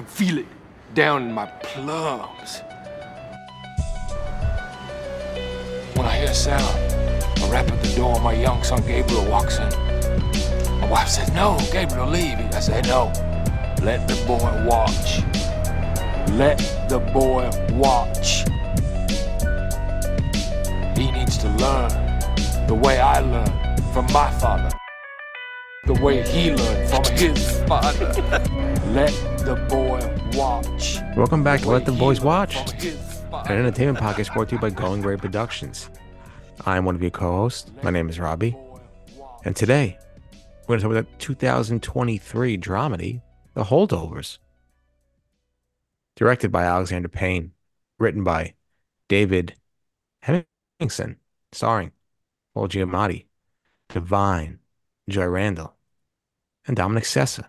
[0.00, 0.46] can feel it
[0.94, 2.62] down in my plums.
[5.94, 6.74] When I hear a sound,
[7.42, 9.68] a rap at the door, my young son Gabriel walks in.
[10.80, 12.38] My wife says, No, Gabriel, leave.
[12.38, 13.12] I said, No,
[13.82, 15.20] let the boy watch.
[16.32, 16.58] Let
[16.88, 18.44] the boy watch.
[20.96, 21.90] He needs to learn
[22.66, 24.70] the way I learned from my father,
[25.84, 28.06] the way he learned from his father.
[28.90, 29.12] Let
[29.44, 29.89] the boy
[30.40, 31.00] watch.
[31.18, 35.02] Welcome back to Let the Boys Watch, an entertainment podcast brought to you by Going
[35.02, 35.90] Gray Productions.
[36.64, 37.70] I'm one of your co-hosts.
[37.82, 38.56] My name is Robbie,
[39.44, 39.98] and today
[40.66, 43.20] we're going to talk about the 2023 dramedy,
[43.52, 44.38] The Holdovers,
[46.16, 47.52] directed by Alexander Payne,
[47.98, 48.54] written by
[49.08, 49.56] David
[50.24, 51.16] Hemingson,
[51.52, 51.92] starring
[52.54, 53.26] Paul Giamatti,
[53.90, 54.56] Da'Vine,
[55.06, 55.74] Joy Randolph,
[56.66, 57.44] and Dominic Sessa.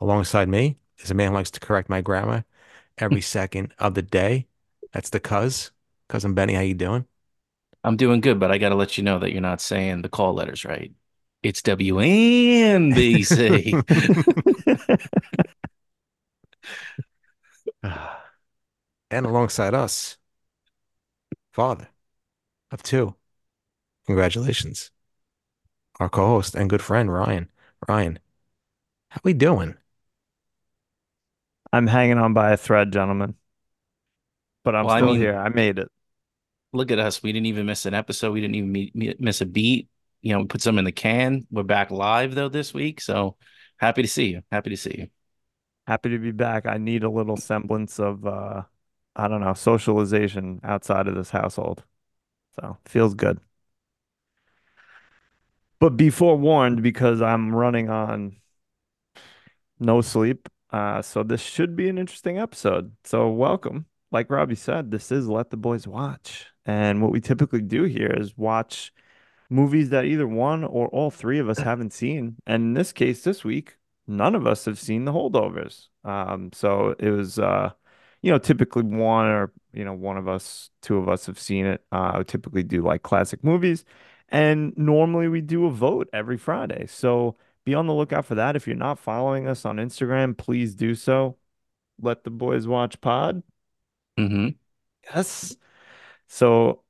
[0.00, 2.44] Alongside me is a man who likes to correct my grammar
[2.98, 3.22] every hmm.
[3.22, 4.46] second of the day.
[4.92, 5.70] That's the cuz.
[6.08, 7.06] Cousin Benny, how you doing?
[7.84, 10.08] I'm doing good, but I got to let you know that you're not saying the
[10.08, 10.92] call letters right.
[11.42, 12.92] It's WNBC.
[19.10, 20.16] and alongside us,
[21.52, 21.88] father
[22.70, 23.16] of two.
[24.06, 24.90] Congratulations.
[26.00, 27.50] Our co-host and good friend Ryan.
[27.88, 28.18] Ryan,
[29.08, 29.76] how we doing?
[31.72, 33.34] I'm hanging on by a thread, gentlemen.
[34.64, 35.36] But I'm Well, I still mean- here.
[35.36, 35.88] I made it.
[36.72, 37.22] Look at us.
[37.22, 38.32] We didn't even miss an episode.
[38.32, 39.88] We didn't even meet, meet- miss a beat.
[40.22, 41.46] You know, we put some in the can.
[41.50, 43.00] We're back live though this week.
[43.00, 43.36] So
[43.76, 44.42] happy to see you.
[44.52, 45.08] Happy to see you.
[45.86, 46.64] Happy to be back.
[46.66, 48.62] I need a little semblance of uh
[49.16, 51.82] I don't know, socialization outside of this household.
[52.58, 53.40] So feels good.
[55.80, 58.36] But be forewarned because I'm running on
[59.80, 60.48] no sleep.
[60.72, 62.92] Uh, so this should be an interesting episode.
[63.04, 63.86] So welcome.
[64.10, 66.46] Like Robbie said, this is Let the Boys Watch.
[66.64, 68.92] And what we typically do here is watch
[69.50, 72.36] movies that either one or all three of us haven't seen.
[72.46, 75.88] And in this case, this week, none of us have seen the holdovers.
[76.04, 77.70] Um, so it was uh,
[78.22, 81.66] you know, typically one or you know, one of us, two of us have seen
[81.66, 81.84] it.
[81.92, 83.84] Uh, I would typically do like classic movies.
[84.28, 86.86] And normally we do a vote every Friday.
[86.86, 88.56] So be on the lookout for that.
[88.56, 91.38] If you're not following us on Instagram, please do so.
[92.00, 93.42] Let the boys watch pod.
[94.18, 94.48] hmm
[95.04, 95.56] Yes.
[96.28, 96.82] So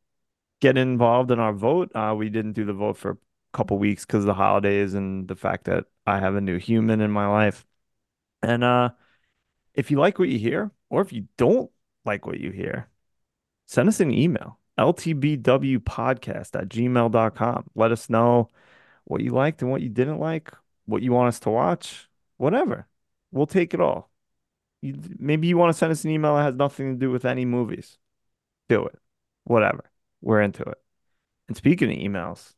[0.61, 1.93] get involved in our vote.
[1.95, 3.19] Uh, we didn't do the vote for a
[3.53, 7.01] couple weeks because of the holidays and the fact that I have a new human
[7.01, 7.67] in my life.
[8.43, 8.91] And uh,
[9.75, 11.71] if you like what you hear, or if you don't
[12.05, 12.89] like what you hear,
[13.67, 17.71] send us an email ltbwpodcast at gmail.com.
[17.75, 18.49] Let us know
[19.05, 20.53] what you liked and what you didn't like,
[20.87, 22.87] what you want us to watch, whatever.
[23.31, 24.11] We'll take it all.
[24.81, 27.25] You, maybe you want to send us an email that has nothing to do with
[27.25, 27.99] any movies.
[28.69, 28.99] Do it.
[29.45, 29.85] Whatever.
[30.21, 30.79] We're into it.
[31.49, 32.55] And speaking of emails,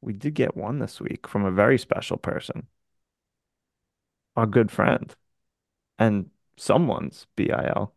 [0.00, 2.66] we did get one this week from a very special person,
[4.36, 5.14] our good friend,
[5.98, 7.92] and someone's BIL.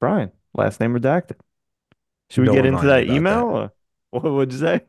[0.00, 1.36] Brian, last name redacted.
[2.30, 3.44] Should we Don't get into that email?
[3.44, 3.72] Or
[4.10, 4.82] what would you say?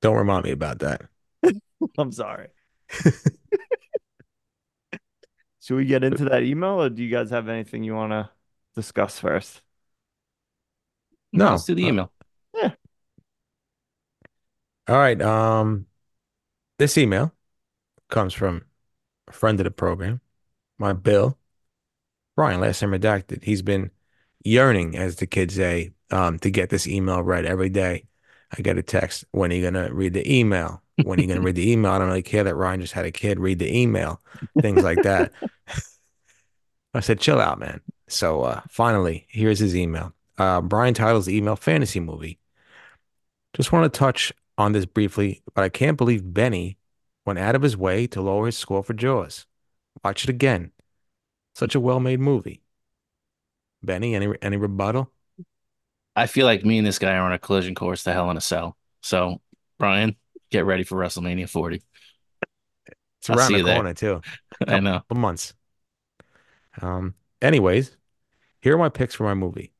[0.00, 1.02] Don't remind me about that.
[1.98, 2.48] I'm sorry.
[5.60, 8.30] Should we get into that email, or do you guys have anything you want to
[8.74, 9.62] discuss first?
[11.32, 11.50] No.
[11.50, 12.12] Let's do the Uh, email.
[14.88, 15.20] All right.
[15.20, 15.86] Um,
[16.78, 17.34] this email
[18.08, 18.64] comes from
[19.26, 20.20] a friend of the program,
[20.78, 21.36] my Bill,
[22.36, 23.42] Brian, last time redacted.
[23.42, 23.90] He's been
[24.44, 28.06] yearning, as the kids say, um, to get this email read every day.
[28.56, 30.82] I get a text, when are you gonna read the email?
[31.02, 31.92] When are you gonna read the email?
[31.92, 34.20] I don't really care that Ryan just had a kid read the email,
[34.60, 35.32] things like that.
[36.94, 37.80] I said, chill out, man.
[38.08, 40.14] So uh, finally, here's his email.
[40.38, 42.38] Uh, Brian titles the email Fantasy Movie.
[43.54, 46.78] Just want to touch on this briefly, but I can't believe Benny
[47.26, 49.46] went out of his way to lower his score for Jaws.
[50.04, 50.72] Watch it again.
[51.54, 52.62] Such a well-made movie.
[53.82, 55.10] Benny, any any rebuttal?
[56.14, 58.36] I feel like me and this guy are on a collision course to hell in
[58.36, 58.76] a cell.
[59.02, 59.40] So,
[59.78, 60.16] Brian,
[60.50, 61.82] get ready for WrestleMania 40.
[63.20, 63.74] It's around the you there.
[63.74, 64.20] corner too.
[64.66, 65.00] I know.
[65.00, 65.54] Couple months.
[66.80, 67.14] Um.
[67.42, 67.96] Anyways,
[68.60, 69.72] here are my picks for my movie.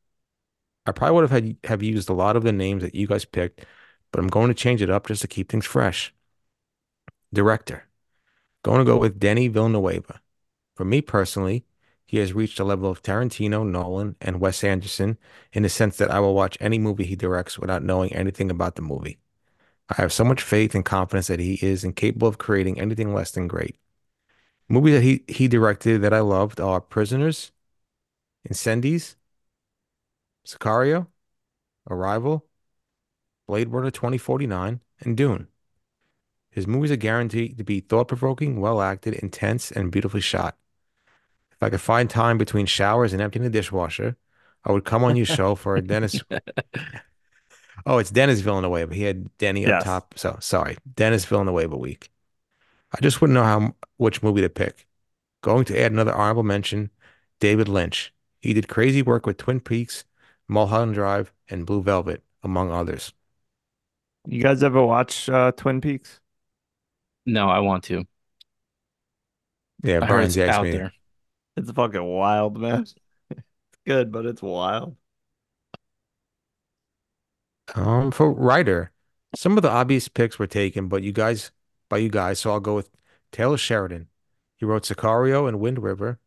[0.87, 3.25] I probably would have had have used a lot of the names that you guys
[3.25, 3.65] picked,
[4.13, 6.15] but I'm going to change it up just to keep things fresh.
[7.33, 7.89] Director.
[8.63, 10.21] Going to go with Denny Villeneuve.
[10.75, 11.65] For me personally,
[12.07, 15.19] he has reached a level of Tarantino, Nolan, and Wes Anderson
[15.53, 18.77] in the sense that I will watch any movie he directs without knowing anything about
[18.77, 19.19] the movie.
[19.89, 23.31] I have so much faith and confidence that he is incapable of creating anything less
[23.31, 23.77] than great.
[24.69, 27.53] Movies that he he directed that I loved are Prisoners,
[28.49, 29.15] Incendies,
[30.45, 31.07] Sicario,
[31.89, 32.47] Arrival,
[33.47, 35.49] Blade Runner 2049, and Dune.
[36.51, 40.57] His movies are guaranteed to be thought-provoking, well-acted, intense, and beautifully shot.
[41.53, 44.17] If I could find time between showers and emptying the dishwasher,
[44.65, 46.23] I would come on your show for a Denis.
[47.87, 48.91] Oh, it's Denis Villeneuve.
[48.91, 50.15] He had Denny up top.
[50.19, 52.11] So sorry, Denis Villeneuve a week.
[52.93, 54.87] I just wouldn't know how which movie to pick.
[55.43, 56.91] Going to add another honorable mention,
[57.41, 58.13] David Lynch.
[58.41, 60.05] He did crazy work with Twin Peaks,
[60.49, 63.13] Mulholland Drive, and Blue Velvet, among others.
[64.27, 66.21] You guys ever watch uh, Twin Peaks?
[67.25, 68.05] No, I want to.
[69.83, 70.71] Yeah, Burns heard it's asked me.
[70.73, 70.93] there.
[71.57, 72.87] It's fucking wild, man.
[73.31, 74.97] It's good, but it's wild.
[77.75, 78.93] Um, for writer,
[79.35, 81.51] some of the obvious picks were taken, but you guys,
[81.89, 82.91] by you guys, so I'll go with
[83.33, 84.09] Taylor Sheridan.
[84.57, 86.19] He wrote Sicario and Wind River,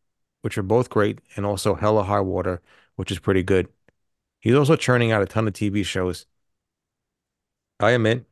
[0.41, 2.61] which are both great, and also Hell or High Water,
[2.95, 3.67] which is pretty good.
[4.39, 6.25] He's also churning out a ton of TV shows.
[7.79, 8.25] I admit,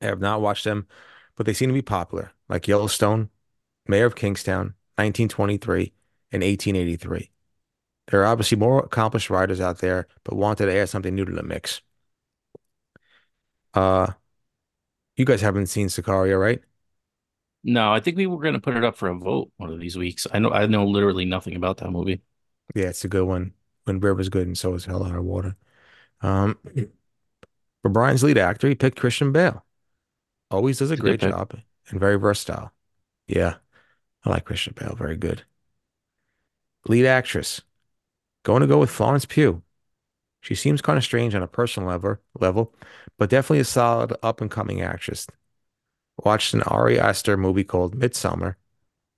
[0.00, 0.86] I have not watched them,
[1.36, 3.30] but they seem to be popular, like Yellowstone,
[3.86, 5.92] Mayor of Kingstown, 1923,
[6.32, 7.30] and 1883.
[8.08, 11.32] There are obviously more accomplished writers out there, but wanted to add something new to
[11.32, 11.82] the mix.
[13.74, 14.12] Uh,
[15.16, 16.62] you guys haven't seen Sicario, right?
[17.64, 19.96] No, I think we were gonna put it up for a vote one of these
[19.96, 20.26] weeks.
[20.32, 22.22] I know I know literally nothing about that movie.
[22.74, 23.54] Yeah, it's a good one.
[23.86, 25.56] Wind River's good, and so is Hell or High Water.
[26.22, 26.58] Um,
[27.82, 29.64] for Brian's lead actor, he picked Christian Bale.
[30.50, 31.52] Always does a It's a great good job
[31.88, 32.72] and very versatile.
[33.28, 33.56] Yeah,
[34.24, 34.96] I like Christian Bale.
[34.96, 35.44] Very good.
[36.86, 37.60] Lead actress,
[38.44, 39.62] going to go with Florence Pugh.
[40.42, 42.74] She seems kind of strange on a personal level, level,
[43.18, 45.28] but definitely a solid up and coming actress.
[46.24, 48.56] Watched an Ari Aster movie called Midsommar,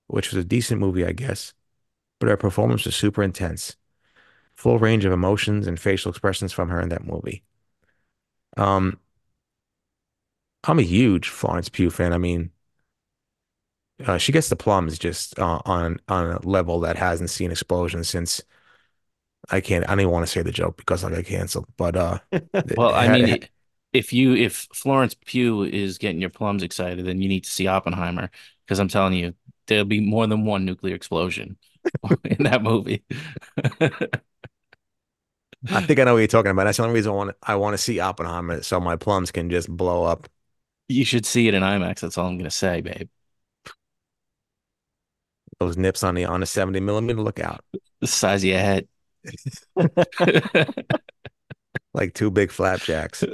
[0.09, 1.55] which was a decent movie, I guess,
[2.21, 3.77] but her performance was super intense.
[4.57, 7.45] Full range of emotions and facial expressions from her in that movie.
[8.57, 8.99] Um,
[10.65, 12.13] I'm a huge Florence Pugh fan.
[12.13, 12.51] I mean,
[14.07, 18.09] uh, she gets the plums just uh, on on a level that hasn't seen explosions
[18.09, 18.43] since
[19.51, 19.85] I can't.
[19.85, 21.67] I don't even want to say the joke because I got canceled.
[21.77, 22.19] But uh,
[22.77, 23.49] Well, I mean,
[23.93, 27.67] if you if Florence Pugh is getting your plums excited, then you need to see
[27.67, 28.31] Oppenheimer
[28.67, 29.35] because I'm telling you,
[29.67, 31.57] there'll be more than one nuclear explosion
[32.25, 33.05] in that movie.
[35.71, 36.65] I think I know what you're talking about.
[36.65, 39.51] That's the only reason I want I want to see Oppenheimer so my plums can
[39.51, 40.29] just blow up.
[40.89, 42.01] You should see it in IMAX.
[42.01, 43.09] That's all I'm gonna say, babe.
[45.59, 47.21] Those nips on the on the 70 millimeter.
[47.21, 47.65] Look out,
[48.01, 48.89] The size of your head.
[51.95, 53.25] like two big flapjacks.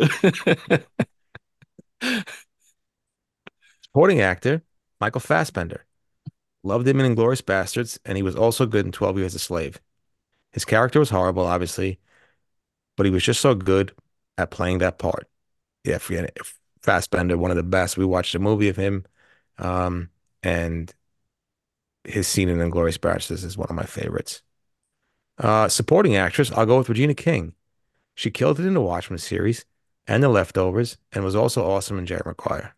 [3.82, 4.62] Supporting actor
[5.00, 5.84] Michael Fassbender.
[6.62, 9.80] Loved him in Inglourious Basterds, and he was also good in 12 Years a Slave.
[10.52, 11.98] His character was horrible, obviously,
[12.96, 13.92] but he was just so good
[14.36, 15.28] at playing that part.
[15.84, 15.98] Yeah.
[16.82, 17.96] Fassbender, one of the best.
[17.96, 19.06] We watched a movie of him,
[19.58, 20.10] um,
[20.42, 20.92] and
[22.04, 24.42] his scene in Inglourious Basterds is one of my favorites.
[25.40, 27.54] Uh, supporting actress, I'll go with Regina King.
[28.14, 29.64] She killed it in the Watchmen series
[30.06, 32.76] and The Leftovers, and was also awesome in Jerry Maguire.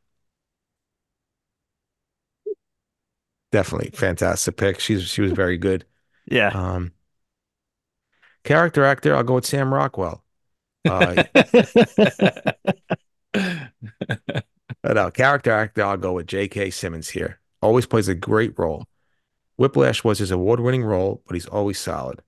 [3.51, 4.81] Definitely fantastic pick.
[4.81, 5.85] She's she was very good.
[6.25, 6.53] Yeah.
[6.55, 6.93] Um,
[8.45, 10.25] character actor, I'll go with Sam Rockwell.
[10.87, 11.25] Uh,
[14.85, 16.71] no, character actor, I'll go with J.K.
[16.71, 17.41] Simmons here.
[17.61, 18.85] Always plays a great role.
[19.59, 22.23] Whiplash was his award-winning role, but he's always solid.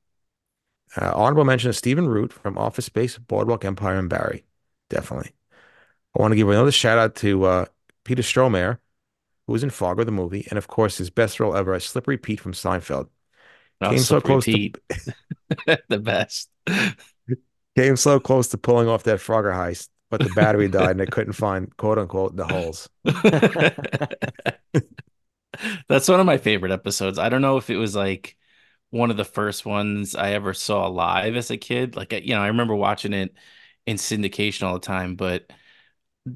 [0.96, 4.44] Uh, honorable mention of Stephen Root from Office Space, Boardwalk Empire, and Barry.
[4.90, 5.32] Definitely.
[6.16, 7.64] I want to give another shout out to uh,
[8.04, 8.78] Peter Stormare,
[9.46, 12.18] who was in Fargo the movie, and of course his best role ever as Slippery
[12.18, 13.08] Pete from Seinfeld.
[13.80, 14.78] Oh, Came so close to Pete.
[15.88, 16.48] the best.
[17.76, 21.06] came so close to pulling off that Frogger heist, but the battery died and they
[21.06, 22.88] couldn't find quote unquote the holes.
[25.88, 27.18] That's one of my favorite episodes.
[27.18, 28.36] I don't know if it was like
[28.94, 31.96] one of the first ones I ever saw live as a kid.
[31.96, 33.34] Like, you know, I remember watching it
[33.86, 35.50] in syndication all the time, but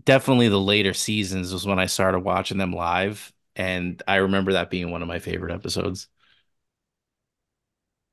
[0.05, 3.33] definitely the later seasons was when I started watching them live.
[3.57, 6.09] And I remember that being one of my favorite episodes.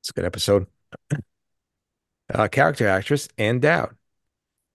[0.00, 0.66] It's a good episode.
[2.32, 3.96] Uh, character actress Ann Dowd.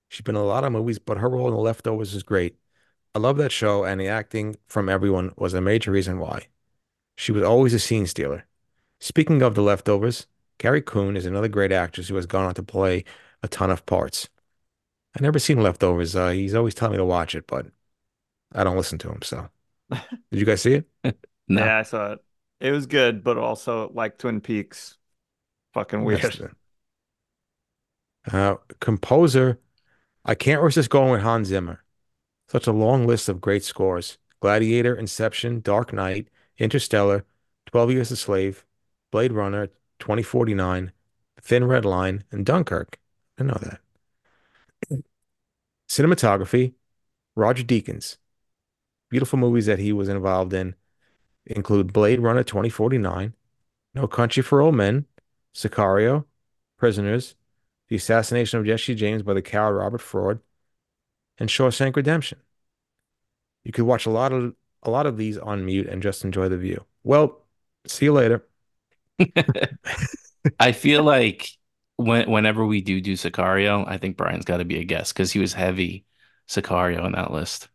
[0.10, 2.58] She's been in a lot of movies, but her role in The Leftovers is great.
[3.16, 6.48] I love that show, and the acting from everyone was a major reason why.
[7.18, 8.48] She was always a scene stealer.
[9.01, 10.27] Speaking of The Leftovers,
[10.60, 13.03] Carrie Coon is another great actress who has gone on to play
[13.43, 14.29] a ton of parts.
[15.15, 16.15] I've never seen Leftovers.
[16.15, 17.67] Uh, he's always telling me to watch it, but
[18.53, 19.22] I don't listen to him.
[19.24, 19.50] So,
[19.91, 20.88] did you guys see it?
[21.48, 21.65] No.
[21.65, 22.20] Yeah, I saw it.
[22.62, 24.98] It was good, but also like Twin Peaks,
[25.74, 26.53] fucking weird.
[28.31, 29.60] Uh, composer,
[30.25, 31.84] I can't resist going with Hans Zimmer.
[32.50, 34.17] Such a long list of great scores.
[34.41, 37.25] Gladiator, Inception, Dark Knight, Interstellar,
[37.67, 38.65] 12 Years a Slave,
[39.12, 39.68] Blade Runner,
[40.00, 40.91] 2049,
[41.41, 43.00] Thin Red Line, and Dunkirk.
[43.38, 43.60] I know
[44.89, 45.03] that.
[45.89, 46.74] Cinematography,
[47.36, 48.18] Roger Deakins.
[49.10, 50.75] Beautiful movies that he was involved in
[51.46, 53.34] include Blade Runner 2049,
[53.94, 55.06] No Country for Old Men,
[55.53, 56.25] Sicario,
[56.77, 57.36] Prisoners,
[57.89, 60.39] The Assassination of Jesse James by the coward Robert Ford,
[61.38, 62.39] and Shawshank Redemption.
[63.63, 66.50] You could watch a lot of a lot of these on mute and just enjoy
[66.50, 66.86] the view.
[67.03, 67.46] Well,
[67.86, 68.44] see you later.
[70.60, 71.50] I feel like
[71.98, 75.32] when, whenever we do do Sicario, I think Brian's got to be a guest because
[75.32, 76.06] he was heavy
[76.48, 77.70] Sicario on that list.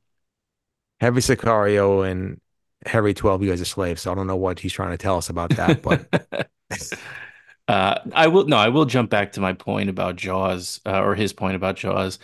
[1.00, 2.40] Heavy Sicario and
[2.84, 3.98] heavy 12 Years a Slave.
[4.00, 6.48] So I don't know what he's trying to tell us about that, but
[7.68, 11.14] uh, I will no, I will jump back to my point about Jaws uh, or
[11.14, 12.18] his point about Jaws.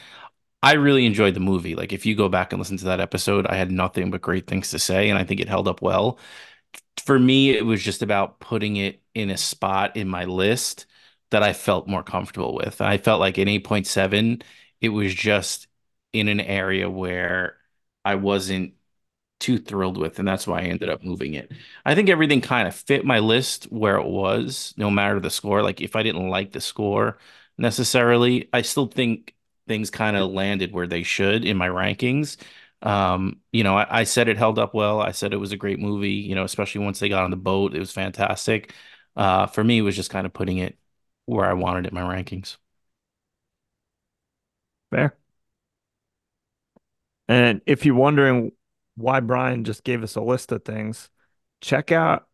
[0.62, 1.75] I really enjoyed the movie.
[1.75, 4.47] Like if you go back and listen to that episode, I had nothing but great
[4.47, 6.19] things to say, and I think it held up well.
[7.05, 10.87] For me, it was just about putting it in a spot in my list
[11.31, 12.81] that I felt more comfortable with.
[12.81, 14.43] I felt like in 8.7,
[14.81, 15.67] it was just
[16.12, 17.57] in an area where
[18.05, 18.75] I wasn't
[19.41, 21.52] too thrilled with, and that's why I ended up moving it.
[21.85, 25.62] I think everything kind of fit my list where it was, no matter the score.
[25.62, 27.19] Like if I didn't like the score
[27.59, 29.35] necessarily, I still think
[29.69, 32.37] things kind of landed where they should in my rankings.
[32.82, 35.00] Um, you know, I, I, said it held up well.
[35.00, 37.36] I said it was a great movie, you know, especially once they got on the
[37.36, 38.74] boat, it was fantastic.
[39.16, 40.76] Uh, for me, it was just kind of putting it
[41.26, 42.56] where I wanted it in my rankings.
[44.90, 45.16] Fair.
[47.28, 48.52] And if you're wondering
[48.96, 51.08] why Brian just gave us a list of things,
[51.60, 52.28] check out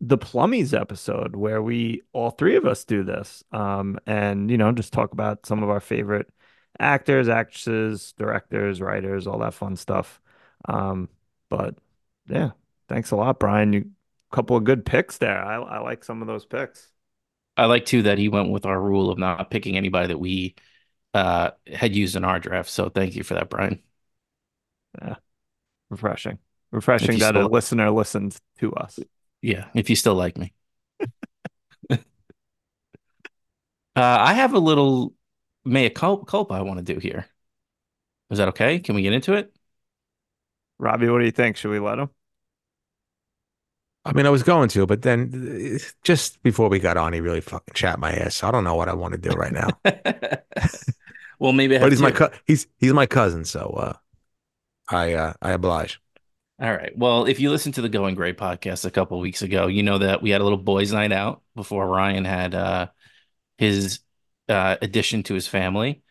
[0.00, 3.44] the Plummies episode where we all three of us do this.
[3.52, 6.28] Um, and you know, just talk about some of our favorite
[6.78, 10.20] actors, actresses, directors, writers, all that fun stuff.
[10.66, 11.08] Um,
[11.48, 11.76] but
[12.28, 12.50] yeah,
[12.88, 13.72] thanks a lot, Brian.
[13.72, 13.90] You
[14.32, 15.44] couple of good picks there.
[15.44, 16.88] I, I like some of those picks.
[17.56, 20.54] I like too that he went with our rule of not picking anybody that we
[21.14, 22.70] uh, had used in our draft.
[22.70, 23.82] So thank you for that, Brian.
[25.00, 25.16] Yeah,
[25.90, 26.38] refreshing,
[26.70, 28.98] refreshing that a listener listens to us.
[29.42, 30.54] Yeah, if you still like me.
[31.90, 31.96] uh,
[33.94, 35.14] I have a little
[35.64, 37.26] mea culpa I want to do here.
[38.30, 38.78] Is that okay?
[38.78, 39.54] Can we get into it?
[40.78, 41.56] Robbie, what do you think?
[41.56, 42.10] Should we let him?
[44.04, 47.40] I mean, I was going to, but then just before we got on, he really
[47.40, 48.36] fucking chat my ass.
[48.36, 49.68] So I don't know what I want to do right now.
[51.38, 51.78] well, maybe.
[51.78, 53.92] but he's my co- he's he's my cousin, so uh,
[54.88, 56.00] I uh, I oblige.
[56.60, 56.96] All right.
[56.96, 59.98] Well, if you listened to the Going Gray podcast a couple weeks ago, you know
[59.98, 62.88] that we had a little boys' night out before Ryan had uh,
[63.56, 64.00] his
[64.48, 66.02] uh, addition to his family.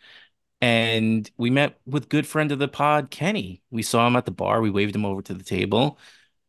[0.62, 3.64] And we met with good friend of the pod, Kenny.
[3.72, 4.62] We saw him at the bar.
[4.62, 5.98] We waved him over to the table.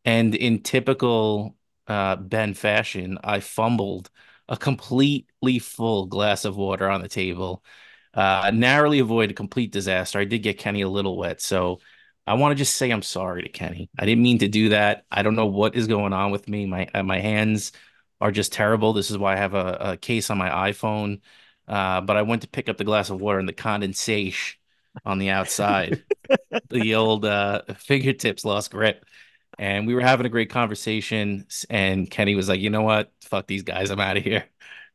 [0.05, 4.11] And in typical uh, Ben fashion, I fumbled
[4.49, 7.65] a completely full glass of water on the table.
[8.13, 10.19] Uh, narrowly avoided a complete disaster.
[10.19, 11.41] I did get Kenny a little wet.
[11.41, 11.81] So
[12.27, 13.89] I want to just say I'm sorry to Kenny.
[13.99, 15.05] I didn't mean to do that.
[15.11, 16.67] I don't know what is going on with me.
[16.67, 17.73] My uh, my hands
[18.21, 18.93] are just terrible.
[18.93, 21.21] This is why I have a, a case on my iPhone
[21.73, 24.59] uh, but I went to pick up the glass of water and the condensation
[25.07, 26.05] on the outside,
[26.69, 29.07] the old uh, fingertips lost grip.
[29.59, 31.47] And we were having a great conversation.
[31.71, 33.11] And Kenny was like, you know what?
[33.23, 33.89] Fuck these guys.
[33.89, 34.45] I'm out of here.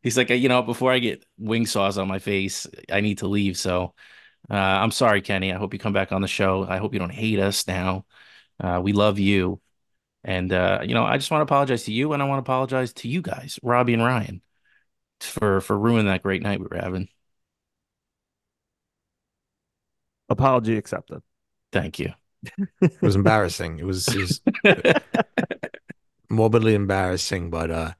[0.03, 3.27] He's like, you know, before I get wing sauce on my face, I need to
[3.27, 3.57] leave.
[3.57, 3.95] So
[4.47, 5.51] uh, I'm sorry, Kenny.
[5.51, 6.63] I hope you come back on the show.
[6.63, 8.05] I hope you don't hate us now.
[8.59, 9.59] Uh, we love you.
[10.23, 12.51] And, uh, you know, I just want to apologize to you and I want to
[12.51, 14.43] apologize to you guys, Robbie and Ryan
[15.21, 17.09] for for ruining that great night we were having.
[20.29, 21.21] Apology accepted.
[21.71, 22.13] Thank you.
[22.81, 23.79] It was embarrassing.
[23.79, 24.41] It was, it was
[26.29, 27.91] morbidly embarrassing, but uh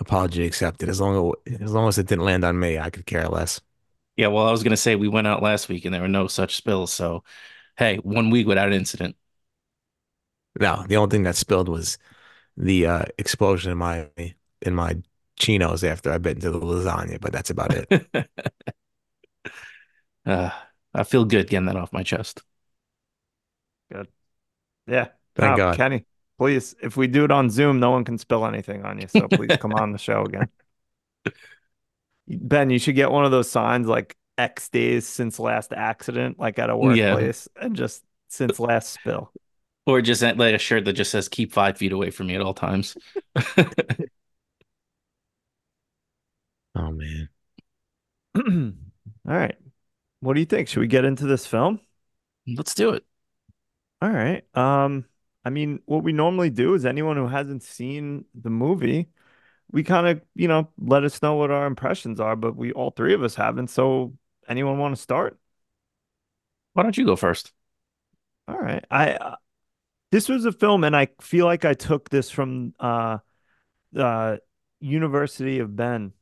[0.00, 0.88] apology accepted.
[0.88, 3.60] As long as as long as it didn't land on me, I could care less.
[4.16, 6.26] Yeah, well, I was gonna say we went out last week and there were no
[6.28, 6.92] such spills.
[6.92, 7.24] So,
[7.76, 9.16] hey, one week without an incident.
[10.60, 11.98] No, the only thing that spilled was
[12.56, 14.10] the uh, explosion in my
[14.62, 14.98] in my
[15.38, 18.08] chinos after I bit into the lasagna, but that's about it.
[20.26, 20.50] uh,
[20.94, 22.42] I feel good getting that off my chest.
[23.92, 24.08] Good.
[24.86, 25.08] Yeah.
[25.36, 25.76] Thank God.
[25.76, 26.04] Kenny,
[26.38, 29.08] please, if we do it on Zoom, no one can spill anything on you.
[29.08, 30.48] So please come on the show again.
[32.28, 36.58] Ben, you should get one of those signs like X days since last accident, like
[36.58, 37.64] at a workplace, yeah.
[37.64, 39.32] and just since last spill.
[39.86, 42.42] Or just like a shirt that just says "Keep five feet away from me" at
[42.42, 42.96] all times.
[46.78, 47.28] Oh man.
[49.28, 49.56] All right.
[50.20, 50.68] What do you think?
[50.68, 51.80] Should we get into this film?
[52.46, 53.04] Let's do it.
[54.00, 54.44] All right.
[54.56, 55.04] Um,
[55.44, 59.10] I mean, what we normally do is anyone who hasn't seen the movie,
[59.70, 62.90] we kind of, you know, let us know what our impressions are, but we all
[62.90, 63.68] three of us haven't.
[63.68, 64.14] So,
[64.48, 65.38] anyone want to start?
[66.74, 67.52] Why don't you go first?
[68.46, 68.84] All right.
[68.90, 69.36] I uh,
[70.12, 73.18] this was a film, and I feel like I took this from uh,
[73.96, 74.38] uh,
[74.80, 76.12] University of Ben,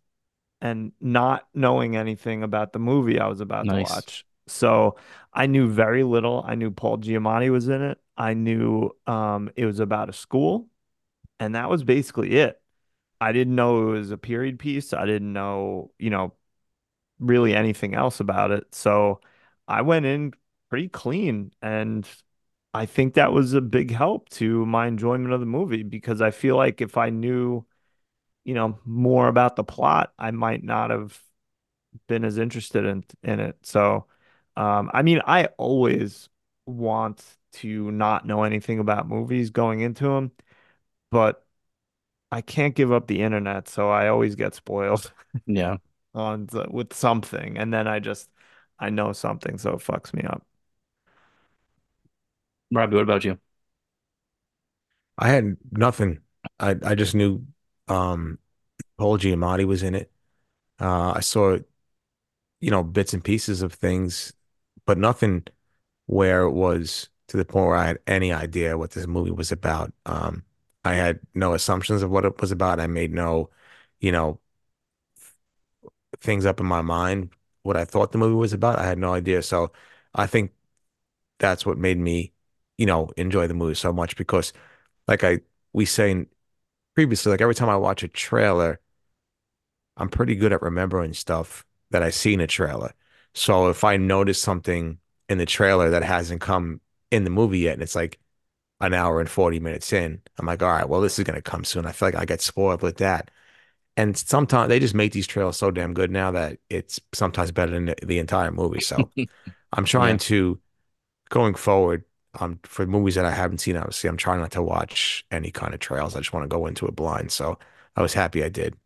[0.60, 3.70] and not knowing anything about the movie I was about Nice.
[3.70, 4.26] to watch.
[4.48, 4.96] So
[5.32, 6.44] I knew very little.
[6.46, 7.98] I knew Paul Giamatti was in it.
[8.16, 10.68] I knew um, it was about a school,
[11.40, 12.60] and that was basically it.
[13.20, 14.92] I didn't know it was a period piece.
[14.94, 16.34] I didn't know, you know,
[17.18, 18.75] really anything else about it.
[18.75, 19.20] So
[19.68, 20.32] I went in
[20.70, 22.08] pretty clean, and
[22.75, 26.30] I think that was a big help to my enjoyment of the movie because I
[26.30, 27.66] feel like if I knew,
[28.46, 31.20] you know, more about the plot, I might not have
[32.08, 33.58] been as interested in in it.
[33.64, 34.06] So,
[34.56, 36.28] um, I mean, I always
[36.66, 37.24] want
[37.54, 40.32] to not know anything about movies going into them,
[41.10, 41.46] but
[42.32, 45.12] I can't give up the internet, so I always get spoiled
[45.46, 45.78] Yeah.
[46.14, 48.30] on the, with something, and then I just
[48.78, 50.46] I know something, so it fucks me up.
[52.70, 53.38] Robbie, what about you?
[55.18, 56.20] I had nothing.
[56.60, 57.46] I I just knew
[57.88, 58.38] um
[58.99, 60.12] Paul Giamatti was in it.
[60.81, 61.59] Uh I saw,
[62.61, 64.33] you know, bits and pieces of things,
[64.87, 65.45] but nothing
[66.07, 69.52] where it was to the point where I had any idea what this movie was
[69.52, 69.93] about.
[70.07, 70.45] Um
[70.85, 72.81] I had no assumptions of what it was about.
[72.81, 73.50] I made no,
[74.00, 74.40] you know,
[76.21, 77.31] things up in my mind
[77.62, 78.78] what I thought the movie was about.
[78.78, 79.43] I had no idea.
[79.43, 79.73] So
[80.14, 80.52] I think
[81.38, 82.33] that's what made me,
[82.78, 84.52] you know, enjoy the movie so much because
[85.09, 85.40] like I
[85.75, 86.28] we saying
[86.96, 88.80] previously, like every time I watch a trailer,
[89.96, 92.92] I'm pretty good at remembering stuff that I see in a trailer.
[93.35, 96.80] So if I notice something in the trailer that hasn't come
[97.11, 98.18] in the movie yet, and it's like
[98.80, 101.64] an hour and 40 minutes in, I'm like, all right, well, this is gonna come
[101.64, 101.87] soon.
[101.87, 103.30] I feel like I get spoiled with that.
[103.96, 107.72] And sometimes they just make these trailers so damn good now that it's sometimes better
[107.72, 108.80] than the, the entire movie.
[108.80, 109.11] So
[109.72, 110.20] I'm trying Yeah.
[110.20, 110.61] to
[111.30, 112.04] going forward,
[112.40, 115.75] um, for movies that I haven't seen, obviously, I'm trying not to watch any kind
[115.75, 116.14] of trails.
[116.16, 117.33] I just want to go into it blind.
[117.33, 117.59] So
[117.96, 118.77] I was happy I did.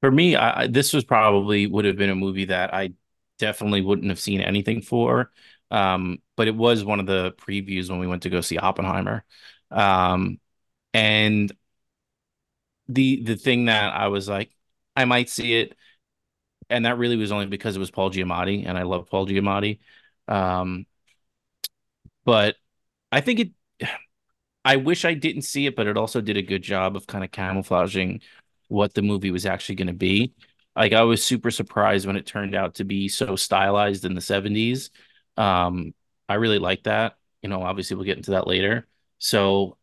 [0.00, 2.92] For me, I, this was probably would have been a movie that I
[3.38, 5.32] definitely wouldn't have seen anything for.
[5.70, 9.24] Um, but it was one of the previews when we went to go see Oppenheimer.
[9.70, 10.38] Um,
[10.94, 11.52] and
[12.88, 14.50] the the thing that I was like,
[14.94, 15.76] I might see it,
[16.70, 19.80] and that really was only because it was Paul Giamatti, and I love Paul Giamatti.
[20.28, 20.86] Um,
[22.26, 22.56] but
[23.12, 23.52] I think it.
[24.64, 27.24] I wish I didn't see it, but it also did a good job of kind
[27.24, 28.20] of camouflaging
[28.68, 30.34] what the movie was actually going to be.
[30.74, 34.20] Like I was super surprised when it turned out to be so stylized in the
[34.20, 34.90] 70s.
[35.36, 35.94] Um,
[36.28, 37.16] I really like that.
[37.42, 38.86] You know, obviously we'll get into that later.
[39.18, 39.78] So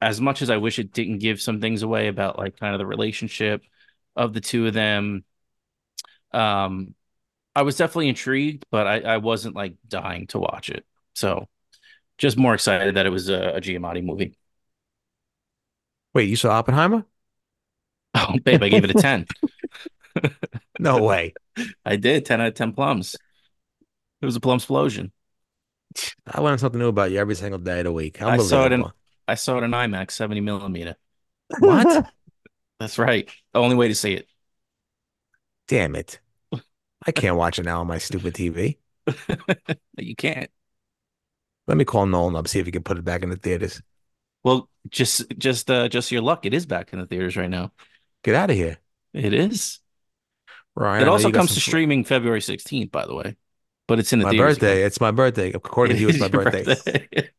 [0.00, 2.78] as much as I wish it didn't give some things away about like kind of
[2.78, 3.62] the relationship
[4.16, 5.24] of the two of them,
[6.32, 6.94] um,
[7.54, 10.86] I was definitely intrigued, but I, I wasn't like dying to watch it.
[11.14, 11.48] So
[12.18, 14.36] just more excited that it was a, a Giamatti movie.
[16.14, 17.04] Wait, you saw Oppenheimer?
[18.18, 19.26] Oh, babe, I gave it a 10.
[20.78, 21.34] No way.
[21.84, 23.16] I did 10 out of 10 plums.
[24.20, 25.12] It was a plum explosion.
[26.26, 28.20] I learn something new about you every single day of the week.
[28.20, 28.84] I saw it in
[29.28, 30.96] I saw it in IMAX 70 millimeter.
[31.58, 32.10] What?
[32.78, 33.28] That's right.
[33.52, 34.28] The only way to see it.
[35.68, 36.20] Damn it.
[37.06, 38.78] I can't watch it now on my stupid TV.
[39.96, 40.50] You can't.
[41.66, 43.82] Let me call Nolan up, see if he can put it back in the theaters.
[44.44, 46.46] Well, just just uh just your luck.
[46.46, 47.72] It is back in the theaters right now.
[48.22, 48.78] Get out of here.
[49.12, 49.80] It is.
[50.76, 53.36] Ryan, I It also comes to streaming February 16th, by the way.
[53.88, 54.82] But it's in the My theaters birthday.
[54.82, 54.84] again.
[54.84, 55.52] It's my birthday.
[55.52, 56.66] According to you, it's my It is your birthday.
[56.66, 57.30] birthday.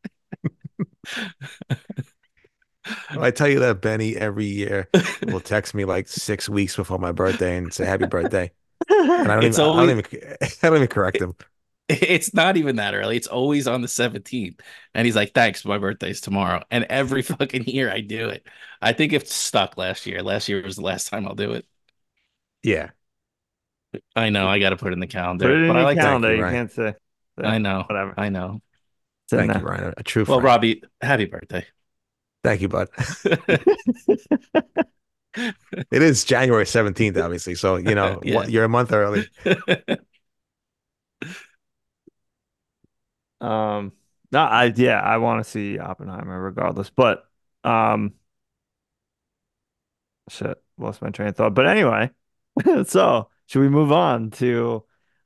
[3.16, 4.88] I tell you that Benny every year
[5.26, 8.50] will text me like six weeks before my birthday and say happy birthday.
[9.22, 10.04] And I don't It's even, I don't even,
[10.42, 11.36] I don't even correct him.
[11.88, 13.16] It's not even that early.
[13.16, 14.60] It's always on the 17th.
[14.94, 16.62] And he's like, thanks, my birthday's tomorrow.
[16.70, 18.46] And every fucking year I do it.
[18.82, 20.22] I think it's stuck last year.
[20.22, 21.66] Last year was the last time I'll do it.
[22.62, 22.90] Yeah.
[24.14, 24.46] I know.
[24.46, 25.46] I got to put it in the calendar.
[25.46, 26.30] Put it in but I like calendar.
[26.30, 26.54] you, You Ryan.
[26.56, 26.94] can't say.
[27.38, 27.84] I know.
[27.88, 28.14] Whatever.
[28.16, 28.60] I know.
[29.26, 29.62] It's in Thank you.
[29.62, 29.94] Ryan.
[29.96, 30.44] A true Well, friend.
[30.44, 31.66] Robbie, happy birthday.
[32.44, 32.88] Thank you, bud.
[35.90, 37.54] It is January 17th, obviously.
[37.54, 38.36] So, you know, Yeah.
[38.36, 39.26] what, you're a month early.
[43.40, 43.92] Um,
[44.32, 46.90] No, I yeah, I want to see Oppenheimer regardless.
[46.90, 47.24] But
[47.64, 48.14] um
[50.28, 51.54] shit, lost my train of thought.
[51.54, 52.10] But anyway,
[52.84, 54.84] so should we move on to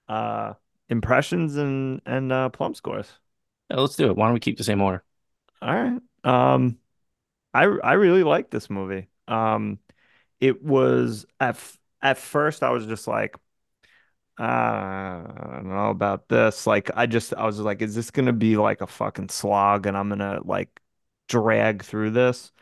[0.08, 0.54] uh
[0.88, 3.10] impressions and and uh plum scores?
[3.70, 4.16] Yeah, let's do it.
[4.16, 5.04] Why don't we keep the same order?
[5.62, 6.00] All right.
[6.24, 6.78] Um
[7.54, 9.08] I I really like this movie.
[9.28, 9.80] Um
[10.40, 13.36] it was at f- at first I was just like
[14.38, 15.22] I
[15.56, 16.66] don't know about this.
[16.66, 19.86] Like I just I was like is this going to be like a fucking slog
[19.86, 20.80] and I'm going to like
[21.28, 22.52] drag through this?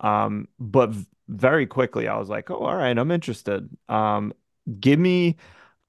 [0.00, 0.92] Um but
[1.28, 4.34] very quickly I was like, "Oh, all right, I'm interested." Um
[4.80, 5.36] give me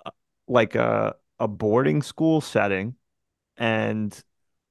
[0.05, 0.11] uh,
[0.47, 2.95] like a a boarding school setting
[3.57, 4.23] and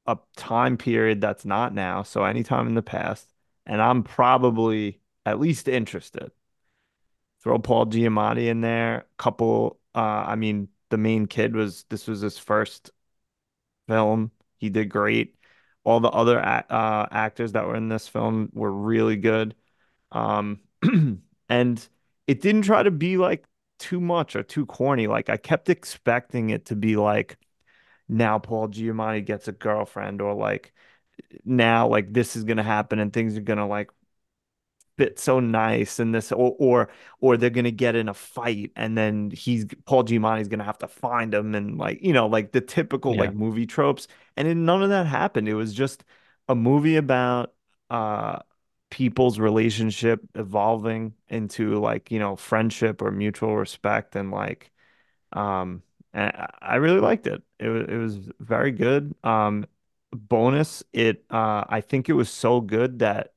[0.06, 3.28] a time period that's not now, so anytime in the past,
[3.66, 6.32] and I'm probably at least interested.
[7.42, 9.06] Throw Paul Giamatti in there.
[9.18, 12.90] Couple, uh, I mean, the main kid was this was his first
[13.88, 14.30] film.
[14.58, 15.36] He did great.
[15.84, 19.54] All the other uh, actors that were in this film were really good.
[20.12, 20.60] Um,
[21.48, 21.88] and
[22.26, 23.44] it didn't try to be like
[23.78, 25.06] too much or too corny.
[25.06, 27.38] Like I kept expecting it to be like
[28.08, 30.72] now Paul Giamatti gets a girlfriend or like
[31.44, 33.90] now like this is gonna happen and things are gonna like
[34.96, 36.88] fit so nice and this or or
[37.20, 40.88] or they're gonna get in a fight and then he's Paul Giamatti's gonna have to
[40.88, 43.16] find him and like you know like the typical Yeah.
[43.16, 45.48] like movie tropes and then none of that happened.
[45.48, 46.04] It was just
[46.48, 47.54] a movie about
[47.90, 48.40] uh
[48.90, 54.70] people's relationship evolving into like you know friendship or mutual respect and like
[55.32, 55.82] um,
[56.12, 57.42] and I I really liked it.
[57.58, 59.14] It was it was very good.
[59.24, 59.66] Um,
[60.12, 63.34] bonus, it uh, I think it was so good that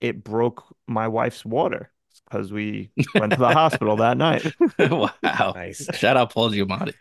[0.00, 1.90] it broke my wife's water
[2.24, 4.46] because we went to the hospital that night.
[4.78, 5.54] Wow.
[5.54, 5.88] Nice.
[5.92, 6.94] Shout out Paul Giamatti.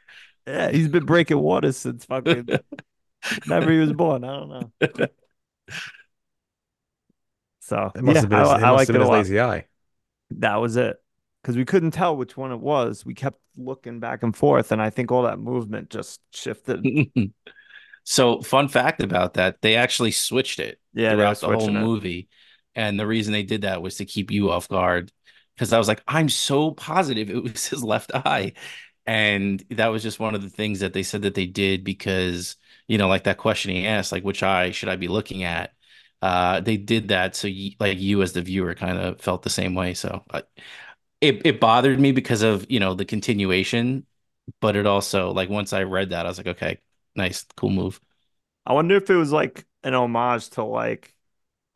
[0.45, 2.49] Yeah, he's been breaking water since fucking
[3.45, 4.23] never he was born.
[4.23, 4.71] I don't know.
[7.59, 9.01] So It must yeah, have been I, his, it I must liked have it been
[9.01, 9.27] a his lot.
[9.27, 9.67] lazy eye.
[10.31, 10.97] That was it.
[11.41, 13.05] Because we couldn't tell which one it was.
[13.05, 16.89] We kept looking back and forth, and I think all that movement just shifted.
[18.03, 21.91] So, fun fact about that, they actually switched it Yeah, throughout the whole switching it.
[21.91, 22.29] movie.
[22.77, 25.11] And the reason they did that was to keep you off guard.
[25.55, 28.53] Because I was like, I'm so positive it was his left eye.
[29.05, 32.57] And that was just one of the things that they said that they did because,
[32.87, 35.73] you know, like that question he asked, like, which eye should I be looking at?
[36.21, 37.47] Uh, they did that so
[37.79, 39.93] like you as the viewer kind of felt the same way.
[39.93, 40.43] So I,
[41.21, 44.05] it it bothered me because of, you know, the continuation,
[44.61, 46.79] but it also like once I read that, I was like, okay,
[47.15, 47.99] nice, cool move.
[48.65, 51.15] I wonder if it was like an homage to like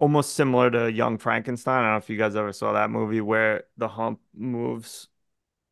[0.01, 1.79] almost similar to Young Frankenstein.
[1.79, 5.09] I don't know if you guys ever saw that movie where the hump moves.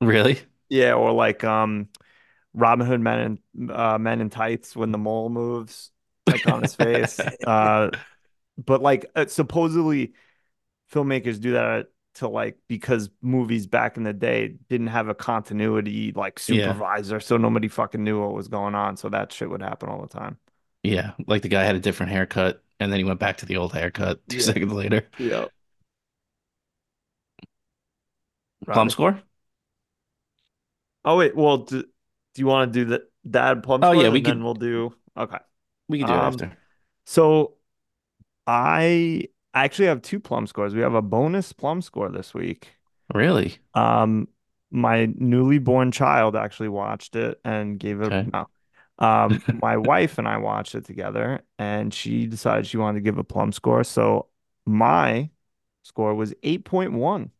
[0.02, 0.40] Really?
[0.70, 1.90] Yeah, or like um
[2.54, 5.92] Robin Hood Men in uh, Men in Tights when the mole moves
[6.28, 7.32] like on his face.
[7.46, 7.92] Uh,
[8.64, 10.14] but like uh, supposedly
[10.94, 16.14] filmmakers do that to like because movies back in the day didn't have a continuity
[16.14, 16.80] like Yeah.
[16.80, 18.98] supervisor, so nobody fucking knew what was going on.
[18.98, 20.40] So that shit would happen all the time.
[20.84, 23.58] Yeah, like the guy had a different haircut and then he went back to the
[23.58, 24.42] old haircut two Yeah.
[24.42, 25.08] seconds later.
[25.18, 25.46] Yeah.
[28.72, 29.22] Plum score?
[31.06, 31.88] Oh wait, well, do, do
[32.42, 34.04] you want to do the that plum Oh, score?
[34.04, 35.40] yeah, we and then we'll do okay.
[35.88, 36.58] We can do it Um, after.
[37.06, 37.56] So
[38.48, 40.76] I actually have two plum scores.
[40.76, 42.70] We have a bonus plum score this week.
[43.14, 43.60] Really?
[43.74, 44.28] Um,
[44.72, 48.30] my newly born child actually watched it and gave it Okay.
[48.34, 48.48] no.
[49.00, 53.18] Um, my wife and I watched it together, and she decided she wanted to give
[53.18, 53.84] a plum score.
[53.84, 54.28] So
[54.66, 55.30] my
[55.84, 57.32] score was 8.1.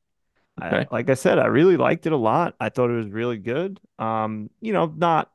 [0.62, 2.56] I, like I said, I really liked it a lot.
[2.60, 3.80] I thought it was really good.
[4.00, 5.32] Um, you know, not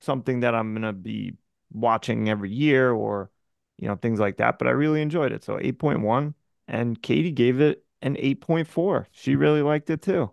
[0.00, 1.34] something that I'm gonna be
[1.72, 3.30] watching every year or,
[3.78, 5.44] you know, things like that, but I really enjoyed it.
[5.44, 6.34] So 8.1,
[6.68, 9.08] and Katie gave it an 8.4.
[9.10, 10.30] She really liked it too.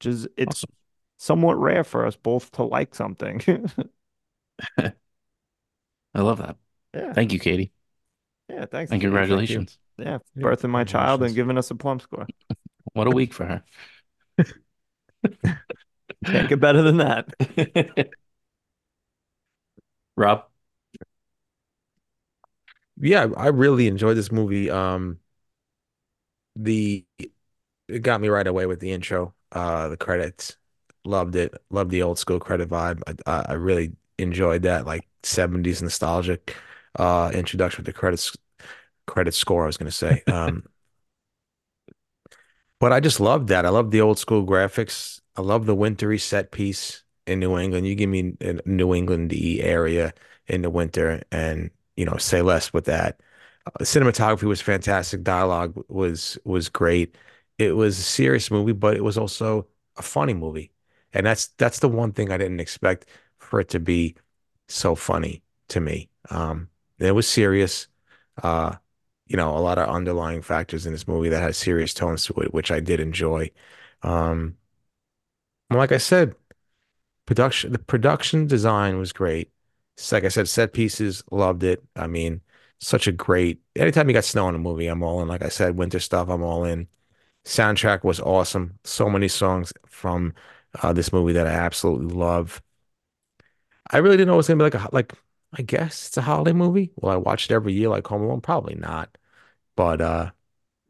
[0.00, 0.70] Which is it's Awesome.
[1.18, 3.42] somewhat rare for us both to like something.
[4.78, 6.56] I love that.
[6.94, 7.12] Yeah.
[7.12, 7.72] Thank you, Katie.
[8.48, 8.90] Yeah, thanks.
[8.92, 9.06] And Katie.
[9.06, 9.78] congratulations.
[9.98, 12.26] Yeah, Yeah, birthing my child and giving us a plum score.
[12.92, 13.64] What a week for her.
[16.24, 17.26] Can't get better than that.
[20.16, 20.44] Rob?
[23.00, 24.70] Yeah, I really enjoyed this movie.
[24.70, 25.18] Um,
[26.56, 27.04] the
[27.88, 30.56] it got me right away with the intro, uh, the credits.
[31.04, 31.54] Loved it.
[31.70, 33.02] Loved the old school credit vibe.
[33.06, 36.56] I, I I really enjoyed that, like 70s nostalgic
[36.96, 38.36] uh introduction with the credits
[39.06, 40.22] credit score, I was gonna say.
[40.26, 40.64] Um,
[42.80, 43.66] but I just loved that.
[43.66, 45.20] I love the old school graphics.
[45.36, 47.86] I love the wintry set piece in New England.
[47.86, 50.12] You give me a New England area
[50.46, 53.20] in the winter, and you know, say less with that.
[53.66, 55.22] Uh, cinematography was fantastic.
[55.22, 57.16] Dialogue was was great.
[57.58, 60.72] It was a serious movie, but it was also a funny movie.
[61.12, 63.06] And that's that's the one thing I didn't expect
[63.44, 64.16] for it to be
[64.68, 66.10] so funny to me.
[66.30, 67.88] Um, it was serious.
[68.42, 68.76] Uh,
[69.26, 72.34] you know, a lot of underlying factors in this movie that had serious tones to
[72.42, 73.50] it, which I did enjoy.
[74.02, 74.56] Um,
[75.70, 76.34] like I said,
[77.26, 79.50] production the production design was great.
[80.12, 81.84] like I said, set pieces, loved it.
[81.96, 82.42] I mean,
[82.80, 85.28] such a great anytime you got snow in a movie, I'm all in.
[85.28, 86.88] Like I said, winter stuff, I'm all in.
[87.46, 88.78] Soundtrack was awesome.
[88.84, 90.34] So many songs from
[90.82, 92.62] uh, this movie that I absolutely love.
[93.90, 95.12] I really didn't know it was gonna be like a like
[95.52, 96.92] I guess it's a holiday movie.
[96.96, 98.40] Well, I watched it every year like Home Alone?
[98.40, 99.16] Probably not.
[99.76, 100.32] But uh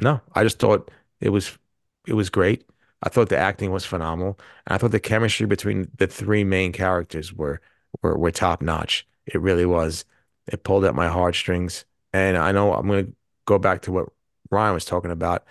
[0.01, 1.59] no, I just thought it was
[2.07, 2.67] it was great.
[3.03, 4.39] I thought the acting was phenomenal.
[4.67, 7.61] And I thought the chemistry between the three main characters were
[8.03, 9.07] were were top notch.
[9.27, 10.05] It really was.
[10.49, 11.85] It pulled at my heartstrings.
[12.13, 13.09] And I know I'm gonna
[13.47, 14.11] go back to what
[14.51, 15.45] Ryan was talking about.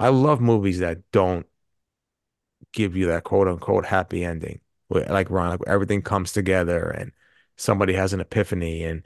[0.00, 1.46] I love movies that don't
[2.72, 4.60] give you that quote unquote happy ending.
[4.90, 7.12] Like Ron, like everything comes together and
[7.56, 9.02] somebody has an epiphany and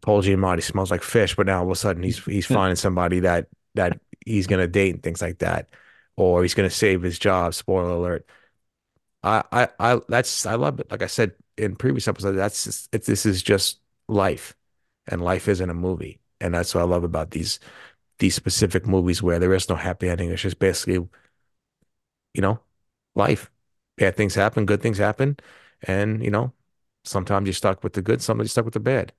[0.00, 3.20] Paul Giamatti smells like fish, but now all of a sudden he's he's finding somebody
[3.20, 5.68] that that he's gonna date and things like that,
[6.16, 7.54] or he's gonna save his job.
[7.54, 8.26] Spoiler alert.
[9.22, 10.90] I I, I that's I love it.
[10.90, 14.56] Like I said in previous episodes, that's just, it, this is just life,
[15.08, 17.60] and life isn't a movie, and that's what I love about these
[18.18, 20.30] these specific movies where there is no happy ending.
[20.30, 21.08] It's just basically,
[22.34, 22.60] you know,
[23.14, 23.50] life.
[23.98, 25.38] Bad things happen, good things happen,
[25.82, 26.52] and you know,
[27.04, 29.12] sometimes you're stuck with the good, sometimes you're stuck with the bad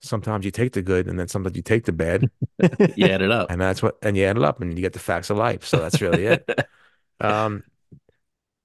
[0.00, 2.30] sometimes you take the good and then sometimes you take the bad.
[2.96, 3.50] you add it up.
[3.50, 5.64] And that's what, and you add it up and you get the facts of life.
[5.64, 6.48] So that's really it.
[7.20, 7.62] Um,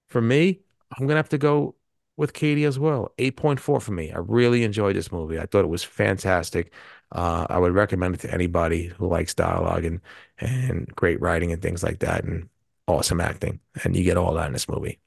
[0.07, 0.59] for me,
[0.91, 1.75] I'm going to have to go
[2.17, 3.13] with Katie as well.
[3.17, 4.11] 8.4 for me.
[4.11, 5.39] I really enjoyed this movie.
[5.39, 6.73] I thought it was fantastic.
[7.11, 10.01] Uh, I would recommend it to anybody who likes dialogue and,
[10.39, 12.49] and great writing and things like that and
[12.87, 13.59] awesome acting.
[13.83, 14.99] And you get all that in this movie.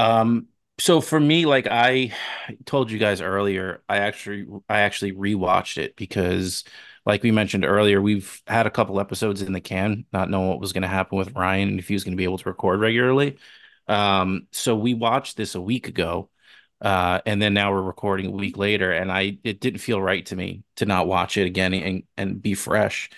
[0.00, 2.14] Um, so for me, like I
[2.64, 6.64] told you guys earlier, I actually I actually rewatched it because
[7.04, 10.60] like we mentioned earlier, we've had a couple episodes in the can, not knowing what
[10.60, 12.48] was going to happen with Ryan and if he was going to be able to
[12.48, 13.38] record regularly.
[13.88, 16.30] Um, so we watched this a week ago,
[16.80, 20.24] uh, and then now we're recording a week later, and I it didn't feel right
[20.26, 23.10] to me to not watch it again and and be fresh.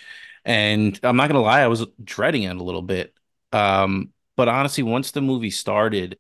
[0.45, 3.14] And I'm not gonna lie, I was dreading it a little bit.
[3.53, 6.18] Um, but honestly, once the movie started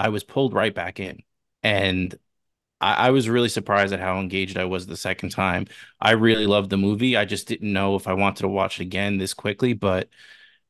[0.00, 1.22] I was pulled right back in.
[1.62, 2.18] And
[2.80, 5.66] I, I, was really surprised at how engaged I was the second time.
[6.00, 7.16] I really loved the movie.
[7.16, 10.08] I just didn't know if I wanted to watch it again this quickly, but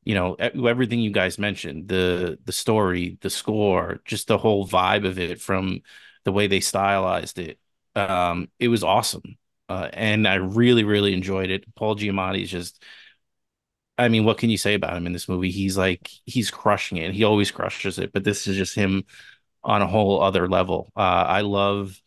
[0.03, 5.05] you know, everything you guys mentioned, the the story, the score, just the whole vibe
[5.05, 5.81] of it from
[6.25, 7.59] the way they stylized it.
[7.95, 9.37] Um, it was awesome.
[9.69, 11.63] Uh, and I really, really enjoyed it.
[11.75, 12.83] Paul Giamatti is just
[13.97, 15.51] I mean, what can you say about him in this movie?
[15.51, 17.13] He's like he's crushing it.
[17.13, 19.03] He always crushes it, but this is just him
[19.63, 20.91] on a whole other level.
[20.95, 22.01] Uh, I love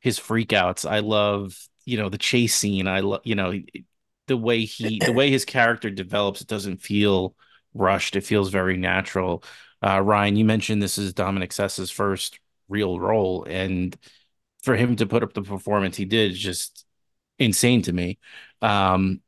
[0.00, 0.88] his freakouts.
[0.88, 2.86] I love you know the chase scene.
[2.88, 3.54] I love you know
[4.26, 6.40] the way he the way his character develops.
[6.40, 7.34] It doesn't feel
[7.74, 8.16] rushed.
[8.16, 9.42] It feels very natural.
[9.84, 13.96] Uh, Ryan, you mentioned this is Dominic Sessa's first real role, and
[14.62, 16.84] for him to put up the performance he did is just
[17.38, 18.18] insane to me.
[18.62, 19.20] Um,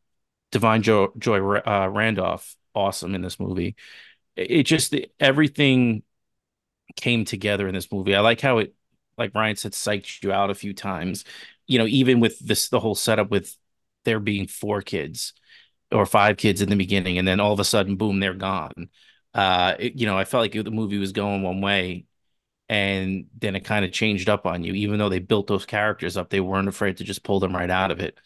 [0.52, 3.76] Da'Vine jo- Joy uh, Randolph, awesome in this movie.
[4.36, 6.02] It, it just everything
[6.96, 8.14] came together in this movie.
[8.14, 8.74] I like how it,
[9.16, 11.24] like Ryan said, psyched you out a few times.
[11.66, 13.56] You know, even with this, the whole setup with
[14.04, 15.34] there being four kids
[15.92, 18.88] or five kids in the beginning, and then all of a sudden, boom, they're gone.
[19.34, 22.06] Uh, it, you know, I felt like the movie was going one way,
[22.68, 24.74] and then it kind of changed up on you.
[24.74, 27.70] Even though they built those characters up, they weren't afraid to just pull them right
[27.70, 28.18] out of it.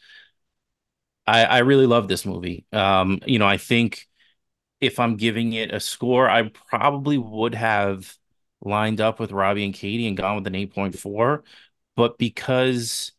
[1.26, 2.66] I, I really love this movie.
[2.72, 4.06] Um, you know, I think
[4.80, 8.16] if I'm giving it a score, I probably would have
[8.62, 11.44] lined up with Robbie and Katie and gone with an 8.4.
[11.96, 13.12] But because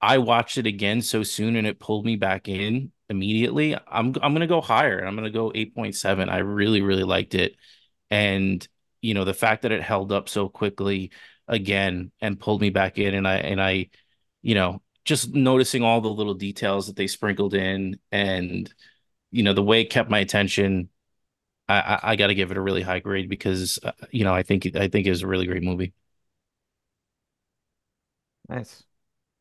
[0.00, 4.32] I watched it again so soon and it pulled me back in immediately, I'm I'm
[4.34, 5.00] gonna go higher.
[5.04, 6.28] I'm gonna go 8.7.
[6.28, 7.56] I really, really liked it.
[8.10, 8.66] And
[9.02, 11.12] you know, the fact that it held up so quickly
[11.48, 13.90] again and pulled me back in and I and I,
[14.42, 18.72] you know, just noticing all the little details that they sprinkled in and
[19.32, 20.88] you know the way it kept my attention
[21.68, 24.34] i i, I got to give it a really high grade because uh, you know
[24.34, 25.94] i think i think it was a really great movie.
[28.48, 28.84] Nice.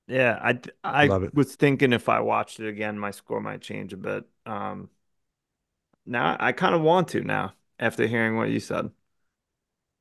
[0.08, 3.98] Yeah i i was thinking if i watched it again my score might change a
[3.98, 4.26] bit.
[4.46, 4.90] Um
[6.06, 8.92] now i kind of want to now after hearing what you said.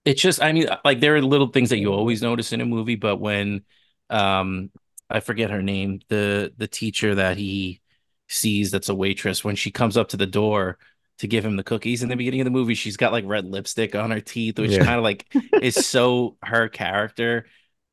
[0.04, 2.66] It's just i mean like there are little things that you always notice in a
[2.66, 3.62] movie but when
[4.11, 4.70] um
[5.11, 7.81] I forget her name, the the teacher that he
[8.29, 10.79] sees that's a waitress when she comes up to the door
[11.18, 13.44] to give him the cookies in the beginning of the movie, she's got like red
[13.47, 14.81] lipstick on her teeth, which Yeah.
[14.81, 15.27] kind of like
[15.61, 17.47] is so her character.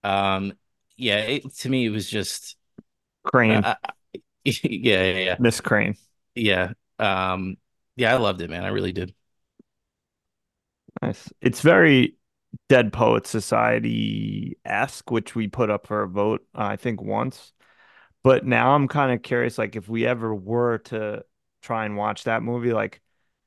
[0.04, 0.54] Um
[0.97, 2.56] yeah, it, to me it was just
[3.23, 3.75] Crane, uh,
[4.45, 5.38] yeah, yeah, yeah.
[5.38, 5.95] Miss Crane.
[6.36, 6.73] Yeah.
[6.99, 7.58] Um
[7.95, 8.63] yeah, I loved it, man.
[8.63, 9.13] I really did.
[11.01, 11.32] Nice.
[11.41, 12.14] It's very
[12.70, 17.54] Dead Poet Society-esque, which we put up for a vote, uh, I think once.
[18.24, 21.24] But now I'm kind of curious, like if we ever were to
[21.62, 23.02] try and watch that movie, like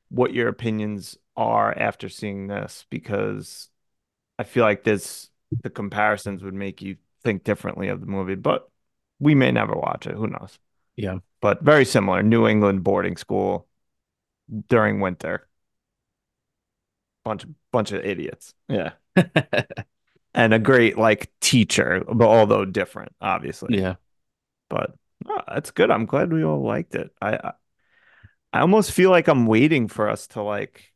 [0.09, 3.68] what your opinions are after seeing this, because
[4.38, 5.31] I feel like this
[5.62, 8.68] the comparisons would make you think differently of the movie, but
[9.18, 10.14] we may never watch it.
[10.14, 10.59] Who knows?
[10.94, 11.18] Yeah.
[11.40, 12.23] But very similar.
[12.23, 13.66] New England boarding school
[14.68, 15.47] during winter.
[17.28, 18.54] Bunch bunch of idiots.
[18.68, 18.92] Yeah.
[20.34, 23.78] And a great like teacher, but although different, obviously.
[23.78, 23.96] Yeah.
[24.70, 24.92] But
[25.26, 25.90] oh, that's good.
[25.90, 27.10] I'm glad we all liked it.
[27.20, 27.52] I, I
[28.52, 30.92] I almost feel like I'm waiting for us to like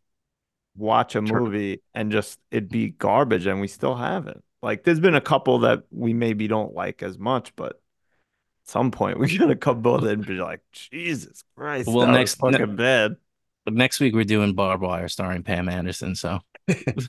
[0.76, 1.40] watch a Sure.
[1.40, 4.42] movie and just it'd be garbage and we still haven't.
[4.62, 8.90] Like there's been a couple that we maybe don't like as much, but at some
[8.90, 13.16] point we gotta come both and be like, Jesus Christ, Well, next- ne- fucking bad.
[13.64, 16.40] But next week we're doing Barb Wire starring Pam Anderson, so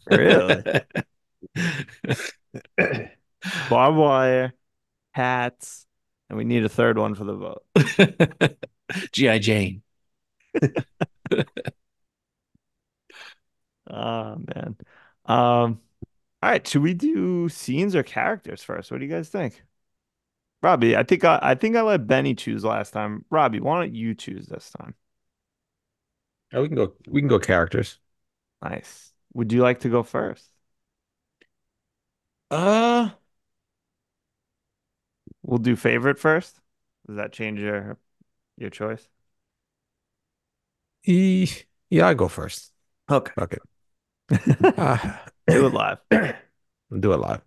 [0.09, 0.63] Really?
[3.69, 4.53] Barbed wire,
[5.13, 5.85] hats,
[6.29, 8.57] and we need a third one for the vote.
[9.11, 9.39] G.I.
[9.39, 9.83] Jane.
[13.89, 14.77] Oh man.
[15.25, 15.81] Um,
[16.41, 18.91] all right, should we do scenes or characters first?
[18.91, 19.63] What do you guys think?
[20.61, 23.25] Robbie, I think I, I think I let Benny choose last time.
[23.29, 24.95] Robbie, why don't you choose this time?
[26.53, 26.93] Oh, we can go.
[27.07, 27.99] We can go characters.
[28.61, 29.13] Nice.
[29.33, 30.51] Would you like to go first?
[32.51, 33.09] Uh,
[35.41, 36.59] We'll do favorite first.
[37.07, 37.97] Does that change your
[38.57, 39.09] your choice?
[41.05, 41.47] e-
[41.89, 42.71] yeah, I go first.
[43.09, 43.33] Okay.
[43.39, 43.57] Okay.
[44.29, 44.39] it.
[45.49, 45.99] do Uh, it live.
[46.99, 47.41] Do it live.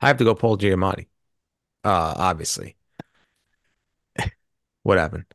[0.00, 1.06] I have to go Paul Giamatti.
[1.84, 2.76] Uh, obviously.
[4.82, 5.26] What happened?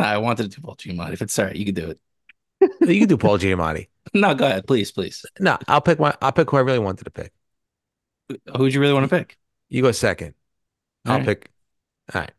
[0.00, 2.00] I wanted to do Paul Giamatti, but sorry, you can do it.
[2.80, 3.88] You can do Paul Giamatti.
[4.12, 5.24] No, go ahead, please, please.
[5.38, 6.12] No, I'll pick my.
[6.20, 7.32] I'll pick who I really wanted to pick.
[8.56, 9.38] Who'd you really want to pick?
[9.68, 10.34] You go second.
[11.06, 11.26] All I'll right.
[11.26, 11.50] pick.
[12.14, 12.32] All right.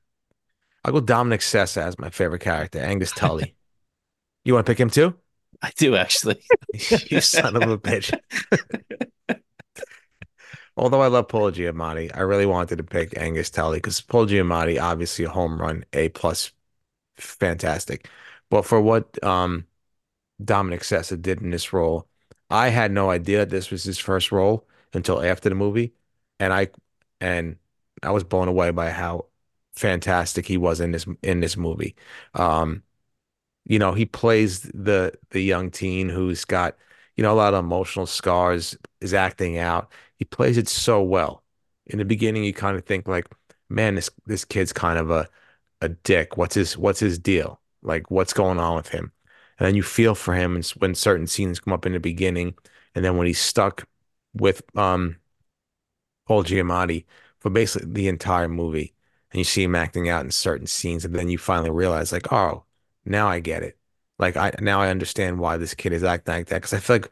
[0.83, 3.55] I'll go Dominic Sessa as my favorite character, Angus Tully.
[4.43, 5.13] You want to pick him too?
[5.61, 6.41] I do actually.
[7.09, 8.11] you son of a bitch.
[10.77, 14.81] Although I love Paul Giamatti, I really wanted to pick Angus Tully because Paul Giamatti,
[14.81, 16.51] obviously a home run, A plus,
[17.21, 18.09] fantastic.
[18.49, 19.67] But for what um
[20.43, 22.07] Dominic Sessa did in this role,
[22.49, 25.93] I had no idea this was his first role until after the movie,
[26.39, 26.69] and I
[27.21, 27.57] and
[28.03, 29.27] I was blown away by how
[29.75, 31.95] fantastic he was in this in this movie.
[32.35, 32.83] Um,
[33.65, 36.77] you know, he plays the the young teen who's got,
[37.15, 39.91] you know, a lot of emotional scars, is acting out.
[40.17, 41.43] He plays it so well.
[41.87, 43.27] In the beginning, you kind of think like,
[43.69, 45.27] man, this this kid's kind of a
[45.81, 46.37] a dick.
[46.37, 47.61] What's his what's his deal?
[47.81, 49.11] Like, what's going on with him?
[49.59, 52.55] And then you feel for him when certain scenes come up in the beginning,
[52.95, 53.87] and then when he's stuck
[54.33, 55.17] with um
[56.27, 57.05] Paul Giamatti
[57.39, 58.93] for basically the entire movie,
[59.31, 62.31] and you see him acting out in certain scenes, and then you finally realize, like,
[62.31, 62.65] oh,
[63.05, 63.77] now I get it.
[64.19, 66.97] Like I now I understand why this kid is acting like that because I feel
[66.97, 67.11] like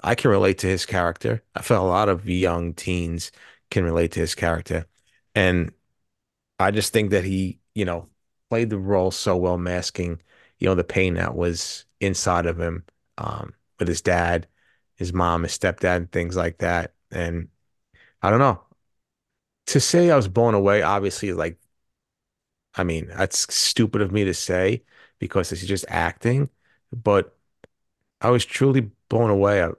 [0.00, 1.42] I can relate to his character.
[1.54, 3.32] I feel a lot of young teens
[3.70, 4.86] can relate to his character,
[5.34, 5.72] and
[6.58, 8.06] I just think that he, you know,
[8.50, 10.20] played the role so well, masking,
[10.58, 12.84] you know, the pain that was inside of him,
[13.18, 14.48] um, with his dad,
[14.96, 16.94] his mom, his stepdad, and things like that.
[17.12, 17.48] And
[18.22, 18.62] I don't know.
[19.66, 21.58] To say I was blown away, obviously, like,
[22.74, 24.82] I mean, that's stupid of me to say
[25.18, 26.50] because this is just acting,
[26.92, 27.36] but
[28.22, 29.72] I was truly blown away uh,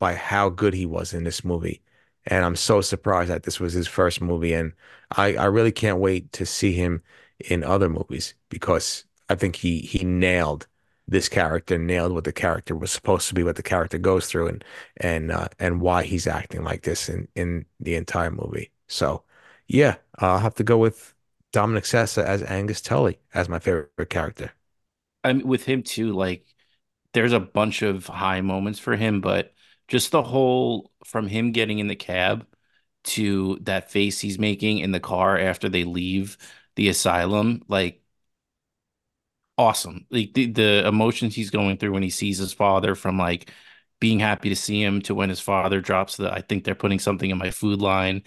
[0.00, 1.82] by how good he was in this movie.
[2.26, 4.54] And I'm so surprised that this was his first movie.
[4.54, 4.74] And
[5.12, 7.02] I, I really can't wait to see him
[7.40, 10.66] in other movies because I think he he nailed
[11.06, 14.48] this character, nailed what the character was supposed to be, what the character goes through,
[14.48, 14.64] and
[14.98, 18.72] and uh, and why he's acting like this in in the entire movie.
[18.88, 19.24] So,
[19.66, 21.14] yeah, I'll have to go with
[21.52, 24.52] Dominic Sessa as Angus Tully as my favorite character.
[25.24, 26.46] I mean, with him too, like
[27.12, 29.54] there's a bunch of high moments for him, but
[29.88, 32.46] just the whole from him getting in the cab
[33.04, 36.38] to that face he's making in the car after they leave
[36.78, 38.02] the asylum, like
[39.56, 40.06] awesome.
[40.10, 43.50] Like the, the emotions he's going through when he sees his father from like
[44.00, 46.98] being happy to see him to when his father drops the I think they're putting
[47.00, 48.22] something in my food line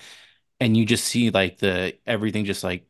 [0.60, 2.88] and you just see like the everything just like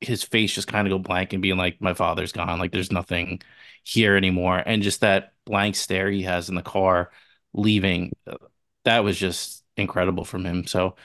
[0.00, 2.58] his face just kind of go blank and being like, my father's gone.
[2.58, 3.40] Like there's nothing
[3.84, 4.62] here anymore.
[4.64, 7.10] And just that blank stare he has in the car
[7.52, 8.36] leaving, uh,
[8.84, 10.66] that was just incredible from him.
[10.66, 10.96] So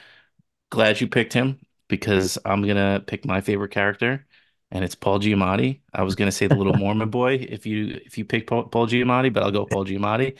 [0.70, 1.60] glad you picked him
[1.90, 4.26] because I'm gonna pick my favorite character,
[4.70, 5.82] and it's Paul Giamatti.
[5.92, 8.86] I was gonna say the little Mormon boy if you if you pick Paul, Paul
[8.88, 10.38] Giamatti, but I'll go Paul Giamatti.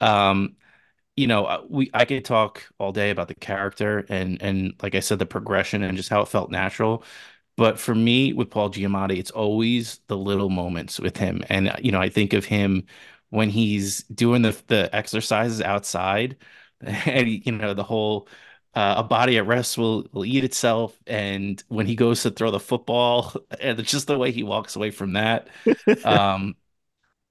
[0.00, 0.56] Um,
[1.16, 4.94] you know, uh, we I could talk all day about the character and and like
[4.94, 7.04] I said, the progression and just how it felt natural.
[7.56, 11.44] But for me, with Paul Giamatti, it's always the little moments with him.
[11.48, 12.86] And, you know, I think of him
[13.30, 16.36] when he's doing the, the exercises outside
[16.80, 18.28] and, you know, the whole
[18.74, 20.98] uh, a body at rest will, will eat itself.
[21.06, 24.76] And when he goes to throw the football, and it's just the way he walks
[24.76, 25.48] away from that.
[26.04, 26.56] Um,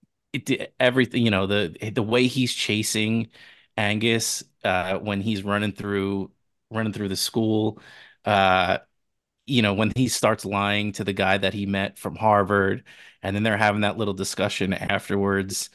[0.33, 3.29] it, everything, you know, the the way he's chasing
[3.75, 6.31] Angus uh, when he's running through
[6.69, 7.81] running through the school.
[8.25, 8.79] Uh,
[9.47, 12.83] you know, when he starts lying to the guy that he met from Harvard,
[13.23, 15.69] and then they're having that little discussion afterwards,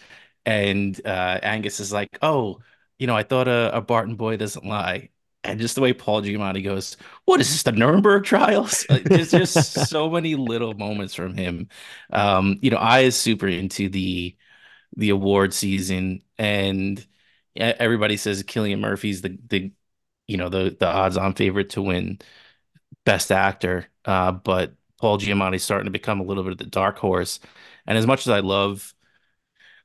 [0.47, 2.61] and uh, Angus is like, "Oh,
[2.99, 5.11] you know, I thought a, a Barton boy doesn't lie,"
[5.45, 9.55] and just the way Paul Giamatti goes, "What is this, the Nuremberg trials?" There's just
[9.89, 11.69] so many little moments from him.
[12.13, 14.37] Um, you know, I is super into the
[14.97, 17.05] the award season, and
[17.57, 19.73] everybody says Cillian Murphy's the the
[20.29, 22.21] you know the the odds on favorite to win
[23.05, 26.99] Best Actor, uh, but Paul Giamatti's starting to become a little bit of the dark
[26.99, 27.41] horse.
[27.87, 28.95] And as much as I love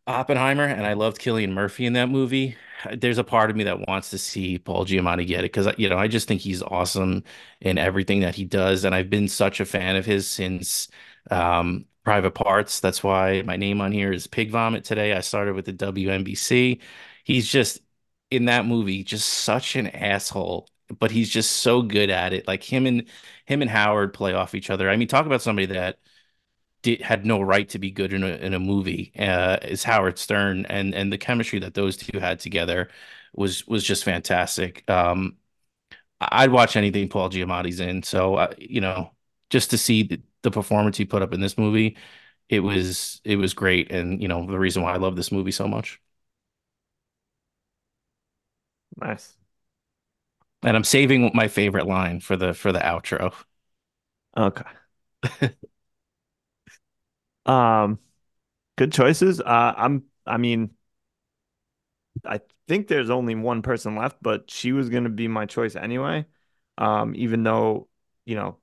[0.06, 2.56] Oppenheimer and I loved Cillian Murphy in that movie,
[2.98, 5.90] there's a part of me that wants to see Paul Giamatti get it because you
[5.90, 7.24] know I just think he's awesome
[7.62, 10.88] in everything that he does, and I've been such a fan of his since
[11.32, 12.80] um, Private Parts.
[12.80, 15.14] That's why my name on here is Pig Vomit today.
[15.14, 16.80] I started with the WNBC.
[17.24, 17.80] He's just
[18.32, 20.68] in that movie, just such an asshole
[21.00, 22.48] but he's just so good at it.
[22.48, 23.04] Like him and
[23.46, 24.90] him and Howard play off each other.
[24.90, 26.00] I mean, talk about somebody that
[26.82, 29.12] did had no right to be good in a in a movie.
[29.18, 32.90] Uh, is Howard Stern and and the chemistry that those two had together
[33.34, 34.90] was was just fantastic.
[34.90, 35.38] Um,
[36.22, 38.04] I'd watch anything Paul Giamatti's in.
[38.04, 39.12] So uh, you know,
[39.50, 41.98] just to see the, the performance he put up in this movie,
[42.50, 45.52] it was it was great, and you know the reason why I love this movie
[45.52, 46.02] so much.
[48.98, 49.38] Nice.
[50.64, 53.34] And I'm saving my favorite line for the for the outro.
[54.38, 54.64] Okay.
[57.48, 58.00] um
[58.78, 59.42] good choices.
[59.42, 60.72] Uh I'm I mean
[62.26, 65.76] I think there's only one person left, but she was going to be my choice
[65.76, 66.26] anyway.
[66.78, 67.88] Um even though,
[68.26, 68.58] you know,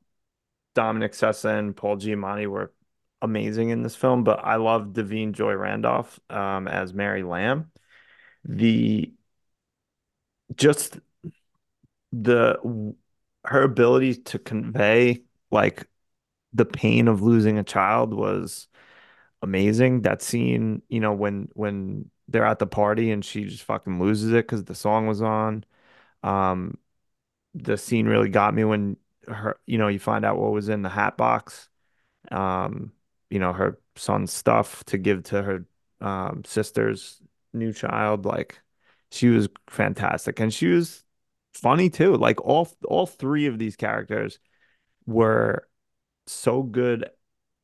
[0.75, 2.73] Dominic Sessa and Paul Giamatti were
[3.23, 7.73] amazing in this film, but I love Da'Vine Joy Randolph um as Mary Lamb.
[8.45, 9.13] The
[10.57, 10.99] just
[12.13, 12.95] the
[13.45, 15.87] her ability to convey like
[16.53, 18.69] the pain of losing a child was
[19.45, 20.03] amazing.
[20.03, 24.33] That scene, you know, when when they're at the party and she just fucking loses
[24.33, 25.65] it because the song was on.
[26.23, 26.79] Um,
[27.55, 28.97] the scene really got me when
[29.29, 31.69] her, you know, you find out what was in the hat box.
[32.31, 32.93] Um,
[33.31, 35.67] you know, her son's stuff to give to her
[36.01, 37.21] um, sister's
[37.53, 38.25] new child.
[38.27, 38.61] Like,
[39.11, 41.05] she was fantastic, and she was
[41.55, 42.17] funny too.
[42.17, 44.39] Like all all three of these characters
[45.07, 45.69] were
[46.27, 47.11] so good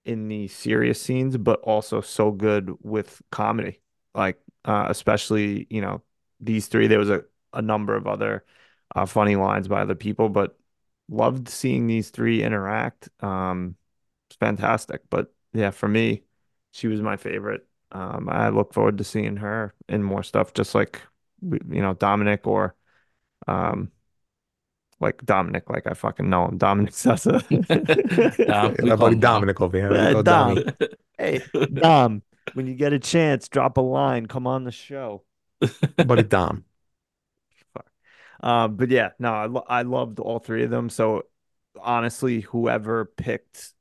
[0.04, 3.80] in the serious scenes, but also so good with comedy.
[4.14, 6.02] Like uh, especially, you know,
[6.40, 6.86] these three.
[6.86, 8.44] There was a, a number of other
[8.94, 10.58] uh, funny lines by other people, but
[11.08, 13.08] loved seeing these three interact.
[13.20, 13.76] Um,
[14.28, 15.02] it's fantastic.
[15.10, 16.24] But yeah, for me,
[16.72, 17.66] she was my favorite.
[17.92, 21.00] Um, I look forward to seeing her in more stuff, just like
[21.42, 22.74] you know Dominic or
[23.48, 23.90] um,
[25.00, 27.40] like Dominic, like I fucking know him, Dominic Sessa.
[28.46, 29.92] Dom, my buddy Dominic over here.
[29.92, 30.58] Uh, Dom.
[31.18, 31.40] hey,
[31.72, 32.22] Dom,
[32.52, 34.26] when you get a chance, drop a line.
[34.26, 35.24] Come on the show.
[36.06, 36.64] buddy Dom.
[38.42, 40.88] Um, but yeah, no, I, lo- I loved all three of them.
[40.88, 41.24] So
[41.80, 43.72] honestly, whoever picked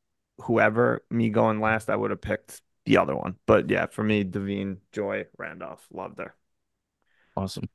[0.42, 3.36] whoever me going last, I would have picked the other one.
[3.46, 6.34] But yeah, for me, Da'Vine, Joy, Randolph, loved her.
[7.36, 7.70] Awesome.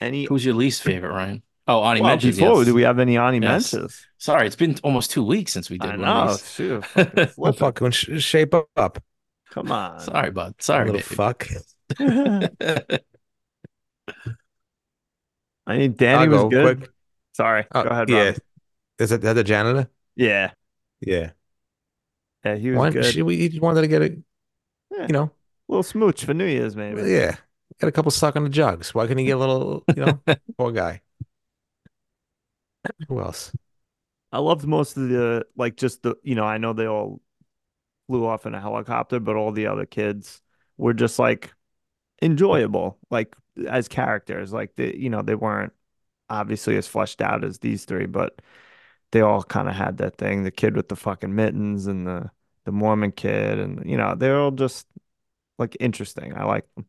[0.00, 1.42] Any who's your least favorite, Ryan?
[1.68, 2.36] Oh, Ani well, Menches.
[2.36, 2.66] Before, yes.
[2.66, 3.72] do we have any Ani yes.
[3.72, 4.04] Menches?
[4.18, 6.04] Sorry, it's been almost two weeks since we did I know.
[6.04, 6.50] of these.
[6.50, 9.02] Shoot, fucking, fucking shape up.
[9.50, 10.00] Come on.
[10.00, 10.54] Sorry, bud.
[10.58, 11.48] Sorry, little fuck.
[15.64, 16.78] I mean, Danny was good.
[16.78, 16.90] Quick.
[17.34, 18.08] Sorry, uh, go ahead.
[18.08, 18.36] Yeah, Rob.
[18.98, 19.88] is that the janitor?
[20.16, 20.52] Yeah,
[21.00, 21.30] yeah,
[22.44, 22.56] yeah.
[22.56, 23.04] He was Why, good.
[23.04, 24.16] She, we just wanted to get a,
[24.90, 25.06] yeah.
[25.06, 25.30] you know, a
[25.68, 27.02] little smooch for New Year's, maybe.
[27.02, 27.36] Yeah,
[27.82, 28.94] Got a couple stuck on the jugs.
[28.94, 30.20] Why can he get a little, you know,
[30.58, 31.00] poor guy.
[33.08, 33.52] Who else?
[34.32, 37.20] I loved most of the like just the you know I know they all
[38.08, 40.42] flew off in a helicopter, but all the other kids
[40.76, 41.52] were just like
[42.22, 43.36] enjoyable, like
[43.68, 44.52] as characters.
[44.52, 45.72] Like they you know they weren't
[46.30, 48.42] obviously as fleshed out as these three, but
[49.12, 50.44] they all kind of had that thing.
[50.44, 52.30] The kid with the fucking mittens and the
[52.64, 54.86] the Mormon kid, and you know they're all just
[55.58, 56.36] like interesting.
[56.36, 56.86] I like them.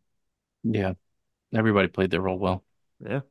[0.64, 0.94] Yeah.
[1.56, 2.64] Everybody played their role well.
[3.00, 3.22] Yeah.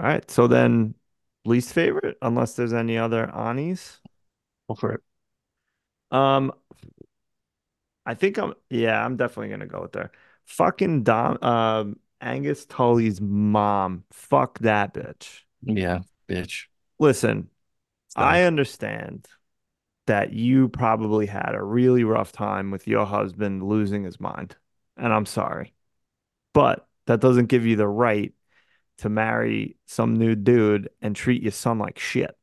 [0.00, 0.28] All right.
[0.30, 0.94] So then,
[1.44, 4.00] least favorite, unless there's any other Anis.
[4.66, 5.02] Go for it.
[6.10, 6.52] Um,
[8.06, 8.54] I think I'm.
[8.70, 10.10] Yeah, I'm definitely gonna go with there.
[10.46, 11.38] Fucking Dom.
[11.42, 14.04] Um, Angus Tully's mom.
[14.10, 15.40] Fuck that bitch.
[15.62, 16.64] Yeah, bitch.
[16.98, 17.50] Listen,
[18.16, 19.28] I understand
[20.06, 24.56] that you probably had a really rough time with your husband losing his mind,
[24.96, 25.74] and I'm sorry,
[26.54, 28.32] but that doesn't give you the right
[29.00, 32.36] to marry some new dude and treat your son like shit.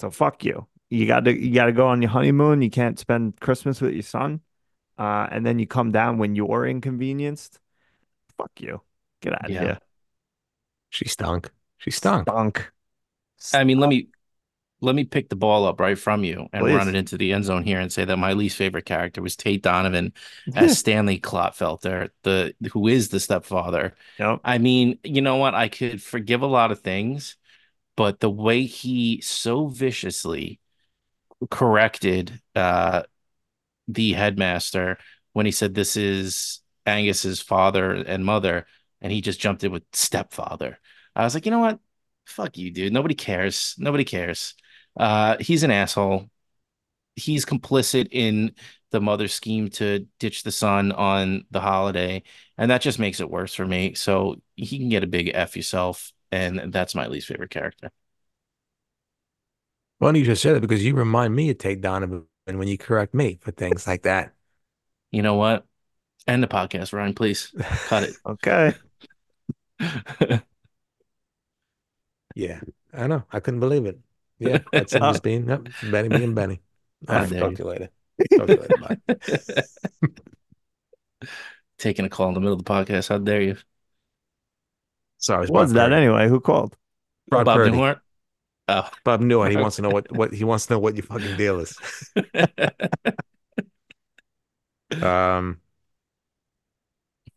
[0.00, 0.66] So fuck you.
[0.88, 2.62] You got to you got to go on your honeymoon.
[2.62, 4.40] You can't spend Christmas with your son,
[4.98, 7.60] uh, and then you come down when you're inconvenienced.
[8.36, 8.80] Fuck you.
[9.20, 9.60] Get out of Yeah.
[9.60, 9.78] here.
[10.88, 11.50] She stunk.
[11.78, 12.28] She stunk.
[12.28, 12.72] Stunk.
[13.54, 14.08] I mean, let me
[14.80, 16.74] let me pick the ball up right from you and Please.
[16.74, 19.36] run it into the end zone here and say that my least favorite character was
[19.36, 20.12] Tate Donovan
[20.54, 23.94] as Stanley Clotfelter, the who is the stepfather.
[24.18, 24.40] Yep.
[24.44, 25.54] I mean, you know what?
[25.54, 27.36] I could forgive a lot of things,
[27.96, 30.60] but the way he so viciously
[31.50, 33.02] corrected uh
[33.88, 34.98] the headmaster
[35.32, 38.66] when he said this is Angus's father and mother,
[39.00, 40.78] and he just jumped in with stepfather.
[41.14, 41.78] I was like, you know what?
[42.26, 42.92] Fuck you, dude.
[42.92, 43.74] Nobody cares.
[43.78, 44.54] Nobody cares.
[44.96, 46.28] Uh, he's an asshole.
[47.16, 48.54] He's complicit in
[48.90, 52.22] the mother's scheme to ditch the son on the holiday,
[52.58, 53.94] and that just makes it worse for me.
[53.94, 57.90] So he can get a big F yourself, and that's my least favorite character.
[60.00, 63.14] Well, you just said it because you remind me of Tate Donovan when you correct
[63.14, 64.32] me for things like that.
[65.10, 65.66] You know what?
[66.26, 67.14] End the podcast, Ryan.
[67.14, 67.52] Please
[67.86, 68.16] cut it.
[68.26, 68.74] Okay.
[72.34, 72.60] Yeah,
[72.92, 73.24] I know.
[73.32, 73.98] I couldn't believe it.
[74.40, 76.60] Yeah, that's him being yep, Benny being Benny.
[77.08, 77.90] How I'll talk to you later.
[78.36, 79.62] Talk to you later.
[81.18, 81.28] Bye.
[81.78, 83.08] Taking a call in the middle of the podcast.
[83.08, 83.56] How dare you?
[85.18, 86.28] Sorry, it's What was that anyway?
[86.28, 86.76] Who called?
[87.28, 87.76] Bob Bob Purdy.
[87.76, 88.00] Newhart?
[88.68, 88.88] Oh.
[89.04, 89.50] Bob Newhart.
[89.50, 91.76] He wants to know what, what he wants to know what your fucking deal is.
[95.00, 95.60] Um,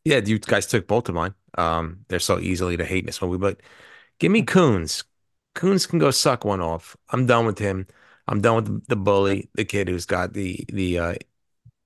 [0.03, 1.33] yeah, you guys took both of mine.
[1.57, 3.61] Um, they're so easily to hate in this movie, but
[4.19, 5.03] give me Kountze.
[5.55, 6.95] Kountze can go suck one off.
[7.09, 7.87] I'm done with him.
[8.27, 11.13] I'm done with the, bully, the kid who's got the the uh,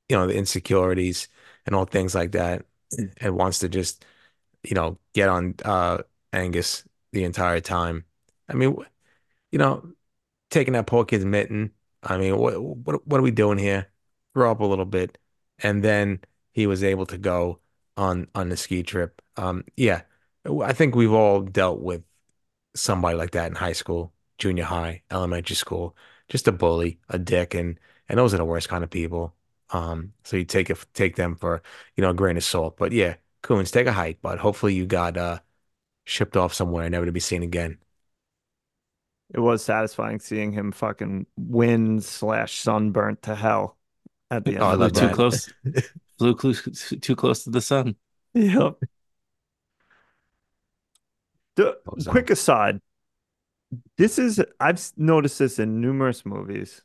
[0.10, 1.28] you know, the insecurities
[1.66, 2.66] and all things like that,
[3.22, 4.06] and wants to just,
[4.64, 6.00] you know, get on uh
[6.34, 8.06] Angus the entire time.
[8.50, 8.76] I mean,
[9.52, 9.94] you know,
[10.52, 11.72] taking that poor kid's mitten.
[12.04, 13.92] I mean, what what what are we doing here?
[14.36, 15.18] Grow up a little bit.
[15.60, 16.22] And then
[16.54, 17.60] he was able to go
[17.98, 19.22] on on the ski trip.
[19.38, 20.04] Um, yeah,
[20.46, 22.04] I think we've all dealt with
[22.78, 25.96] somebody like that in high school, junior high, elementary school,
[26.30, 29.36] just a bully, a dick, and and those are the worst kind of people.
[29.72, 31.62] Um, so you take it take them for,
[31.96, 32.78] you know, a grain of salt.
[32.78, 35.40] But yeah, Kountze, take a hike, but hopefully you got uh
[36.06, 37.80] shipped off somewhere, never to be seen again.
[39.34, 43.78] It was satisfying seeing him fucking win slash sunburnt to hell
[44.32, 45.10] at the end Oh, I of love the Too that.
[45.10, 45.50] close.
[46.18, 47.96] Flew close, too close to the sun.
[48.34, 48.78] Yep.
[51.58, 51.78] The,
[52.08, 52.80] quick aside,
[53.98, 56.84] this is I've noticed this in numerous movies.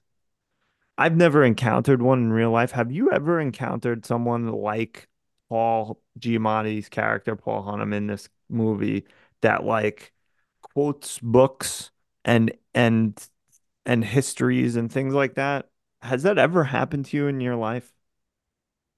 [0.98, 2.72] I've never encountered one in real life.
[2.72, 5.08] Have you ever encountered someone like
[5.48, 9.06] Paul Giamatti's character, Paul Hunham, in this movie
[9.40, 10.12] that like
[10.62, 11.90] quotes books
[12.24, 13.18] and and
[13.86, 15.70] and histories and things like that?
[16.02, 17.92] Has that ever happened to you in your life?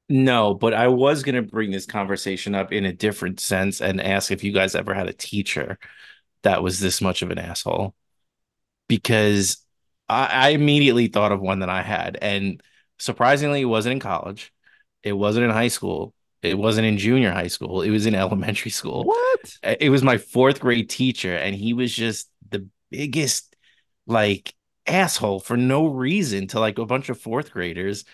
[0.08, 4.00] No, but I was going to bring this conversation up in a different sense and
[4.00, 5.78] ask if you guys ever had a teacher
[6.42, 7.94] that was this much of an asshole.
[8.88, 9.58] Because
[10.08, 12.18] I, I immediately thought of one that I had.
[12.20, 12.62] And
[12.98, 14.52] surprisingly, it wasn't in college,
[15.02, 18.70] it wasn't in high school, it wasn't in junior high school, it was in elementary
[18.70, 19.04] school.
[19.04, 19.58] What?
[19.62, 23.56] It was my fourth grade teacher, and he was just the biggest,
[24.06, 24.54] like,
[24.86, 28.04] asshole for no reason to like a bunch of fourth graders.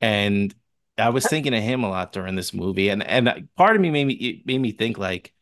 [0.00, 0.54] And
[0.98, 3.90] I was thinking of him a lot during this movie, and and part of me
[3.90, 5.32] made me it made me think like,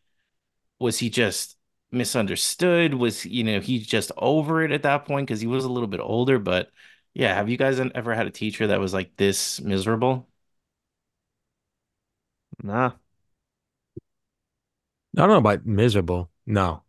[0.81, 1.57] was he just
[1.93, 2.95] misunderstood?
[2.95, 5.89] Was you know he just over it at that point because he was a little
[5.89, 6.39] bit older?
[6.39, 6.73] But
[7.15, 10.29] yeah, have you guys ever had a teacher that was like this miserable?
[12.63, 12.97] Nah.
[15.17, 16.31] I don't know about miserable.
[16.47, 16.83] No.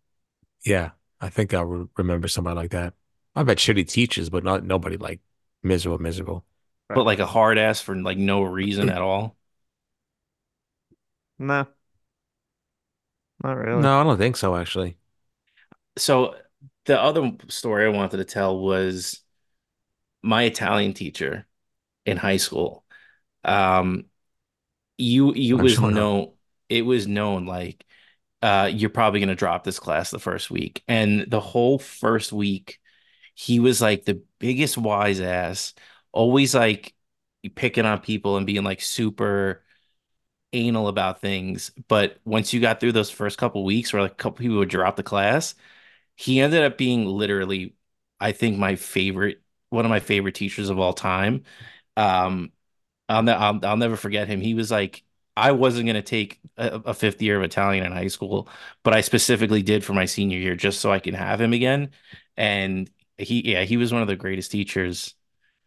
[0.65, 0.91] Yeah,
[1.21, 2.93] I think I would remember somebody like that.
[3.35, 5.21] I've had shitty teachers, but not nobody like
[5.63, 6.45] miserable, miserable.
[6.93, 9.37] But like a hard ass for like no reason at all.
[11.39, 11.65] Nah,
[13.43, 13.89] not really.
[13.89, 14.97] No, I don't think so, actually.
[15.97, 16.35] So
[16.85, 19.21] the other story I wanted to tell was
[20.23, 21.47] my Italian teacher
[22.05, 22.85] in high school.
[23.43, 24.05] Um,
[24.97, 26.07] you you I'm was sure not.
[26.07, 26.33] known
[26.69, 27.85] it was known like
[28.43, 30.83] uh you're probably gonna drop this class the first week.
[30.87, 32.79] And the whole first week,
[33.35, 35.73] he was like the biggest wise ass,
[36.17, 36.95] always like
[37.55, 39.63] picking on people and being like super
[40.53, 41.71] anal about things.
[41.87, 44.69] But once you got through those first couple weeks where like a couple people would
[44.69, 45.55] drop the class,
[46.15, 47.75] he ended up being literally,
[48.19, 51.43] I think, my favorite, one of my favorite teachers of all time.
[51.97, 52.51] Um,
[53.09, 54.41] I'll, ne- I'll I'll never forget him.
[54.41, 55.03] He was like,
[55.37, 58.49] I wasn't going to take a, a fifth year of Italian in high school,
[58.83, 61.91] but I specifically did for my senior year just so I can have him again.
[62.37, 65.15] And he, yeah, he was one of the greatest teachers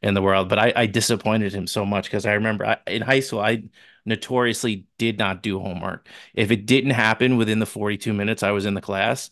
[0.03, 0.49] in the world.
[0.49, 3.65] But I, I disappointed him so much because I remember I, in high school, I
[4.05, 6.09] notoriously did not do homework.
[6.35, 9.31] If it didn't happen within the 42 minutes I was in the class,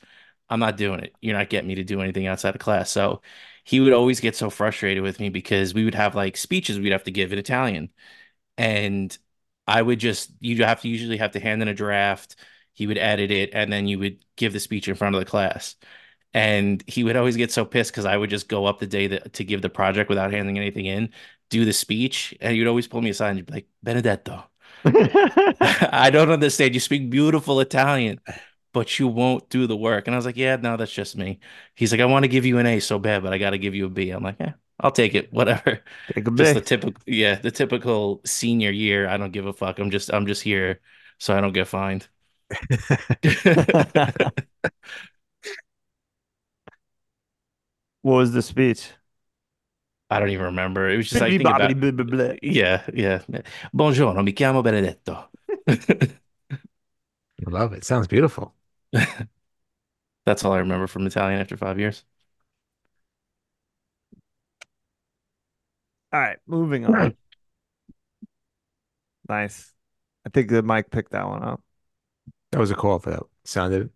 [0.50, 1.14] I'm not doing it.
[1.20, 2.90] You're not getting me to do anything outside of class.
[2.90, 3.22] So
[3.64, 6.92] he would always get so frustrated with me because we would have like speeches we'd
[6.92, 7.90] have to give in Italian.
[8.56, 9.16] And
[9.66, 12.36] I would just, you'd have to usually have to hand in a draft.
[12.74, 15.26] He would edit it and then you would give the speech in front of the
[15.26, 15.76] class.
[16.34, 19.06] And he would always get so pissed because I would just go up the day
[19.08, 21.12] that, to give the project without handing anything in,
[21.50, 22.34] do the speech.
[22.40, 24.44] And he would always pull me aside and be like, Benedetto,
[24.84, 26.74] I don't understand.
[26.74, 28.20] You speak beautiful Italian,
[28.72, 30.06] but you won't do the work.
[30.06, 31.40] And I was like, yeah, no, that's just me.
[31.74, 33.58] He's like, I want to give you an A so bad, but I got to
[33.58, 34.10] give you a B.
[34.10, 35.32] I'm like, yeah, I'll take it.
[35.32, 35.82] Whatever.
[36.14, 39.08] Take a Just the typical, yeah, the typical senior year.
[39.08, 39.78] I don't give a fuck.
[39.78, 40.80] I'm just, I'm just here
[41.18, 42.08] so I don't get fined.
[48.02, 48.90] What was the speech?
[50.10, 50.88] I don't even remember.
[50.88, 52.32] It was just like think about, blah, blah, blah.
[52.42, 53.22] yeah, yeah.
[53.74, 55.28] Buongiorno, mi chiamo Benedetto.
[55.68, 57.84] I love it.
[57.84, 58.54] Sounds beautiful.
[60.26, 62.04] That's all I remember from Italian after five years.
[66.12, 67.14] All right, moving on.
[69.28, 69.74] Nice.
[70.26, 71.60] I think the mic picked that one up.
[72.52, 73.22] That was a call for that.
[73.44, 73.90] Sounded?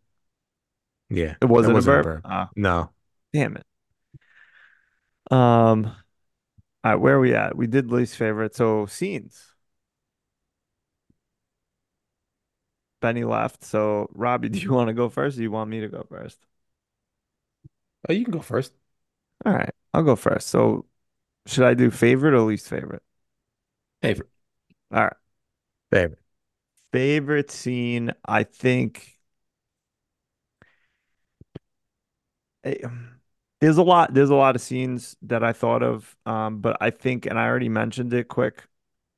[1.08, 1.36] Yeah.
[1.40, 2.04] It wasn't a wasn't a burp.
[2.04, 2.22] burp.
[2.24, 2.90] Ah, No.
[3.32, 3.64] damn it.
[5.32, 5.86] Um,
[6.84, 7.56] all right, where are we at?
[7.56, 8.54] We did least favorite.
[8.56, 9.54] So scenes.
[13.00, 13.64] Benny left.
[13.64, 16.04] So Robbie, do you want to go first or do you want me to go
[16.08, 16.38] first?
[18.08, 18.72] Oh, you can go first.
[19.46, 20.48] All right, I'll go first.
[20.48, 20.86] So
[21.46, 23.02] should I do favorite or least favorite?
[24.02, 24.30] Favorite.
[24.92, 25.16] All right.
[25.92, 26.20] Favorite.
[26.92, 29.18] Favorite scene, I think
[32.64, 32.88] eh,
[33.62, 36.90] there's a lot there's a lot of scenes that I thought of um but I
[36.90, 38.64] think and I already mentioned it quick.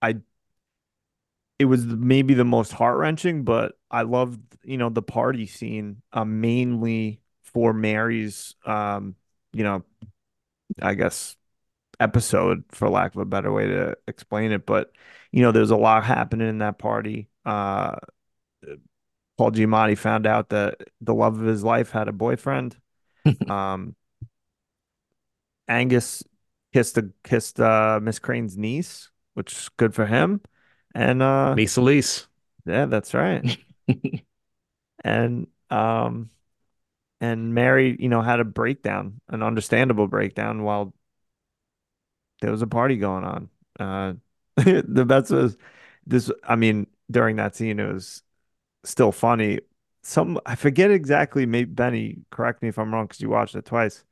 [0.02, 0.16] I
[1.58, 6.40] it was maybe the most heart-wrenching, but I loved, you know, the party scene um
[6.40, 9.16] mainly for Mary's um
[9.52, 9.84] you know,
[10.82, 11.36] I guess
[12.00, 14.92] episode for lack of a better way to explain it, but
[15.32, 17.28] you know, there's a lot happening in that party.
[17.46, 17.96] Uh
[19.36, 22.76] Paul Giamatti found out that the love of his life had a boyfriend.
[23.50, 23.96] Um,
[25.68, 26.22] Angus
[26.72, 30.40] kissed a, kissed uh, Miss Crane's niece, which is good for him.
[30.94, 32.26] And uh, Lisa Lise.
[32.66, 33.58] yeah, that's right.
[35.04, 36.30] And um,
[37.20, 40.94] and Mary, you know, had a breakdown, an understandable breakdown while
[42.40, 43.48] there was a party going on.
[43.78, 44.14] Uh,
[44.56, 45.56] the best was
[46.06, 46.30] this.
[46.44, 48.22] I mean, during that scene, it was
[48.84, 49.60] still funny.
[50.02, 51.46] Some I forget exactly.
[51.46, 54.04] Maybe Benny, correct me if I'm wrong because you watched it twice.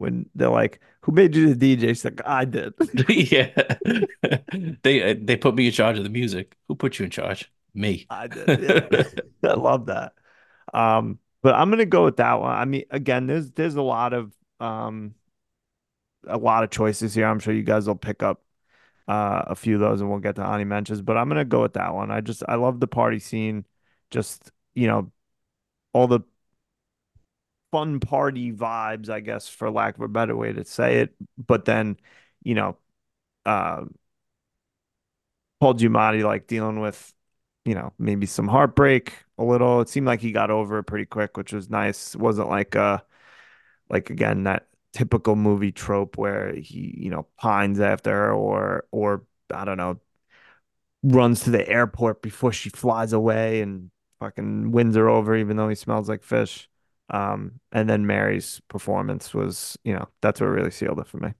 [0.00, 2.74] When they're like, "Who made you the DJ?" She's like, "I did."
[3.08, 3.50] Yeah.
[4.82, 6.56] They they put me in charge of the music.
[6.68, 7.52] Who put you in charge?
[7.74, 8.06] Me.
[8.10, 8.60] I did.
[8.62, 9.02] Yeah.
[9.50, 10.14] I love that.
[10.74, 12.52] Um, but I'm gonna go with that one.
[12.54, 15.14] I mean, again, there's there's a lot of um
[16.26, 17.26] a lot of choices here.
[17.26, 18.42] I'm sure you guys will pick up
[19.08, 21.62] uh a few of those and we'll get to Ani mentions, but I'm gonna go
[21.62, 22.10] with that one.
[22.10, 23.66] I just I love the party scene.
[24.10, 25.12] Just, you know,
[25.94, 26.20] all the
[27.72, 31.14] fun party vibes, I guess, for lack of a better way to say it.
[31.38, 31.98] But then,
[32.42, 32.78] you know,
[33.46, 33.84] uh,
[35.60, 37.12] Paul Giamatti like dealing with,
[37.64, 39.80] you know, maybe some heartbreak a little.
[39.80, 42.14] It seemed like he got over it pretty quick, which was nice.
[42.14, 42.98] It wasn't like uh
[43.90, 49.24] like again that typical movie trope where he, you know, pines after her or or
[49.54, 50.00] I don't know,
[51.02, 53.90] runs to the airport before she flies away and
[54.20, 56.68] fucking wins her over even though he smells like fish.
[57.10, 61.34] Um, and then Mary's performance was, you know, that's what really sealed it for me.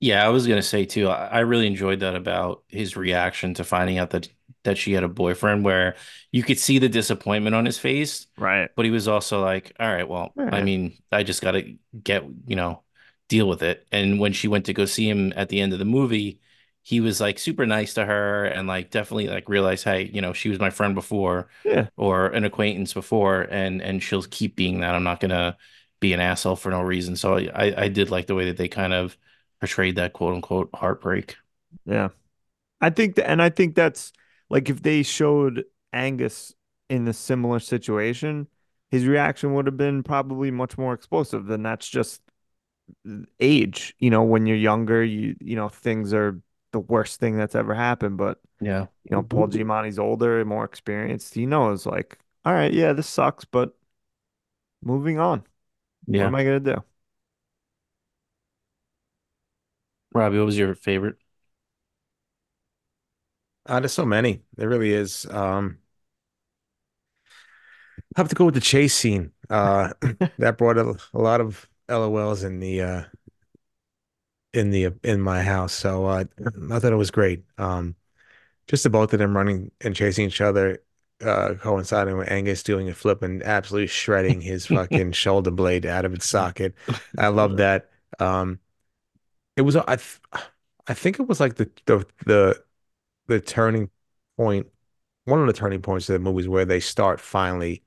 [0.00, 1.08] Yeah, I was gonna say too.
[1.08, 4.28] I, really enjoyed that about his reaction to finding out that
[4.64, 5.96] that she had a boyfriend, where
[6.30, 8.70] you could see the disappointment on his face, Right.
[8.76, 12.56] but he was also like, "All right, well, I mean, I just gotta get, you
[12.56, 12.82] know,
[13.28, 15.78] deal with it." And when she went to go see him at the end of
[15.78, 16.40] the movie,
[16.84, 20.34] he was like super nice to her and like definitely like realized, hey, you know,
[20.34, 21.88] she was my friend before Yeah.
[21.98, 24.94] or an acquaintance before, and and she'll keep being that.
[24.96, 25.58] I'm not gonna
[26.00, 27.16] be an asshole for no reason.
[27.16, 29.18] So I I did like the way that they kind of
[29.60, 31.36] portrayed that quote unquote heartbreak.
[31.84, 32.08] Yeah.
[32.80, 34.12] I think that, and I think that's
[34.50, 36.54] like if they showed Angus
[36.90, 38.48] in a similar situation,
[38.90, 41.50] his reaction would have been probably much more explosive.
[41.50, 42.22] And that's just
[43.40, 43.94] age.
[43.98, 46.40] You know, when you're younger, you you know, things are
[46.74, 48.18] the worst thing that's ever happened.
[48.18, 48.88] But Yeah.
[49.04, 51.34] you know, Paul Giamatti's older and more experienced.
[51.34, 53.74] He knows like, all right, yeah, this sucks, but
[54.82, 55.44] moving on.
[56.06, 56.22] Yeah.
[56.22, 56.84] What am I gonna do?
[60.14, 61.16] Robbie, what was your favorite?
[63.66, 64.42] Uh, there's so many.
[64.56, 65.26] There really is.
[65.30, 65.78] Um,
[68.16, 69.32] I have to go with the chase scene.
[69.50, 69.92] Uh,
[70.38, 73.02] that brought a, a lot of LOLs in the uh
[74.54, 75.74] in the in my house.
[75.74, 76.24] So uh,
[76.72, 77.44] I thought it was great.
[77.58, 77.96] Um,
[78.68, 80.82] just the both of them running and chasing each other,
[81.24, 86.04] uh, coinciding with Angus doing a flip and absolutely shredding his fucking shoulder blade out
[86.04, 86.74] of its socket.
[87.18, 87.90] I love that.
[88.20, 88.60] Um,
[89.56, 90.20] it was I th
[90.86, 92.64] I think it was like the the the
[93.28, 93.90] the turning
[94.36, 94.68] point,
[95.26, 97.84] one of the turning points of the movies where they start finally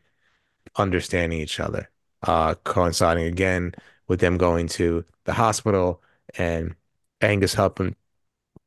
[0.78, 1.90] understanding each other,
[2.24, 3.74] uh, coinciding again
[4.08, 6.02] with them going to the hospital
[6.38, 6.76] and
[7.22, 7.96] Angus helping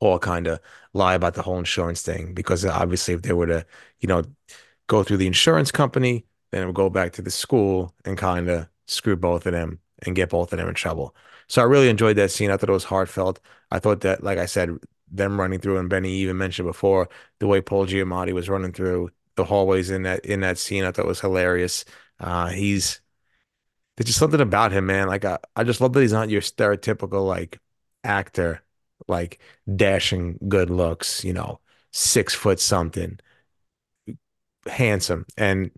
[0.01, 0.61] Paul kind of
[0.95, 3.67] lie about the whole insurance thing because obviously if they were to,
[4.01, 4.25] you know,
[4.87, 8.49] go through the insurance company, then it would go back to the school and kind
[8.49, 11.15] of screw both of them and get both of them in trouble.
[11.49, 12.51] So I really enjoyed that scene.
[12.51, 13.41] I thought it was heartfelt.
[13.71, 14.79] I thought that, like I said,
[15.11, 17.09] them running through, and Benny even mentioned before,
[17.41, 20.93] the way Paul Giamatti was running through the hallways in that in that scene, I
[20.93, 21.85] thought was hilarious.
[22.19, 23.01] Uh, he's
[24.01, 25.09] there's just something about him, man.
[25.09, 27.61] Like I, I just love that he's not your stereotypical like
[28.05, 28.63] actor,
[29.09, 29.41] like
[29.77, 31.61] dashing good looks, you know,
[31.93, 33.21] six foot something,
[34.67, 35.71] handsome, and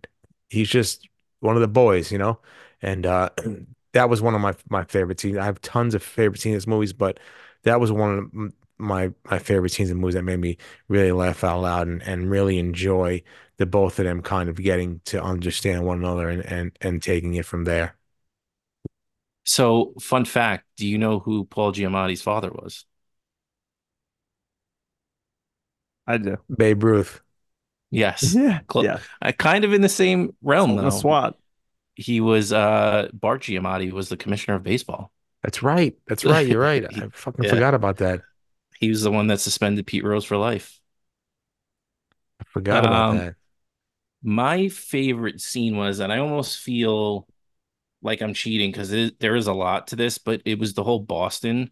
[0.51, 1.09] he's just
[1.41, 2.41] one of the boys, you know.
[2.83, 3.31] And uh,
[3.93, 5.39] that was one of my my favorite scenes.
[5.39, 7.21] I have tons of favorite scenes in movies, but
[7.65, 10.57] that was one of my my favorite scenes in movies that made me
[10.89, 13.23] really laugh out loud and, and really enjoy
[13.59, 17.35] the both of them kind of getting to understand one another and and and taking
[17.35, 17.97] it from there.
[19.45, 22.85] So, fun fact, do you know who Paul Giamatti's father was?
[26.07, 26.37] I do.
[26.55, 27.21] Babe Ruth.
[27.91, 28.35] Yes.
[28.35, 28.61] Yeah.
[28.71, 28.99] Cl- Yeah.
[29.21, 30.91] I kind of in the same realm The.
[30.91, 31.37] SWAT.
[31.95, 35.13] He was uh Bart Giamatti was the commissioner of baseball.
[35.43, 35.97] That's right.
[36.07, 36.47] That's right.
[36.47, 36.85] You're right.
[37.03, 37.51] I fucking Yeah.
[37.51, 38.23] forgot about that.
[38.79, 40.79] He was the one that suspended Pete Rose for life.
[42.41, 43.37] I forgot about Um, that.
[44.23, 47.27] My favorite scene was, and I almost feel
[48.03, 48.91] like I'm cheating because
[49.21, 51.71] there is a lot to this, but it was the whole Boston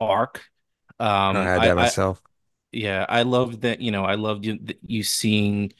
[0.00, 0.44] arc.
[0.98, 2.22] Um, I had that I myself.
[2.72, 3.80] yeah, I loved that.
[3.80, 5.72] You know, I loved you, you seeing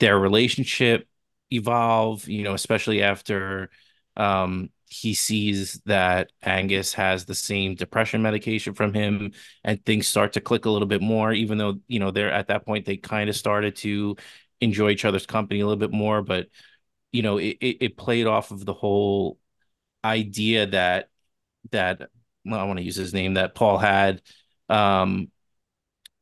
[0.00, 1.08] their relationship
[1.50, 2.28] evolve.
[2.28, 3.70] You know, especially after
[4.16, 9.32] um he sees that Angus has the same depression medication from him,
[9.64, 11.32] and things start to click a little bit more.
[11.32, 14.16] Even though you know they're at that point, they kind of started to
[14.60, 16.48] enjoy each other's company a little bit more, but
[17.12, 19.38] you know, it, it, it played off of the whole
[20.04, 21.10] idea that
[21.72, 22.10] that
[22.44, 24.22] well, I want to use his name that Paul had
[24.68, 25.30] um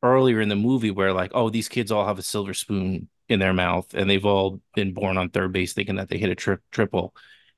[0.02, 3.38] earlier in the movie where like, oh, these kids all have a silver spoon in
[3.40, 6.34] their mouth and they've all been born on third base thinking that they hit a
[6.34, 7.14] tri triple.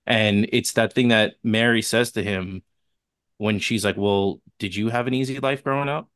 [0.07, 2.63] And it's that thing that Mary says to him
[3.39, 6.09] when she's like, Well, did you have an easy life growing up?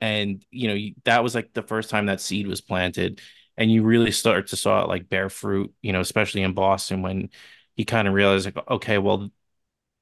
[0.00, 3.20] And you know, that was like the first time that seed was planted.
[3.56, 7.02] And you really start to saw it like bear fruit, you know, especially in Boston
[7.02, 7.30] when
[7.76, 9.30] he kind of realized like, okay, well,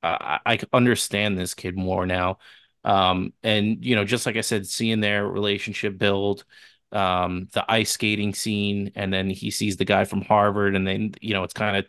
[0.03, 2.39] I, I understand this kid more now.
[2.85, 6.45] Um, and you know, just like I said, seeing their relationship build,
[6.93, 11.15] um, the ice skating scene, and then he sees the guy from Harvard, and then
[11.21, 11.87] you know, it's kind of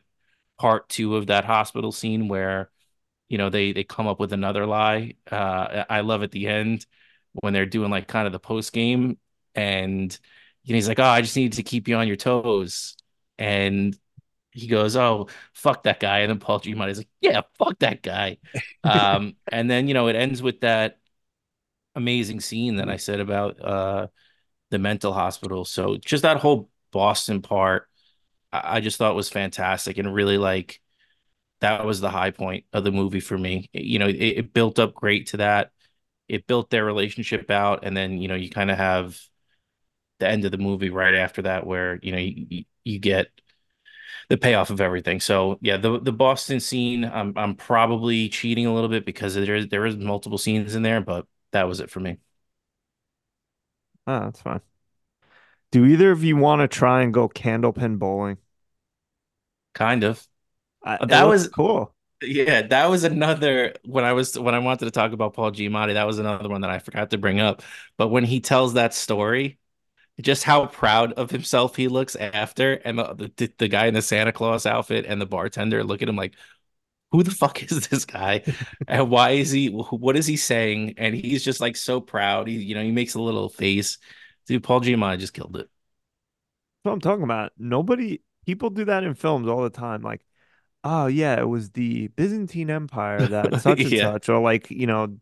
[0.59, 2.69] part two of that hospital scene where
[3.29, 5.15] you know they they come up with another lie.
[5.31, 6.85] Uh, I love at the end
[7.33, 9.17] when they're doing like kind of the post game,
[9.55, 10.17] and
[10.69, 12.95] know, he's like, "Oh, I just needed to keep you on your toes,"
[13.37, 13.97] and
[14.51, 18.37] he goes, "Oh, fuck that guy," and then Paul Giamatti's like, "Yeah, fuck that guy,"
[18.83, 20.99] um, and then you know it ends with that
[21.95, 24.07] amazing scene that I said about uh
[24.71, 25.65] the mental hospital.
[25.65, 27.87] So just that whole Boston part,
[28.53, 30.81] I, I just thought was fantastic and really like
[31.61, 33.69] that was the high point of the movie for me.
[33.73, 35.71] You know, it, it built up great to that.
[36.27, 39.19] It built their relationship out, and then you know you kind of have
[40.21, 43.29] the end of the movie right after that, where you know you, you get
[44.29, 45.19] the payoff of everything.
[45.19, 49.55] So yeah, the the Boston scene, I'm I'm probably cheating a little bit because there
[49.55, 52.17] is there is multiple scenes in there, but that was it for me.
[54.07, 54.61] Oh, that's fine.
[55.71, 58.37] Do either of you want to try and go candlepin bowling?
[59.73, 60.27] Kind of.
[60.85, 61.95] It That was cool.
[62.23, 65.95] yeah, that was another when I was when I wanted to talk about Paul Giamatti,
[65.95, 67.63] that was another one that I forgot to bring up.
[67.97, 69.59] But when he tells that story,
[70.21, 74.01] just how proud of himself he looks after, and the the, the guy in the
[74.01, 76.35] Santa Claus outfit and the bartender look at him like,
[77.11, 78.43] who the fuck is this guy?
[78.87, 80.95] And why is he what is he saying?
[80.97, 82.47] And he's just like so proud.
[82.47, 83.97] He, you know, he makes a little face.
[84.47, 85.69] Dude, Paul Giamatti just killed it.
[86.83, 87.51] That's what I'm talking about.
[87.57, 90.01] Nobody, people do that in films all the time.
[90.01, 90.21] Like,
[90.83, 94.11] oh yeah, it was the Byzantine Empire that such and Yeah.
[94.11, 95.17] such, or like you know,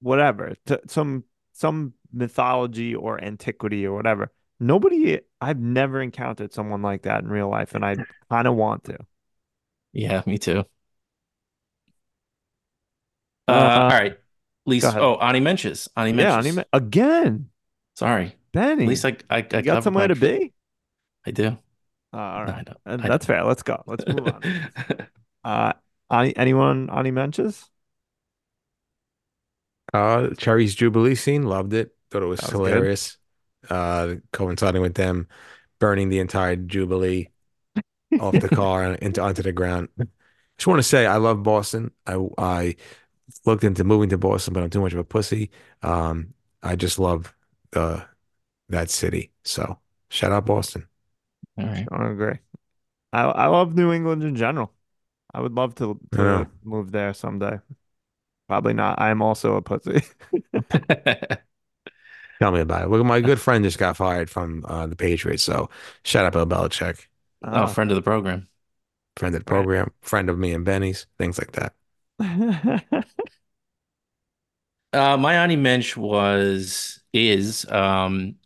[0.00, 1.24] whatever, t some
[1.54, 4.32] some mythology or antiquity or whatever.
[4.58, 7.96] Nobody, I've never encountered someone like that in real life, and I
[8.30, 8.98] kind of want to.
[9.92, 10.64] Yeah, me too.
[13.48, 14.12] Uh, Uh, all right.
[14.12, 14.20] At go
[14.66, 15.88] least oh, Ani Menches.
[15.96, 16.38] Ani Yeah, Menches.
[16.38, 17.50] anime again,
[17.94, 18.26] Sorry.
[18.26, 18.86] At Benny.
[18.86, 20.52] least I I, I got somewhere my- to be.
[21.26, 21.58] I do.
[22.12, 22.78] Uh, all No, I don't.
[22.86, 23.44] Uh, I that's fair.
[23.44, 23.82] Let's go.
[23.86, 24.42] Let's move on.
[25.44, 25.72] Uh,
[26.10, 27.70] any, anyone Ani mentions?
[29.92, 31.94] Uh, Cherry's Jubilee scene, loved it.
[32.10, 32.96] Thought it was That was good.
[33.68, 33.70] Hilarious.
[33.70, 35.28] Uh, coinciding with them
[35.80, 37.30] burning the entire Jubilee
[38.18, 39.88] off the car and into onto the ground.
[40.58, 41.92] Just want to say I love Boston.
[42.06, 42.76] I I
[43.46, 45.50] looked into moving to Boston, but I'm too much of a pussy.
[45.82, 47.34] Um, I just love
[47.74, 48.04] uh
[48.70, 49.32] that city.
[49.44, 50.88] So shout out Boston.
[51.58, 51.86] All right.
[51.90, 52.38] I agree.
[53.12, 54.74] I I love New England in general.
[55.34, 56.46] I would love to to know.
[56.64, 57.60] move there someday.
[58.48, 59.00] Probably not.
[59.00, 60.02] I am also a pussy.
[62.40, 62.88] Tell me about it.
[62.90, 65.42] Look, my good friend just got fired from uh, the Patriots.
[65.42, 65.70] So
[66.04, 67.06] shout out Bill Belichick,
[67.52, 67.66] Oh, Ah.
[67.66, 68.48] friend of the program.
[69.16, 69.68] friend of the Right.
[69.68, 71.74] program, friend of me and Benny's, things like that.
[74.92, 78.36] Uh, my Ani Mensch was is um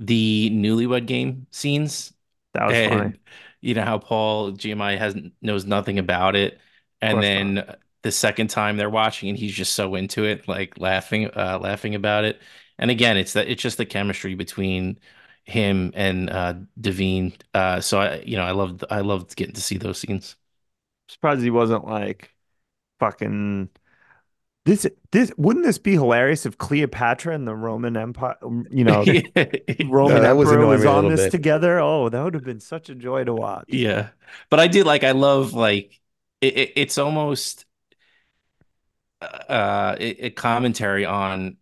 [0.00, 2.12] the Newlywed Game scenes.
[2.54, 3.16] That was and funny.
[3.60, 6.60] you know how Paul Giamatti has knows nothing about it,
[7.02, 11.26] and then the second time they're watching and he's just so into it, like laughing,
[11.36, 12.40] uh, laughing about it.
[12.80, 14.98] And again, it's that it's just the chemistry between
[15.44, 17.34] him and uh Da'Vine.
[17.54, 20.36] Uh, so I, you know, I loved I loved getting to see those scenes.
[21.08, 22.34] Surprised he wasn't like
[22.98, 23.68] fucking
[24.64, 28.36] this this wouldn't this be hilarious if Cleopatra and the Roman Empire,
[28.70, 29.04] you know,
[29.88, 31.32] Roman that Emperor annoying was on this bit.
[31.32, 31.80] together?
[31.80, 33.68] Oh, that would have been such a joy to watch.
[33.72, 34.10] Yeah,
[34.50, 36.00] but I do like I love like
[36.40, 37.64] it, it it's almost
[39.22, 41.56] uh a, a commentary on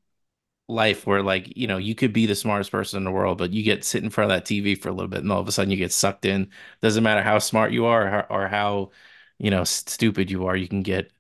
[0.69, 3.53] life where like you know you could be the smartest person in the world but
[3.53, 5.49] you get sit in front of that TV for a little bit and all of
[5.49, 6.51] a sudden you get sucked in
[6.83, 8.91] doesn't matter how smart you are or how, or how
[9.39, 11.11] you know stupid you are you can get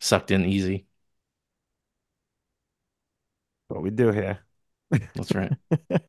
[0.00, 0.86] sucked in easy
[3.68, 4.40] What we do here.
[5.14, 5.52] that's right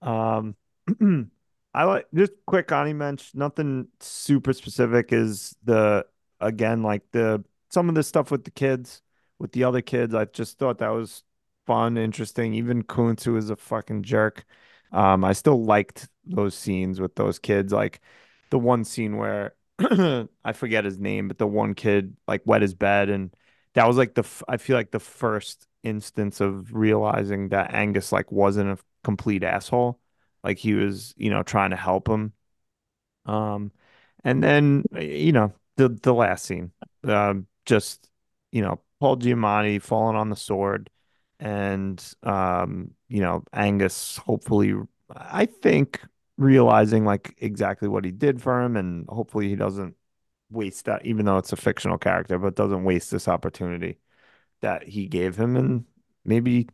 [0.00, 0.56] Um,
[1.74, 6.06] I like just quick Ani mention, nothing super specific is the
[6.40, 9.02] again like the some of the stuff with the kids,
[9.38, 10.14] with the other kids.
[10.14, 11.24] I just thought that was
[11.66, 12.54] fun, interesting.
[12.54, 14.44] Even Kountze, who is a fucking jerk.
[14.92, 18.00] Um, I still liked those scenes with those kids, like
[18.50, 22.74] the one scene where I forget his name, but the one kid like wet his
[22.74, 23.34] bed, and
[23.74, 28.12] that was like the f- I feel like the first instance of realizing that Angus
[28.12, 29.98] like wasn't a complete asshole.
[30.44, 32.32] Like he was, you know, trying to help him.
[33.26, 33.72] Um,
[34.24, 36.72] and then you know the the last scene,
[37.04, 38.08] um, just
[38.50, 40.90] you know Paul Giamatti falling on the sword,
[41.42, 44.74] and um, you know Angus hopefully,
[45.10, 46.00] I think
[46.38, 49.96] realizing like exactly what he did for him, and hopefully he doesn't
[50.50, 53.98] waste that, even though it's a fictional character, but doesn't waste this opportunity
[54.62, 55.86] that he gave him, and
[56.24, 56.68] maybe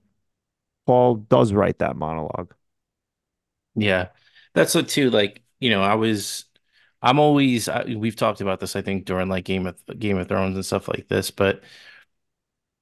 [0.86, 2.54] Paul does write that monologue.
[3.74, 4.08] yeah
[4.54, 6.44] that's what too like you know I was
[7.02, 10.28] I'm always I, we've talked about this I think during like Game of Game of
[10.28, 11.62] Thrones and stuff like this but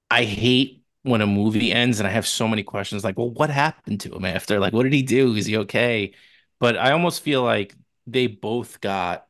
[0.09, 3.49] I hate when a movie ends and I have so many questions like, well, what
[3.49, 4.59] happened to him after?
[4.59, 5.35] Like, what did he do?
[5.35, 6.13] Is he okay?
[6.59, 9.27] But I almost feel like they both got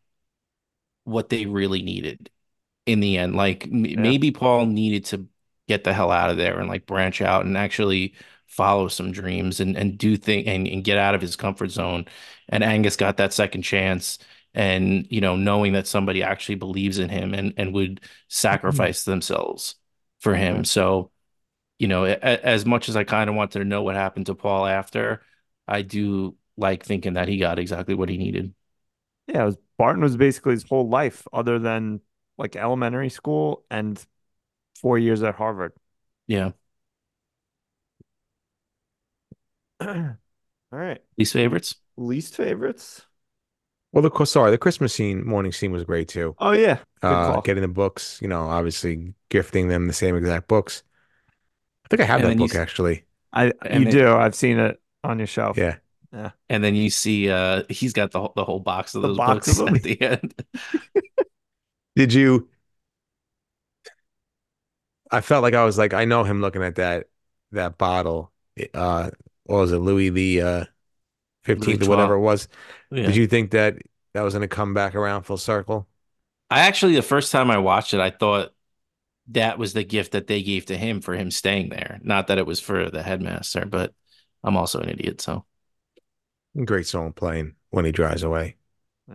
[1.04, 2.30] what they really needed
[2.86, 3.36] in the end.
[3.36, 5.28] Like m maybe Paul needed to
[5.68, 8.16] get the hell out of there and like branch out and actually
[8.48, 12.06] follow some dreams and and do thing and, and get out of his comfort zone.
[12.50, 14.20] And Angus got that second chance
[14.54, 18.08] and you know knowing that somebody actually believes in him and and would mm-hmm.
[18.28, 19.76] sacrifice themselves
[20.20, 20.64] for him.
[20.66, 21.12] So,
[21.80, 24.36] you know, a, as much as I kind of wanted to know what happened to
[24.36, 25.22] Paul after,
[25.68, 28.54] I do like thinking that he got exactly what he needed.
[29.28, 32.02] Yeah, it was Barton was basically his whole life, other than
[32.38, 34.04] like elementary school and
[34.82, 35.74] four years at Harvard.
[36.28, 36.52] Yeah.
[39.80, 40.18] All
[40.72, 41.02] right.
[41.18, 41.76] Least favorites?
[41.98, 43.06] Least favorites?
[43.92, 46.36] Well, the sorry, the Christmas scene, morning scene was great too.
[46.40, 46.80] Oh yeah.
[47.06, 47.44] Good Uh, call.
[47.44, 50.84] getting the books, you know, obviously gifting them the same exact books.
[51.88, 53.06] I think I have And that then you book actually.
[53.32, 54.12] I and you then- do.
[54.14, 55.58] I've seen it on your shelf.
[55.58, 55.78] Yeah.
[56.14, 56.32] Yeah.
[56.50, 59.18] And then you see uh he's got the whole, the whole box of The those
[59.18, 60.34] box books of at the end.
[61.96, 62.48] Did you?
[65.12, 67.08] I felt like I was like I know him looking at that
[67.52, 68.32] that bottle.
[68.74, 69.12] Uh,
[69.46, 70.66] what was it, Louis the uh,
[71.44, 72.48] fifteenth or whatever it was?
[72.92, 73.06] Yeah.
[73.08, 73.78] Did you think that
[74.14, 75.88] that was going to come back around full circle?
[76.50, 78.54] I actually the first time I watched it, I thought
[79.30, 82.00] that was the gift that they gave to him for him staying there.
[82.04, 83.94] Not that it was for the headmaster, but
[84.44, 85.46] I'm also an idiot, so
[86.66, 88.58] Great song playing when he drives away.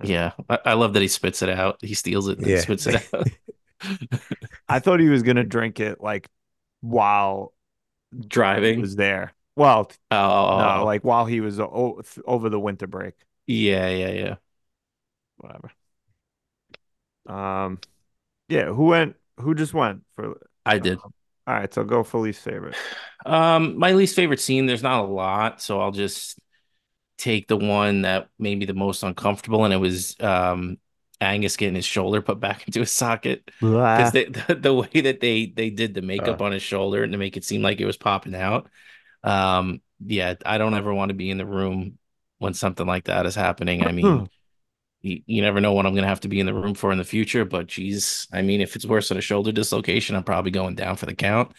[0.02, 0.32] yeah.
[0.48, 1.78] I, I love that he spits it out.
[1.82, 2.58] He steals it and Yeah.
[2.58, 3.28] spits it out.
[4.68, 6.28] I thought he was gonna drink it like
[6.80, 7.54] while
[8.50, 8.80] he Driving.
[8.80, 9.34] was there.
[9.56, 10.16] Well, Oh,
[10.50, 13.14] no, like while he was o- over the winter break.
[13.46, 14.36] yeah, yeah, yeah.
[15.36, 15.72] Whatever.
[17.26, 17.80] Um,
[18.48, 18.66] yeah.
[18.66, 19.16] Who went?
[19.42, 20.36] Who just went for?
[20.66, 21.00] I did.
[21.46, 22.76] All right, so go for least favorite.
[23.26, 26.38] Um, my least favorite scene, there's not a lot, so I'll just
[27.18, 30.78] take the one that made me the most uncomfortable, and it was um
[31.20, 33.50] Angus getting his shoulder put back into his socket.
[33.94, 36.42] Because the, the way that they they did the makeup Uh.
[36.42, 38.70] on his shoulder and to make it seem like it was popping out
[39.24, 41.98] um yeah i don't ever want to be in the room
[42.38, 44.24] when something like that is happening i mean
[45.02, 46.98] you, you never know what i'm gonna have to be in the room for in
[46.98, 50.50] the future but geez i mean if it's worse than a shoulder dislocation i'm probably
[50.50, 51.52] going down for the count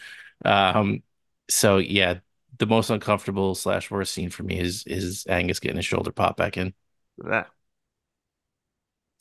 [0.44, 1.02] um
[1.48, 2.14] so yeah
[2.58, 6.36] the most uncomfortable slash worst scene for me is is angus getting his shoulder pop
[6.36, 6.72] back in
[7.18, 7.48] That.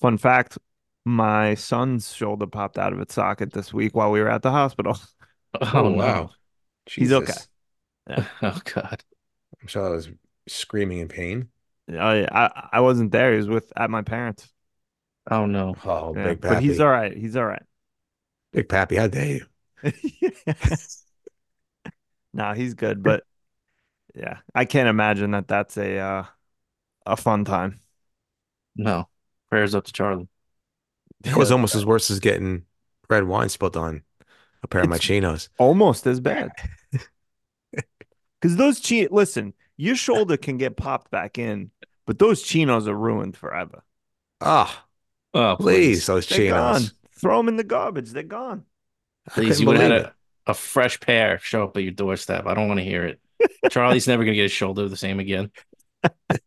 [0.01, 0.57] Fun fact:
[1.05, 4.51] My son's shoulder popped out of its socket this week while we were at the
[4.51, 4.99] hospital.
[5.73, 6.31] oh, no
[6.95, 7.31] He's okay.
[7.31, 7.47] Jesus.
[8.41, 9.01] oh god
[9.61, 10.09] I'm sure I was
[10.47, 11.47] screaming in pain.
[11.91, 13.31] Oh I I wasn't there.
[13.31, 14.51] He was with at my parents.
[15.29, 17.15] oh no Oh, Yeah, Big but he's all right.
[17.15, 17.63] He's all right.
[18.51, 19.45] Big Pappy, how dare you?
[22.33, 23.03] no, he's good.
[23.03, 23.23] But
[24.15, 26.25] yeah, I can't imagine that that's a uh,
[27.05, 27.81] a fun time.
[28.75, 29.07] no
[29.49, 30.27] prayers up to charlie
[31.21, 32.65] That was almost as worse as getting
[33.09, 34.03] red wine spilled on
[34.63, 35.49] a pair of my chinos.
[35.57, 36.51] almost as bad.
[38.39, 41.71] Because those chi listen, your shoulder can get popped back in,
[42.05, 43.83] but those chinos are ruined forever.
[44.41, 44.85] Ah,
[45.33, 46.81] oh please, those They're gone.
[46.81, 46.93] chinos.
[47.19, 48.11] Throw them in the garbage.
[48.11, 48.65] They're gone.
[49.27, 50.13] I Please, you would have had a,
[50.47, 52.45] a fresh pair show up at your doorstep.
[52.45, 53.19] I don't want to hear it.
[53.69, 55.51] Charlie's never gonna get his shoulder the same again.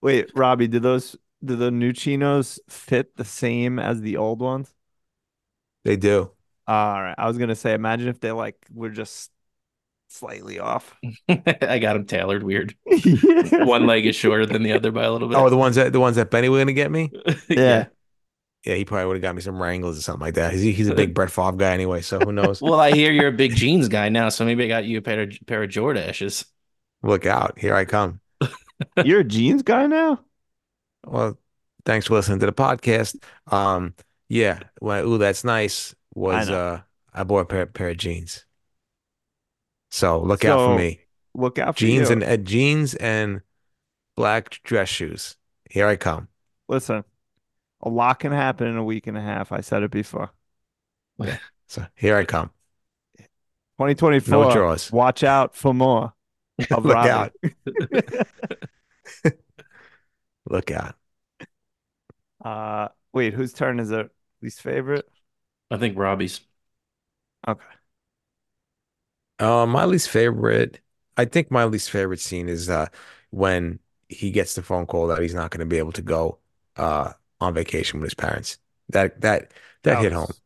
[0.00, 4.72] Wait, Robbie, do those do the new chinos fit the same as the old ones?
[5.84, 6.30] They do.
[6.66, 7.14] All right.
[7.16, 9.30] I was gonna say, imagine if they like were just
[10.10, 10.94] slightly off.
[11.28, 12.74] I got him tailored weird.
[12.86, 13.64] yeah.
[13.64, 15.38] One leg is shorter than the other by a little bit.
[15.38, 17.10] Oh, the ones that the ones that Benny were gonna get me.
[17.48, 17.86] Yeah.
[18.66, 20.52] Yeah, he probably would have got me some Wranglers or something like that.
[20.52, 22.60] He's he's a big Brett Favre guy anyway, so who knows?
[22.60, 25.00] Well, I hear you're a big jeans guy now, so maybe I got you a
[25.00, 26.44] pair of pair of Jordaches.
[27.02, 28.20] Look out, here I come.
[29.02, 30.20] You're a jeans guy now?
[31.06, 31.38] Well,
[31.86, 33.16] thanks for listening to the podcast.
[33.46, 33.94] Um,
[34.28, 35.94] yeah, well, ooh, that's nice.
[36.14, 36.54] Was know.
[36.54, 36.80] uh,
[37.14, 38.44] I bought a pair pair of jeans.
[39.90, 41.00] So look out for me.
[41.34, 42.14] Look out for Jeans you.
[42.14, 43.42] and uh, jeans and
[44.16, 45.36] black dress shoes.
[45.70, 46.28] Here I come.
[46.68, 47.04] Listen,
[47.82, 49.52] a lot can happen in a week and a half.
[49.52, 50.30] I said it before.
[51.18, 51.38] Yeah.
[51.66, 52.50] So here I come.
[53.78, 54.44] 2024.
[54.44, 54.92] No draws.
[54.92, 56.12] Watch out for more.
[56.70, 57.08] Of Look Robbie.
[57.08, 57.32] out.
[60.48, 60.94] Look out.
[62.44, 64.10] Uh, wait, whose turn is it?
[64.42, 65.08] Least favorite?
[65.70, 66.40] I think Robbie's.
[67.46, 67.64] Okay.
[69.40, 70.80] Uh, my least favorite,
[71.18, 72.88] I think my least favorite scene is uh
[73.30, 76.38] when he gets the phone call that he's not going to be able to go
[76.76, 78.58] uh on vacation with his parents.
[78.90, 79.52] That that
[79.84, 80.28] that hit home.
[80.28, 80.42] was-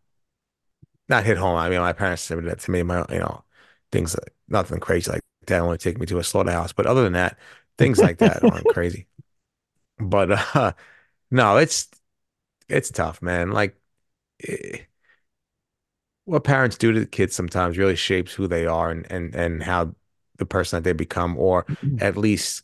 [1.08, 1.56] Not hit home.
[1.56, 2.82] I mean, my parents said that to me.
[2.82, 3.44] My you know
[3.92, 5.60] things like nothing crazy like that.
[5.60, 6.72] Only take me to a slaughterhouse.
[6.72, 7.38] But other than that,
[7.78, 9.06] things like that aren't crazy.
[9.98, 10.72] But uh
[11.32, 11.88] no, it's
[12.68, 13.52] it's tough, man.
[13.52, 13.78] Like
[14.48, 14.80] eh,
[16.24, 19.62] what parents do to the kids sometimes really shapes who they are and and and
[19.62, 19.94] how
[20.38, 21.66] the person that they become, or
[21.98, 22.62] at least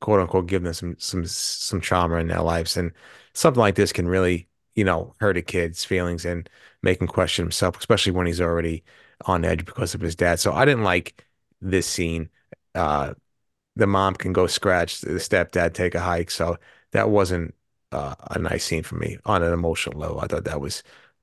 [0.00, 2.76] quote unquote give them some some some trauma in their lives.
[2.76, 2.92] And
[3.34, 6.48] something like this can really, you know, hurt a kid's feelings and
[6.82, 8.84] make him question himself, especially when he's already
[9.26, 10.40] on edge because of his dad.
[10.40, 11.24] So I didn't like
[11.60, 12.30] this scene.
[12.74, 13.14] Uh,
[13.76, 16.30] the mom can go scratch the stepdad take a hike.
[16.30, 16.58] So
[16.92, 17.54] that wasn't
[17.92, 20.20] uh, a nice scene for me on an emotional level.
[20.20, 20.82] I thought that was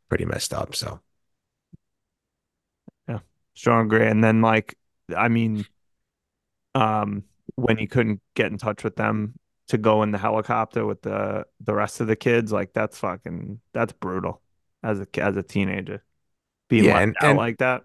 [0.10, 0.76] pretty messed up.
[0.76, 1.00] So
[3.56, 4.06] yeah, strong agree.
[4.08, 4.76] And then like,
[5.16, 5.66] I mean,
[6.76, 7.24] um,
[7.56, 9.34] when he couldn't get in touch with them
[9.68, 13.60] to go in the helicopter with the the rest of the kids, like that's fucking
[13.74, 14.42] that's brutal
[14.84, 16.04] as a as a teenager
[16.70, 17.84] being Yeah, and- out and- like that.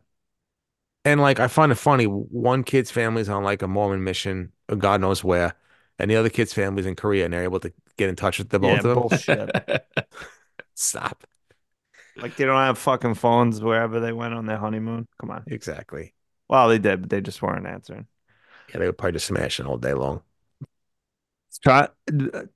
[1.05, 2.05] And like, I find it funny.
[2.05, 5.55] One kid's family's on like a Mormon mission, or God knows where,
[5.99, 8.51] and the other kid's family's in Korea, and they're able to get in touch with
[8.51, 8.95] the both Yeah, of them.
[8.95, 9.87] bullshit.
[10.75, 11.25] Stop.
[12.21, 15.07] Like they don't have fucking phones wherever they went on their honeymoon.
[15.21, 15.45] Come on.
[15.47, 16.15] Exactly.
[16.49, 18.07] Well, they did, but they just weren't answering.
[18.71, 20.23] Yeah, they were probably just smashing all day long.
[21.63, 21.89] Try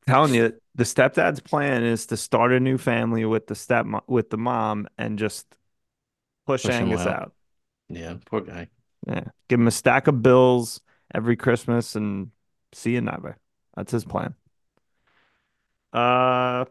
[0.06, 4.30] telling you, the stepdad's plan is to start a new family with the step with
[4.30, 5.46] the mom and just
[6.46, 7.08] push, Push Angus out.
[7.08, 7.32] out.
[7.88, 8.68] Yeah, poor guy.
[9.06, 10.80] Yeah, give him a stack of bills
[11.14, 12.30] every Christmas and
[12.72, 13.36] see you never.
[13.74, 14.34] That's his plan.
[15.92, 16.64] Uh,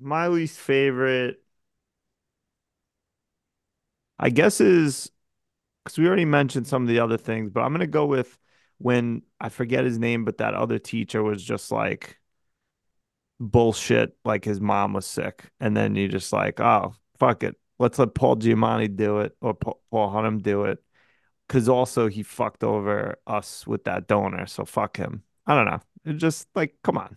[0.00, 1.42] my least favorite,
[4.18, 5.10] I guess, is
[5.84, 8.38] because we already mentioned some of the other things, but I'm gonna go with
[8.78, 12.18] when I forget his name, but that other teacher was just like
[13.40, 17.98] bullshit, like his mom was sick, and then you just like, oh fuck it, let's
[17.98, 20.82] let Paul Giamatti do it or Pa- Paul Hunham do it,
[21.46, 25.22] because also he fucked over us with that donor, so fuck him.
[25.46, 25.80] I don't know.
[26.04, 27.16] It just like, come on,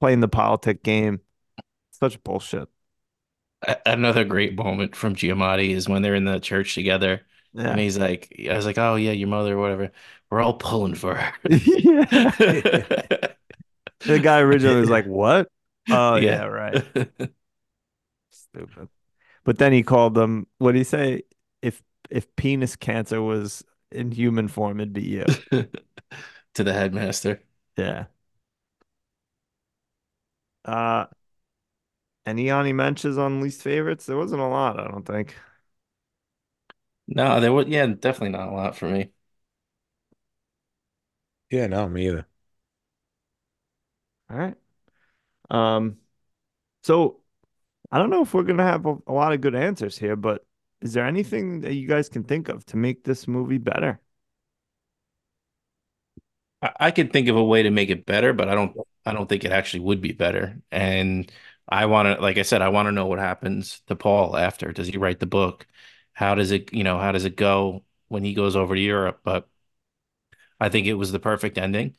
[0.00, 1.20] playing the politic game,
[2.10, 2.68] such bullshit.
[3.86, 7.22] Another great moment from Giamatti is when they're in the church together,
[7.54, 7.70] Yeah.
[7.70, 9.90] and he's like, I was like, oh yeah, your mother whatever.
[10.30, 11.32] We're all pulling for her.
[14.06, 15.48] The guy originally was like, "What?"
[15.90, 16.44] Oh yeah, Yeah.
[16.44, 16.84] right.
[18.30, 18.88] Stupid.
[19.44, 20.46] But then he called them.
[20.58, 21.22] What did he say?
[21.62, 25.24] If if penis cancer was in human form, it'd be you.
[26.54, 27.42] to the headmaster.
[27.76, 28.06] Yeah.
[30.64, 31.06] Uh,
[32.26, 34.06] any Yanni mentions on least favorites?
[34.06, 35.34] There wasn't a lot, I don't think.
[37.06, 39.12] No, there was yeah, definitely not a lot for me.
[41.50, 42.26] Yeah, no, me either.
[44.30, 44.56] All right.
[45.50, 45.98] Um,
[46.82, 47.22] so
[47.92, 50.46] I don't know if we're gonna have a, a lot of good answers here, but
[50.82, 54.00] is there anything that you guys can think of to make this movie better?
[56.62, 59.12] I, I could think of a way to make it better, but I don't I
[59.12, 60.60] don't think it actually would be better.
[60.70, 61.30] And
[61.68, 64.72] I want to, like I said, I want to know what happens to Paul after.
[64.72, 65.66] Does he write the book?
[66.12, 69.20] How does it, you know, how does it go when he goes over to Europe?
[69.24, 69.48] But
[70.60, 71.96] I think it was the perfect ending.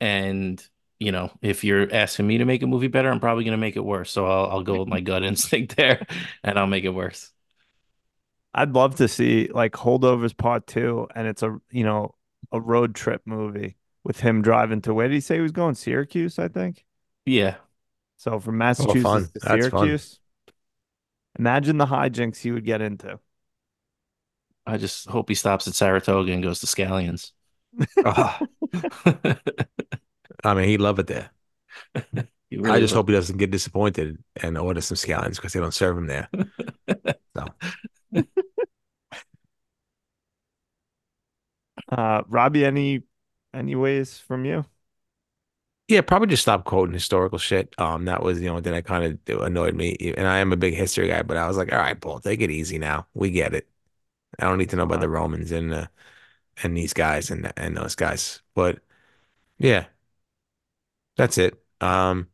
[0.00, 0.64] And,
[0.98, 3.58] you know, if you're asking me to make a movie better, I'm probably going to
[3.58, 4.10] make it worse.
[4.10, 6.06] So I'll, I'll go with my gut instinct there
[6.42, 7.32] and I'll make it worse.
[8.54, 12.14] I'd love to see like Holdovers Part Two, and it's a you know
[12.52, 15.74] a road trip movie with him driving to where did he say he was going?
[15.74, 16.84] Syracuse, I think.
[17.26, 17.56] Yeah.
[18.16, 19.30] So from Massachusetts fun.
[19.32, 19.98] to That's fun.
[20.00, 20.20] Syracuse.
[21.38, 23.20] Imagine the hijinks he would get into.
[24.66, 27.32] I just hope he stops at Saratoga and goes to Scallions.
[28.04, 28.42] Ah,
[30.44, 31.30] I mean, he'd love it there.
[32.50, 32.94] He I just would.
[32.94, 36.28] hope he doesn't get disappointed and order some scallions because they don't serve him there.
[37.36, 37.54] So
[41.90, 43.02] Uh, Robbie, any
[43.54, 44.64] any ways from you?
[45.88, 47.72] Yeah, probably just stop quoting historical shit.
[47.78, 49.96] Um, that was the only thing that kind of annoyed me.
[50.16, 52.40] And I am a big history guy, but I was like, all right, Paul, take
[52.40, 53.06] it easy now.
[53.14, 53.68] We get it.
[54.38, 55.86] I don't need to know about the Romans and uh,
[56.62, 58.42] and these guys and and those guys.
[58.54, 58.80] But
[59.58, 59.86] yeah,
[61.16, 61.62] that's it.
[61.80, 62.28] Um,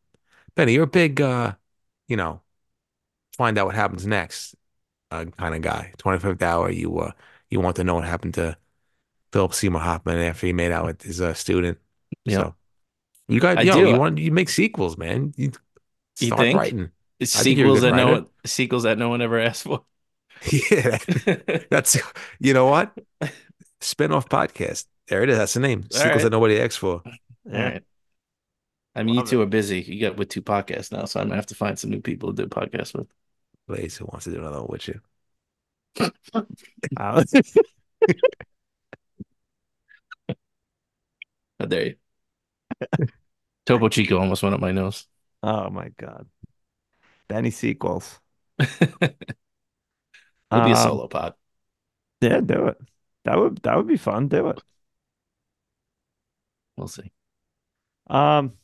[0.55, 1.55] Benny, you're a big uh,
[2.09, 2.41] you know,
[3.37, 4.55] find out what happens next
[5.11, 5.93] uh, kind of guy.
[5.99, 7.13] 25th hour, you uh,
[7.51, 8.57] you want to know what happened to
[9.33, 11.79] Philip Seymour Hoffman after he made out with his uh, student.
[12.25, 12.37] Yeah.
[12.39, 12.55] So
[13.33, 13.89] you got I yo, do.
[13.89, 15.33] you want you make sequels, man.
[15.37, 15.53] You
[16.21, 16.59] You start think?
[16.59, 16.91] writing.
[17.19, 18.13] think sequels that no writer.
[18.13, 19.85] one sequels that no one ever asked for.
[20.53, 20.99] Yeah,
[21.71, 21.97] that's
[22.41, 22.93] you know what?
[23.81, 24.87] Spin-off podcast.
[25.07, 25.39] There it is.
[25.39, 25.85] That's the name.
[25.91, 26.23] Sequels right.
[26.25, 27.03] that nobody asked for.
[27.05, 27.13] All
[27.53, 27.83] right.
[28.95, 29.81] I mean, you two are busy.
[29.81, 32.35] You got with two podcasts now, so I'm gonna have to find some new people
[32.35, 33.09] to do podcasts with.
[33.69, 35.01] Blaze who wants to do another one with you.
[41.61, 41.97] How dare you?
[43.67, 45.07] Topo Chico almost went up my nose.
[45.43, 46.27] oh my God.
[47.29, 48.21] Benny sequels.
[50.51, 51.35] It'll be a Um, solo pod.
[52.21, 52.79] Yeah, do it.
[53.25, 54.29] That would that would be fun.
[54.29, 54.61] Do it.
[56.77, 57.13] We'll see.
[58.09, 58.59] Um,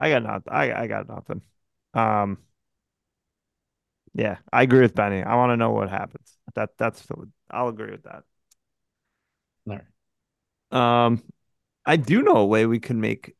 [0.00, 0.42] I got not.
[0.48, 1.42] I I got nothing.
[1.94, 2.38] Um,
[4.14, 5.22] yeah, I agree with Benny.
[5.22, 6.36] I want to know what happens.
[6.54, 7.06] That that's
[7.50, 8.24] I'll agree with that.
[9.68, 9.78] All
[10.72, 11.06] right.
[11.06, 11.22] Um,
[11.86, 13.36] I do know a way we can make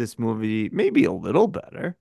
[0.00, 1.96] this movie maybe a little better,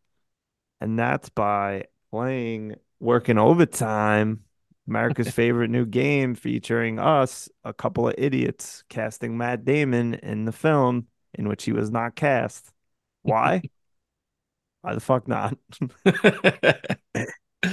[0.82, 4.44] and that's by playing working overtime.
[4.88, 10.52] America's favorite new game featuring us, a couple of idiots, casting Matt Damon in the
[10.52, 12.72] film in which he was not cast.
[13.22, 13.62] Why?
[14.82, 15.58] Why the fuck not?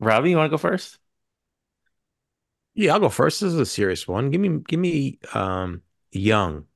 [0.00, 0.98] Robbie, you want to go first?
[2.74, 3.40] Yeah, I'll go first.
[3.40, 4.30] This is a serious one.
[4.30, 5.82] Give me, give me, um,
[6.12, 6.66] young,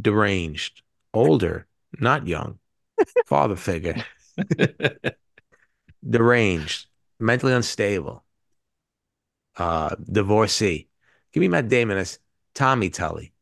[0.00, 0.82] deranged,
[1.18, 1.66] older,
[1.98, 2.58] not young,
[3.26, 3.96] father figure,
[6.08, 6.86] deranged,
[7.18, 8.24] mentally unstable,
[9.56, 10.88] uh, divorcee.
[11.32, 12.18] Give me Matt Damon as
[12.54, 13.32] Tommy Tully,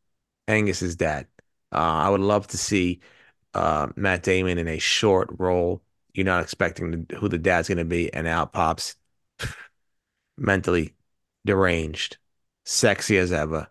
[0.47, 1.27] Angus's dad.
[1.71, 3.01] Uh, I would love to see
[3.53, 5.81] uh, Matt Damon in a short role.
[6.13, 8.95] You're not expecting who the dad's going to be, and out pops
[10.37, 10.95] mentally
[11.45, 12.17] deranged,
[12.65, 13.67] sexy as ever,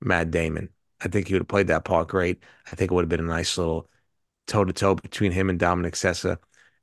[0.00, 0.70] Matt Damon.
[1.00, 2.42] I think he would have played that part great.
[2.66, 3.88] I think it would have been a nice little
[4.46, 6.38] toe to toe between him and Dominic Sessa.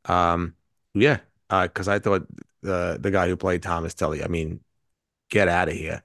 [0.06, 0.56] Um,
[0.94, 1.20] yeah,
[1.50, 2.28] because uh, I thought
[2.62, 4.62] the the guy who played Thomas Tully, I mean,
[5.30, 6.04] get out of here.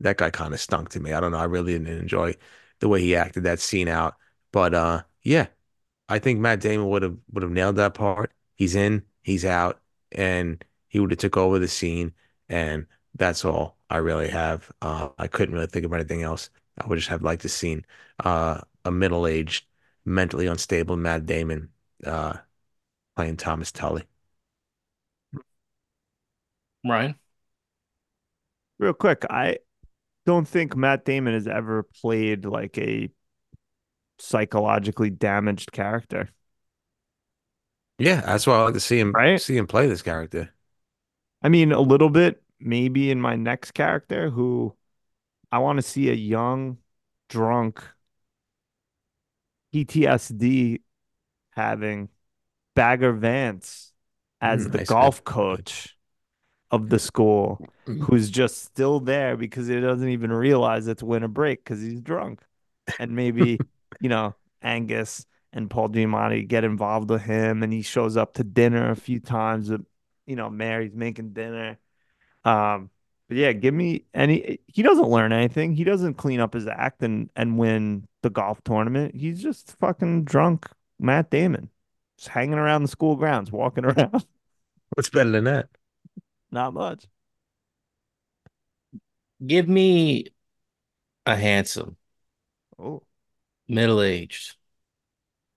[0.00, 1.12] That guy kind of stunk to me.
[1.12, 1.38] I don't know.
[1.38, 2.34] I really didn't enjoy
[2.80, 4.16] the way he acted that scene out.
[4.52, 5.48] But uh, yeah,
[6.08, 8.32] I think Matt Damon would have would have nailed that part.
[8.54, 9.80] He's in, he's out,
[10.12, 12.12] and he would have took over the scene.
[12.48, 14.70] And that's all I really have.
[14.82, 16.50] Uh, I couldn't really think of anything else.
[16.80, 17.84] I would just have liked to seen
[18.24, 19.66] uh, a middle aged,
[20.04, 21.70] mentally unstable Matt Damon
[22.04, 22.38] uh,
[23.16, 24.04] playing Thomas Tully.
[26.84, 27.14] Ryan,
[28.78, 29.58] real quick, I
[30.26, 33.10] don't think Matt Damon has ever played like a
[34.18, 36.30] psychologically damaged character.
[37.98, 39.40] Yeah, that's why I like to see him right?
[39.40, 40.52] see him play this character.
[41.42, 44.74] I mean, a little bit maybe in my next character who
[45.52, 46.78] I want to see a young,
[47.28, 47.82] drunk,
[49.74, 50.80] PTSD
[51.50, 52.08] having
[52.74, 53.92] Bagger Vance
[54.40, 55.96] as mm, the golf coach
[56.70, 58.00] of the school mm.
[58.00, 62.40] who's just still there because he doesn't even realize it's winter break because he's drunk.
[62.98, 63.58] And maybe,
[64.00, 68.44] you know, Angus and Paul Giamatti get involved with him and he shows up to
[68.44, 69.70] dinner a few times.
[70.26, 71.78] You know, Mary's making dinner
[72.44, 72.90] um,
[73.30, 74.58] but yeah, give me any.
[74.66, 75.72] He doesn't learn anything.
[75.72, 79.14] He doesn't clean up his act and and win the golf tournament.
[79.14, 80.66] He's just fucking drunk,
[80.98, 81.70] Matt Damon,
[82.18, 84.26] just hanging around the school grounds, walking around.
[84.96, 85.68] What's better than that?
[86.50, 87.06] Not much.
[89.46, 90.26] Give me
[91.24, 91.96] a handsome,
[92.80, 93.04] oh,
[93.68, 94.56] middle aged,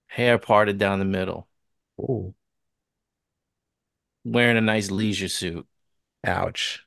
[0.05, 1.47] hair parted down the middle.
[1.97, 2.35] Oh,
[4.23, 5.65] wearing a nice leisure suit
[6.23, 6.85] Ouch.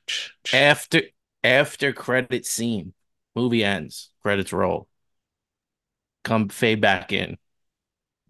[0.51, 1.01] After
[1.43, 2.93] after credit scene,
[3.35, 4.87] movie ends, credits roll.
[6.23, 7.37] Come fade back in.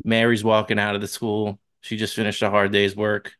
[0.03, 1.59] Mary's walking out of the school.
[1.81, 3.33] She just finished a hard day's work.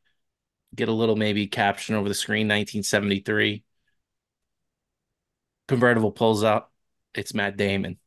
[0.75, 3.63] Get a little maybe caption over the screen 1973.
[5.67, 6.71] Convertible pulls up.
[7.13, 7.97] It's Matt Damon.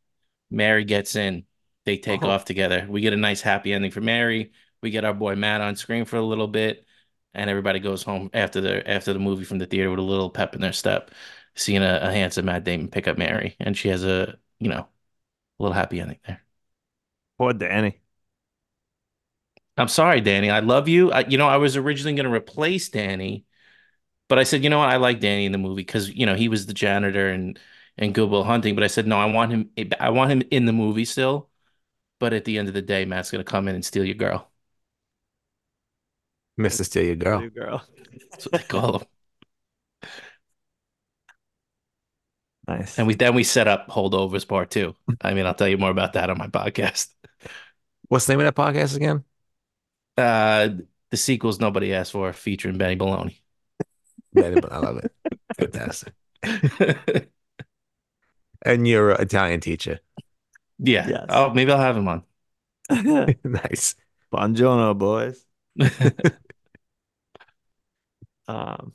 [0.51, 1.45] Mary gets in.
[1.85, 2.31] They take oh.
[2.31, 2.87] off together.
[2.89, 4.53] We get a nice happy ending for Mary.
[4.83, 6.85] We get our boy Matt on screen for a little bit
[7.35, 10.31] and everybody goes home after the after the movie from the theater with a little
[10.31, 11.11] pep in their step,
[11.55, 14.89] seeing a, a handsome Matt Damon pick up Mary, and she has a you know
[15.59, 16.43] a little happy ending there.
[17.39, 18.01] Poor Danny.
[19.77, 20.51] I'm sorry, Danny.
[20.51, 21.11] I love you.
[21.13, 23.47] I, you know, I was originally going to replace Danny,
[24.29, 24.91] but I said, you know what?
[24.91, 27.59] I like Danny in the movie because you know he was the janitor and
[27.99, 28.75] and Good Will Hunting.
[28.75, 29.71] But I said, no, I want him.
[30.01, 31.51] I want him in the movie still.
[32.21, 34.17] But at the end of the day, Matt's going to come in and steal your
[34.17, 34.50] girl.
[36.59, 36.85] Mr.
[36.85, 37.41] Steal Your Girl.
[37.41, 37.83] Your girl.
[38.31, 39.07] That's what they call him.
[42.69, 42.99] Nice.
[42.99, 44.95] And we then we set up holdovers part two.
[45.23, 47.09] I mean, I'll tell you more about that on my podcast.
[48.09, 49.25] What's the name of that podcast again?
[50.17, 50.69] Uh,
[51.11, 53.41] the sequels nobody asked for, featuring Benny Baloney.
[54.33, 55.13] Benny, I love it.
[55.59, 56.13] Fantastic.
[58.65, 59.99] and you're an Italian teacher.
[60.79, 61.09] Yeah.
[61.09, 61.27] Yes.
[61.29, 62.23] Oh, maybe I'll have him on.
[63.45, 63.97] nice.
[64.33, 65.45] Buongiorno, boys.
[68.49, 68.93] um,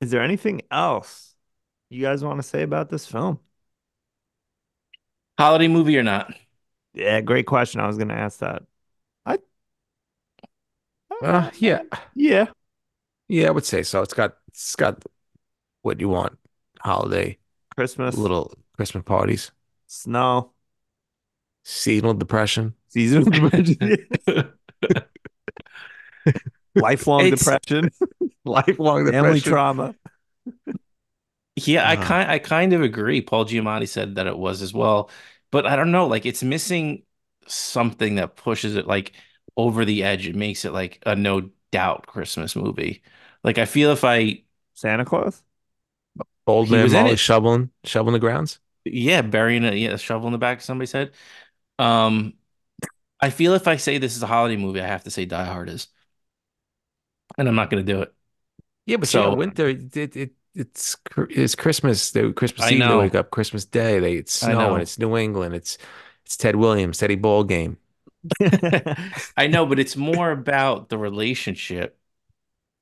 [0.00, 1.34] is there anything else
[1.88, 3.40] you guys want to say about this film?
[5.38, 6.34] Holiday movie or not?
[6.92, 7.80] Yeah, great question.
[7.80, 8.62] I was going to ask that.
[9.24, 9.38] I,
[11.22, 11.82] uh, yeah,
[12.14, 12.46] yeah,
[13.28, 13.48] yeah.
[13.48, 14.02] I would say so.
[14.02, 15.02] It's got it's got
[15.82, 16.38] what you want:
[16.80, 17.38] holiday,
[17.74, 19.52] Christmas, little Christmas parties,
[19.86, 20.52] snow.
[21.62, 22.74] Seasonal depression.
[22.88, 24.08] Seasonal depression.
[26.74, 27.90] Lifelong depression.
[28.44, 29.94] Lifelong Family trauma.
[31.56, 31.96] Yeah, I Uh-huh.
[31.96, 33.20] kind I kind of agree.
[33.20, 35.10] Paul Giamatti said that it was as well,
[35.50, 36.06] but I don't know.
[36.06, 37.04] Like it's missing
[37.46, 39.12] something that pushes it like
[39.56, 40.26] over the edge.
[40.26, 43.02] It makes it like a no doubt Christmas movie.
[43.44, 44.44] Like I feel if I
[44.74, 45.42] Santa Claus?
[46.46, 48.60] Old man was Molly shoveling shoveling the grounds.
[48.84, 51.12] yeah burying a yeah a shovel in the back of somebody's head.
[51.78, 52.34] Um,
[53.20, 55.44] I feel if I say this is a holiday movie, I have to say Die
[55.44, 55.88] Hard is,
[57.38, 58.12] and I'm not going to do it.
[58.86, 59.68] Yeah, but So- so winter.
[59.68, 60.96] It, it, it it's
[61.30, 62.10] it's Christmas.
[62.10, 62.80] They, Christmas Eve.
[62.80, 63.30] They wake up.
[63.30, 64.00] Christmas Day.
[64.00, 64.82] They it's snowing.
[64.82, 65.54] It's New England.
[65.54, 65.78] It's
[66.24, 66.98] it's Ted Williams.
[66.98, 67.78] Teddy Ball Game.
[69.36, 71.98] I know, but it's more about the relationship.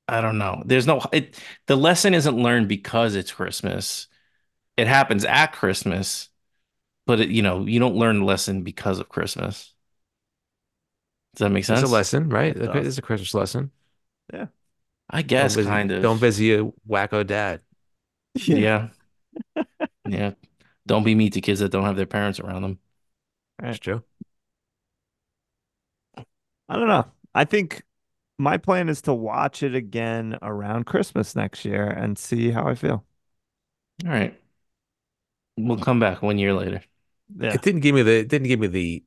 [0.07, 0.63] I don't know.
[0.65, 4.07] There's no it the lesson isn't learned because it's Christmas.
[4.75, 6.29] It happens at Christmas,
[7.05, 9.73] but it, you know, you don't learn the lesson because of Christmas.
[11.35, 11.81] Does that make sense?
[11.81, 12.55] It's a lesson, right?
[12.55, 13.71] It's a Christmas lesson.
[15.09, 16.03] I guess don't visit, kind of.
[16.03, 17.61] Don't visit your wacko dad.
[18.35, 18.89] Yeah.
[20.07, 20.33] Yeah.
[20.87, 22.79] Don't be mean to kids that don't have their parents around them.
[23.59, 24.03] That's true.
[26.67, 27.05] I don't know.
[27.33, 27.83] I think
[28.37, 32.75] my plan is to watch it again around Christmas next year and see how I
[32.75, 33.05] feel.
[34.05, 34.33] All right.
[35.57, 36.81] We'll come back one year later.
[37.37, 37.53] Yeah.
[37.53, 39.03] It didn't give me the it didn't give me the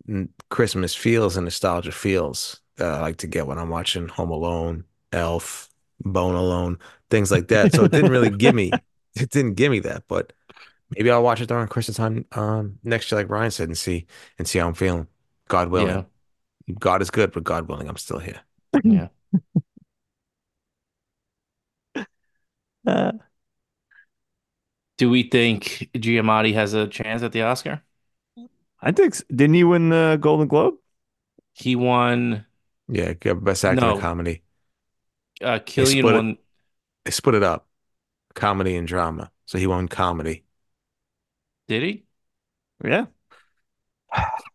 [0.51, 4.85] Christmas feels and nostalgia feels that I like to get when I'm watching Home Alone,
[5.13, 5.69] Elf,
[6.01, 6.79] Bone Alone,
[7.11, 7.73] things like that.
[7.73, 8.81] So it didn't really give me
[9.15, 10.33] it didn't give me that, but
[10.91, 14.07] maybe I'll watch it during Christmas time um next year, like Ryan said, and see
[14.39, 15.09] and see how I'm feeling.
[15.49, 16.05] God willing.
[16.69, 16.77] Yeah.
[16.79, 18.41] God is good, but God willing, I'm still here.
[18.85, 19.09] Yeah.
[22.87, 23.13] Uh,
[24.99, 27.83] Do we think Giamatti has a chance at the Oscar?
[28.81, 30.75] I think didn't he win the Golden Globe?
[31.55, 32.47] He won
[32.89, 33.97] Yeah, get best actor in No.
[33.97, 34.43] a comedy.
[35.43, 36.19] Uh Cillian split it.
[36.19, 36.39] won
[37.05, 37.69] They split it up,
[38.35, 39.33] comedy and drama.
[39.47, 40.45] So he won comedy.
[41.69, 42.05] did he?
[42.85, 43.07] Yeah.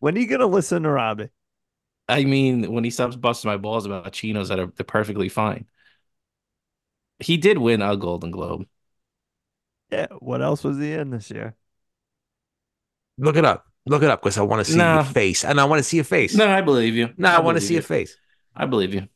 [0.00, 1.30] When are you gonna listen to Robbie?
[2.08, 5.66] I mean, when he stops busting my balls about chinos that are they're perfectly fine.
[7.20, 8.66] He did win a Golden Globe.
[9.90, 10.06] Yeah.
[10.20, 11.56] What else was he in this year?
[13.18, 13.69] Look it up.
[13.90, 14.94] Look it up because I want to see No.
[14.94, 15.44] your face.
[15.44, 16.34] And I want to see your face.
[16.34, 17.12] No, I believe you.
[17.16, 17.78] No, I, want to see you.
[17.78, 18.16] your face.
[18.54, 19.08] I believe you.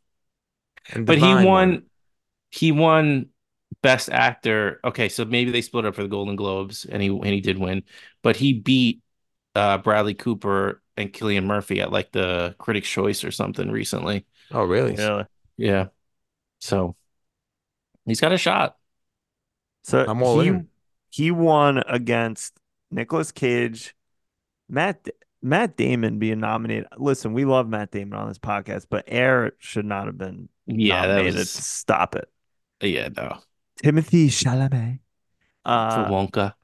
[0.93, 1.83] And But he Da'Vine won
[2.51, 3.27] he won
[3.83, 4.81] best actor.
[4.85, 7.57] Okay, so maybe they split up for the Golden Globes and he and he did
[7.57, 7.85] win.
[8.23, 9.01] But he beat
[9.55, 14.27] uh Bradley Cooper and Cillian Murphy at like the Critics' Choice or something recently.
[14.51, 14.97] Oh, really?
[14.97, 15.25] Really?
[15.57, 15.87] Yeah.
[16.59, 16.97] So
[18.07, 18.77] he's got a shot.
[19.85, 20.69] So I'm all he in.
[21.11, 22.59] he won against
[22.91, 23.95] Nicolas Cage,
[24.69, 25.09] Matt
[25.43, 26.87] Matt Damon being nominated.
[26.97, 31.07] Listen, we love Matt Damon on this podcast, but Air should not have been Yeah,
[31.07, 31.49] that nominated.
[31.49, 32.29] was Stop it.
[32.81, 33.39] yeah, no.
[33.83, 35.01] Timothée Chalamet,
[35.89, 36.55] For uh, Wonka.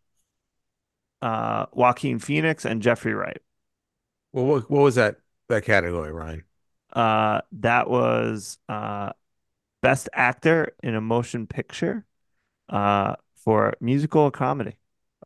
[1.23, 3.41] uh, Joaquin Phoenix, and Jeffrey Wright.
[4.33, 5.17] Well, what, what was that
[5.49, 6.45] that category, Ryan?
[6.93, 9.13] Uh, that was uh,
[9.83, 12.07] best actor in a motion picture,
[12.71, 14.77] uh, for musical comedy.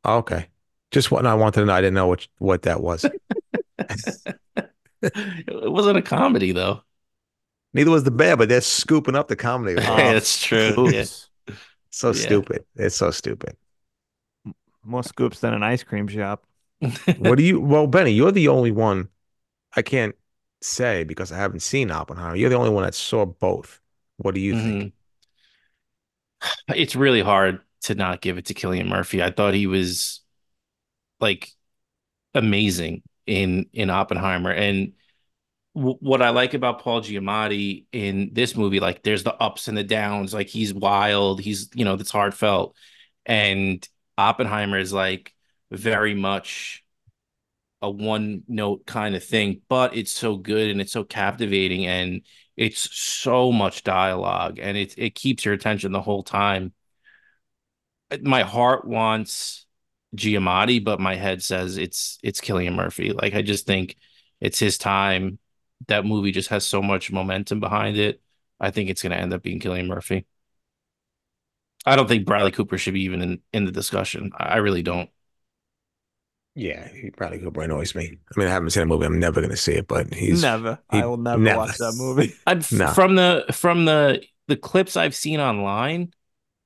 [0.05, 0.49] Okay.
[0.95, 1.73] Just what I wanted to know.
[1.73, 3.05] I didn't know what what that was.
[5.03, 6.83] it wasn't a comedy though.
[7.73, 9.75] Neither was the bear, but they're scooping up the comedy.
[9.87, 10.89] Oh, Yeah, that's true.
[10.91, 11.05] Yeah.
[11.91, 12.13] So yeah.
[12.13, 12.65] stupid.
[12.77, 13.57] It's so stupid.
[14.85, 16.47] More scoops than an ice cream shop.
[17.19, 17.61] What do you?
[17.61, 19.09] Well, Benny, you're the only one.
[19.77, 20.15] I can't
[20.61, 22.37] say because I haven't seen Oppenheimer.
[22.37, 23.81] You're the only one that saw both.
[24.19, 24.85] What do you think?
[24.85, 24.93] Mhm.
[26.69, 29.23] It's really hard to not give it to Cillian Murphy.
[29.23, 30.21] I thought he was
[31.21, 31.51] like
[32.35, 34.51] amazing in in Oppenheimer.
[34.51, 34.95] And
[35.75, 39.77] w what I like about Paul Giamatti in this movie, like there's the ups and
[39.79, 40.35] the downs.
[40.35, 41.41] Like he's wild.
[41.41, 42.77] He's you know that's heartfelt.
[43.27, 43.87] And
[44.19, 45.35] Oppenheimer is like
[45.71, 46.85] very much
[47.83, 52.23] a one note kind of thing, but it's so good and it's so captivating and
[52.57, 56.73] it's so much dialogue and it it keeps your attention the whole time.
[58.11, 59.64] Uh, my heart wants
[60.15, 63.13] Giamatti, but my head says it's it's Cillian Murphy.
[63.13, 63.97] Like I just think
[64.41, 65.39] it's his time.
[65.89, 68.21] That movie just has so much momentum behind it.
[68.61, 70.27] I think it's going to end up being Cillian Murphy.
[71.87, 74.33] I don't think Bradley Cooper should be even in, in the discussion.
[74.37, 75.11] I I really don't.
[76.57, 78.17] Yeah, he probably Cooper annoys me.
[78.35, 79.07] I mean, I haven't seen a movie.
[79.07, 80.79] I'm never going to see it, but he's never.
[80.91, 81.59] he- I will never, never.
[81.59, 82.33] watch that movie.
[82.47, 82.93] I've No.
[82.93, 86.13] from the from the the clips I've seen online,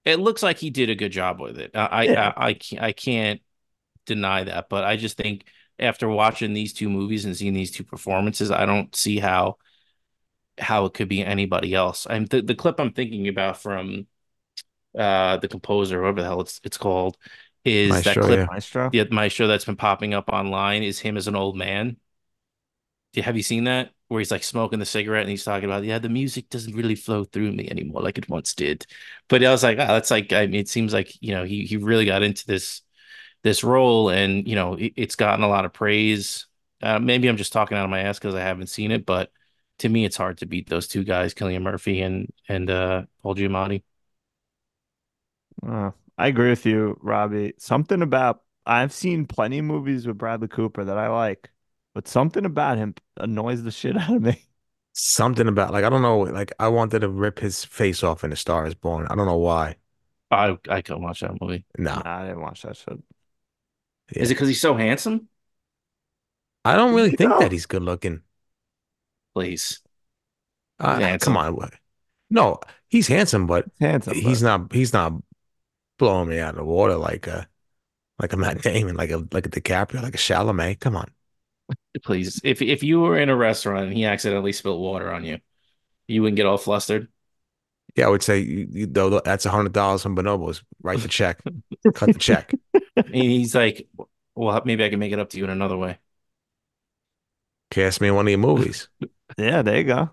[0.09, 1.73] it looks like he did a good job with it.
[1.75, 2.33] I I, Yeah.
[2.37, 3.41] I, I can't I can't
[4.07, 5.45] deny that, but I just think
[5.79, 9.57] after watching these two movies and seeing these two performances, I don't see how
[10.59, 12.07] how it could be anybody else.
[12.09, 14.07] I'm the, the clip I'm thinking about from
[14.99, 17.17] uh the composer, whatever the hell it's it's called,
[17.65, 18.47] is that Maestro, clip yeah.
[18.51, 18.91] Maestro.
[18.91, 21.97] the my show that's been popping up online is him as an old man.
[23.17, 23.93] Have you seen that?
[24.09, 26.95] Where he's like smoking the cigarette and he's talking about, yeah, the music doesn't really
[26.95, 28.87] flow through me anymore like it once did.
[29.29, 31.65] But I was like, ah, that's like, I mean, it seems like, you know, he
[31.67, 32.83] he really got into this
[33.43, 36.47] this role and, you know, it, it's gotten a lot of praise.
[36.83, 39.33] Uh, maybe I'm just talking out of my ass because I haven't seen it, but
[39.81, 43.35] to me, it's hard to beat those two guys, Cillian Murphy and and uh Paul
[43.37, 43.83] Giamatti.
[45.67, 47.55] Uh, I agree with you, Robbie.
[47.59, 51.51] Something about I've seen plenty of movies with Bradley Cooper that I like,
[51.99, 54.41] but something about him annoys the shit out of me.
[54.93, 58.31] Something about like I don't know, like I wanted to rip his face off in
[58.31, 59.09] *The Star Is Born.
[59.11, 59.75] I don't know why.
[60.31, 61.65] I I couldn't watch that movie.
[61.77, 63.01] No, Nah, I didn't watch that shit.
[64.13, 65.27] Is it because he's so handsome?
[66.65, 67.41] I don't really think No.
[67.41, 68.23] that he's good looking.
[69.35, 69.81] Please.
[70.79, 71.35] Uh, handsome.
[71.35, 71.75] come on, what?
[72.31, 74.15] No, he's handsome, but Handsome.
[74.15, 74.73] he's but- not.
[74.73, 75.15] He's not
[75.99, 77.49] blowing me out of the water like a
[78.21, 80.79] like a Matt Damon, like a like a DiCaprio, like a Chalamet.
[80.81, 81.09] Come on.
[82.03, 85.39] Please, if if you were in a restaurant and he accidentally spilled water on you,
[86.09, 87.09] you wouldn't get all flustered.
[87.97, 90.63] Yeah, I would say you, you, though that's a hundred dollars from Bonobos.
[90.83, 91.41] Write the check.
[91.95, 92.55] Cut the check.
[92.97, 93.89] And he's like,
[94.35, 95.99] "Well, maybe I can make it up to you in another way."
[97.71, 98.89] Cast me in one of your movies.
[99.39, 100.11] yeah, there you go.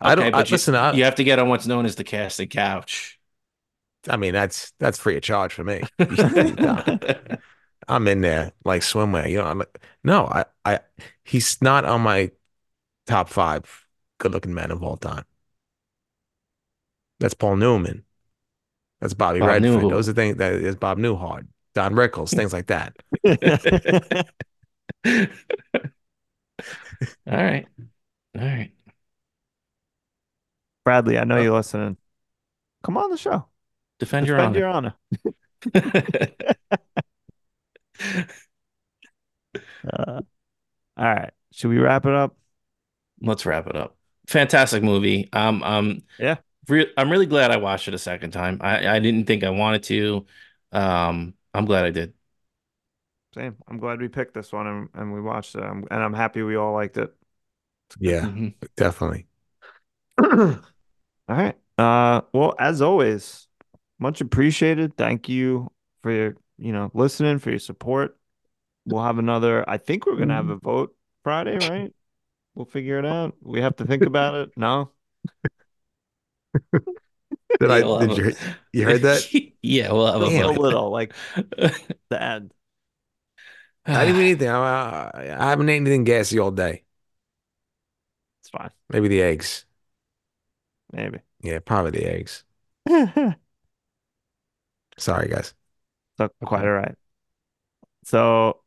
[0.00, 0.24] I don't.
[0.24, 2.04] Okay, I, but you- listen, I, You have to get on what's known as the
[2.04, 3.18] casting couch.
[4.08, 5.82] I mean that's that's free of charge for me.
[7.88, 9.28] No, I'm in there like swimwear.
[9.28, 10.80] You know, I'm like, no, I, I,
[11.24, 12.30] he's not on my
[13.06, 13.86] top five
[14.18, 15.24] good-looking men of all time.
[17.20, 18.04] That's Paul Newman.
[19.00, 19.82] That's Bobby Bob Redford.
[19.82, 19.90] Newhart.
[19.90, 22.94] Those are things that is Bob Newhart, Don Rickles, things like that.
[25.04, 25.26] all
[27.26, 27.66] right,
[28.36, 28.70] all right.
[30.84, 31.42] Bradley, I know Oh.
[31.42, 31.96] you're listening.
[32.82, 33.46] Come on the show.
[33.98, 34.58] Defend your Defend honor.
[34.58, 34.94] your honor.
[39.84, 40.20] Uh,
[40.96, 41.32] all right.
[41.52, 42.36] Should we wrap it up?
[43.20, 43.96] Let's wrap it up.
[44.26, 45.28] Fantastic movie.
[45.32, 46.36] Um, um, Yeah.
[46.68, 48.58] re- I'm really glad I watched it a second time.
[48.60, 50.26] I, I didn't think I wanted to.
[50.72, 52.14] Um, I'm glad I did.
[53.34, 53.56] Same.
[53.66, 55.62] I'm glad we picked this one and, and we watched it.
[55.62, 57.14] I'm, and I'm happy we all liked it.
[57.98, 58.54] Yeah, Mhm.
[58.76, 59.26] definitely.
[60.22, 60.60] All
[61.28, 61.56] right.
[61.78, 63.48] Uh, well, as always,
[63.98, 64.96] much appreciated.
[64.96, 65.70] Thank you
[66.02, 68.18] for your, you know, listening, for your support.
[68.84, 70.64] We'll have another, I think we're gonna have a mm-hmm.
[70.64, 71.92] vote Friday, right?
[72.54, 73.34] We'll figure it out.
[73.40, 74.50] We have to think about it.
[74.56, 74.90] No?
[77.60, 77.80] Did I?
[77.82, 78.28] We'll Did you?
[78.30, 79.32] a- You heard that?
[79.62, 82.52] yeah, we'll have Just a a little, like the end.
[83.84, 84.48] I didn't eat anything.
[84.48, 86.84] I, I, I haven't eaten anything gassy all day.
[88.40, 88.70] It's fine.
[88.90, 89.64] Maybe the eggs.
[90.92, 91.18] Maybe.
[91.40, 92.44] Yeah, probably the eggs.
[94.98, 95.54] Sorry, guys.
[96.44, 96.94] Quite all right.
[98.04, 98.60] So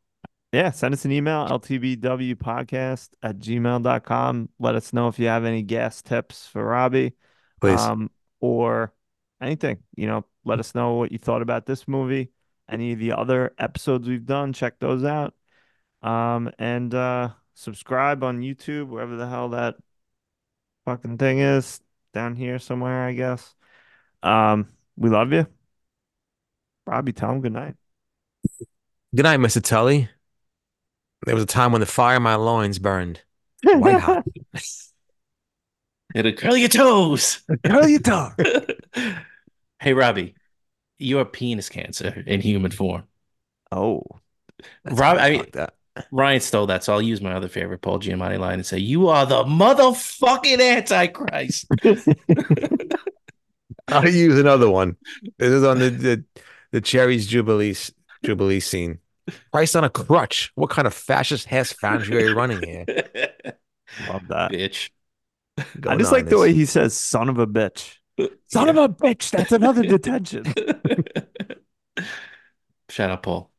[0.52, 4.48] yeah, send us an email, ltbwpodcast at gmail.com.
[4.58, 7.12] Let us know if you have any gas tips for Robbie.
[7.60, 7.80] Please.
[7.80, 8.10] um,
[8.40, 8.92] or
[9.40, 9.78] anything.
[9.96, 12.30] You know, let us know what you thought about this movie,
[12.68, 14.52] any of the other episodes we've done.
[14.52, 15.34] Check those out.
[16.02, 19.76] Um, and uh, subscribe on YouTube, wherever the hell that
[20.84, 21.80] fucking thing is,
[22.12, 23.54] down here somewhere, I guess.
[24.22, 25.46] Um, we love you.
[26.86, 27.74] Robbie, tell him good night.
[29.14, 29.62] Good night, Mr.
[29.62, 30.08] Tully.
[31.24, 33.22] There was a time when the fire in my loins burned
[33.64, 34.24] white hot.
[36.14, 37.42] It'll curl your toes.
[37.64, 38.34] Curl your tongue.
[39.80, 40.34] hey, Robbie,
[40.98, 43.04] you have penis cancer in human form.
[43.72, 44.02] Oh,
[44.84, 45.76] Rob, I mean, fucked up.
[46.12, 49.08] Ryan stole that, so I'll use my other favorite Paul Giamatti line and say, "You
[49.08, 51.66] are the motherfucking Antichrist."
[53.88, 54.96] I'll use another one.
[55.38, 56.24] This is on the the,
[56.72, 57.74] the cherries jubilee
[58.24, 58.98] jubilee scene.
[59.52, 60.52] Christ on a crutch.
[60.54, 62.84] What kind of fascist ass foundry are you running here?
[64.08, 64.52] love that.
[64.52, 64.90] Bitch.
[65.80, 66.40] Go I just like the Niners.
[66.40, 67.96] way he says, son of a bitch.
[68.48, 69.30] Son of a bitch.
[69.30, 70.44] That's another detention.
[72.88, 73.50] Shout out, Paul.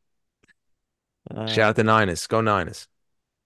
[1.32, 2.26] Uh, Shout out to Niners.
[2.26, 2.88] Go Niners.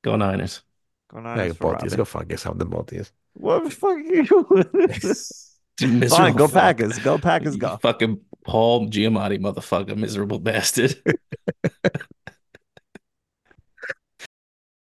[0.03, 0.63] Go Niners.
[1.11, 1.91] Go Niners for both of you.
[1.91, 1.97] Robbie.
[1.97, 2.59] Go fuck yourself.
[2.59, 3.05] The both of you.
[3.35, 6.09] What the fuck are you doing?
[6.09, 6.79] Fine, go fuck.
[6.79, 6.99] Packers.
[6.99, 7.77] Go Packers, You go.
[7.79, 10.97] Fucking Paul Giamatti, motherfucker, miserable bastard.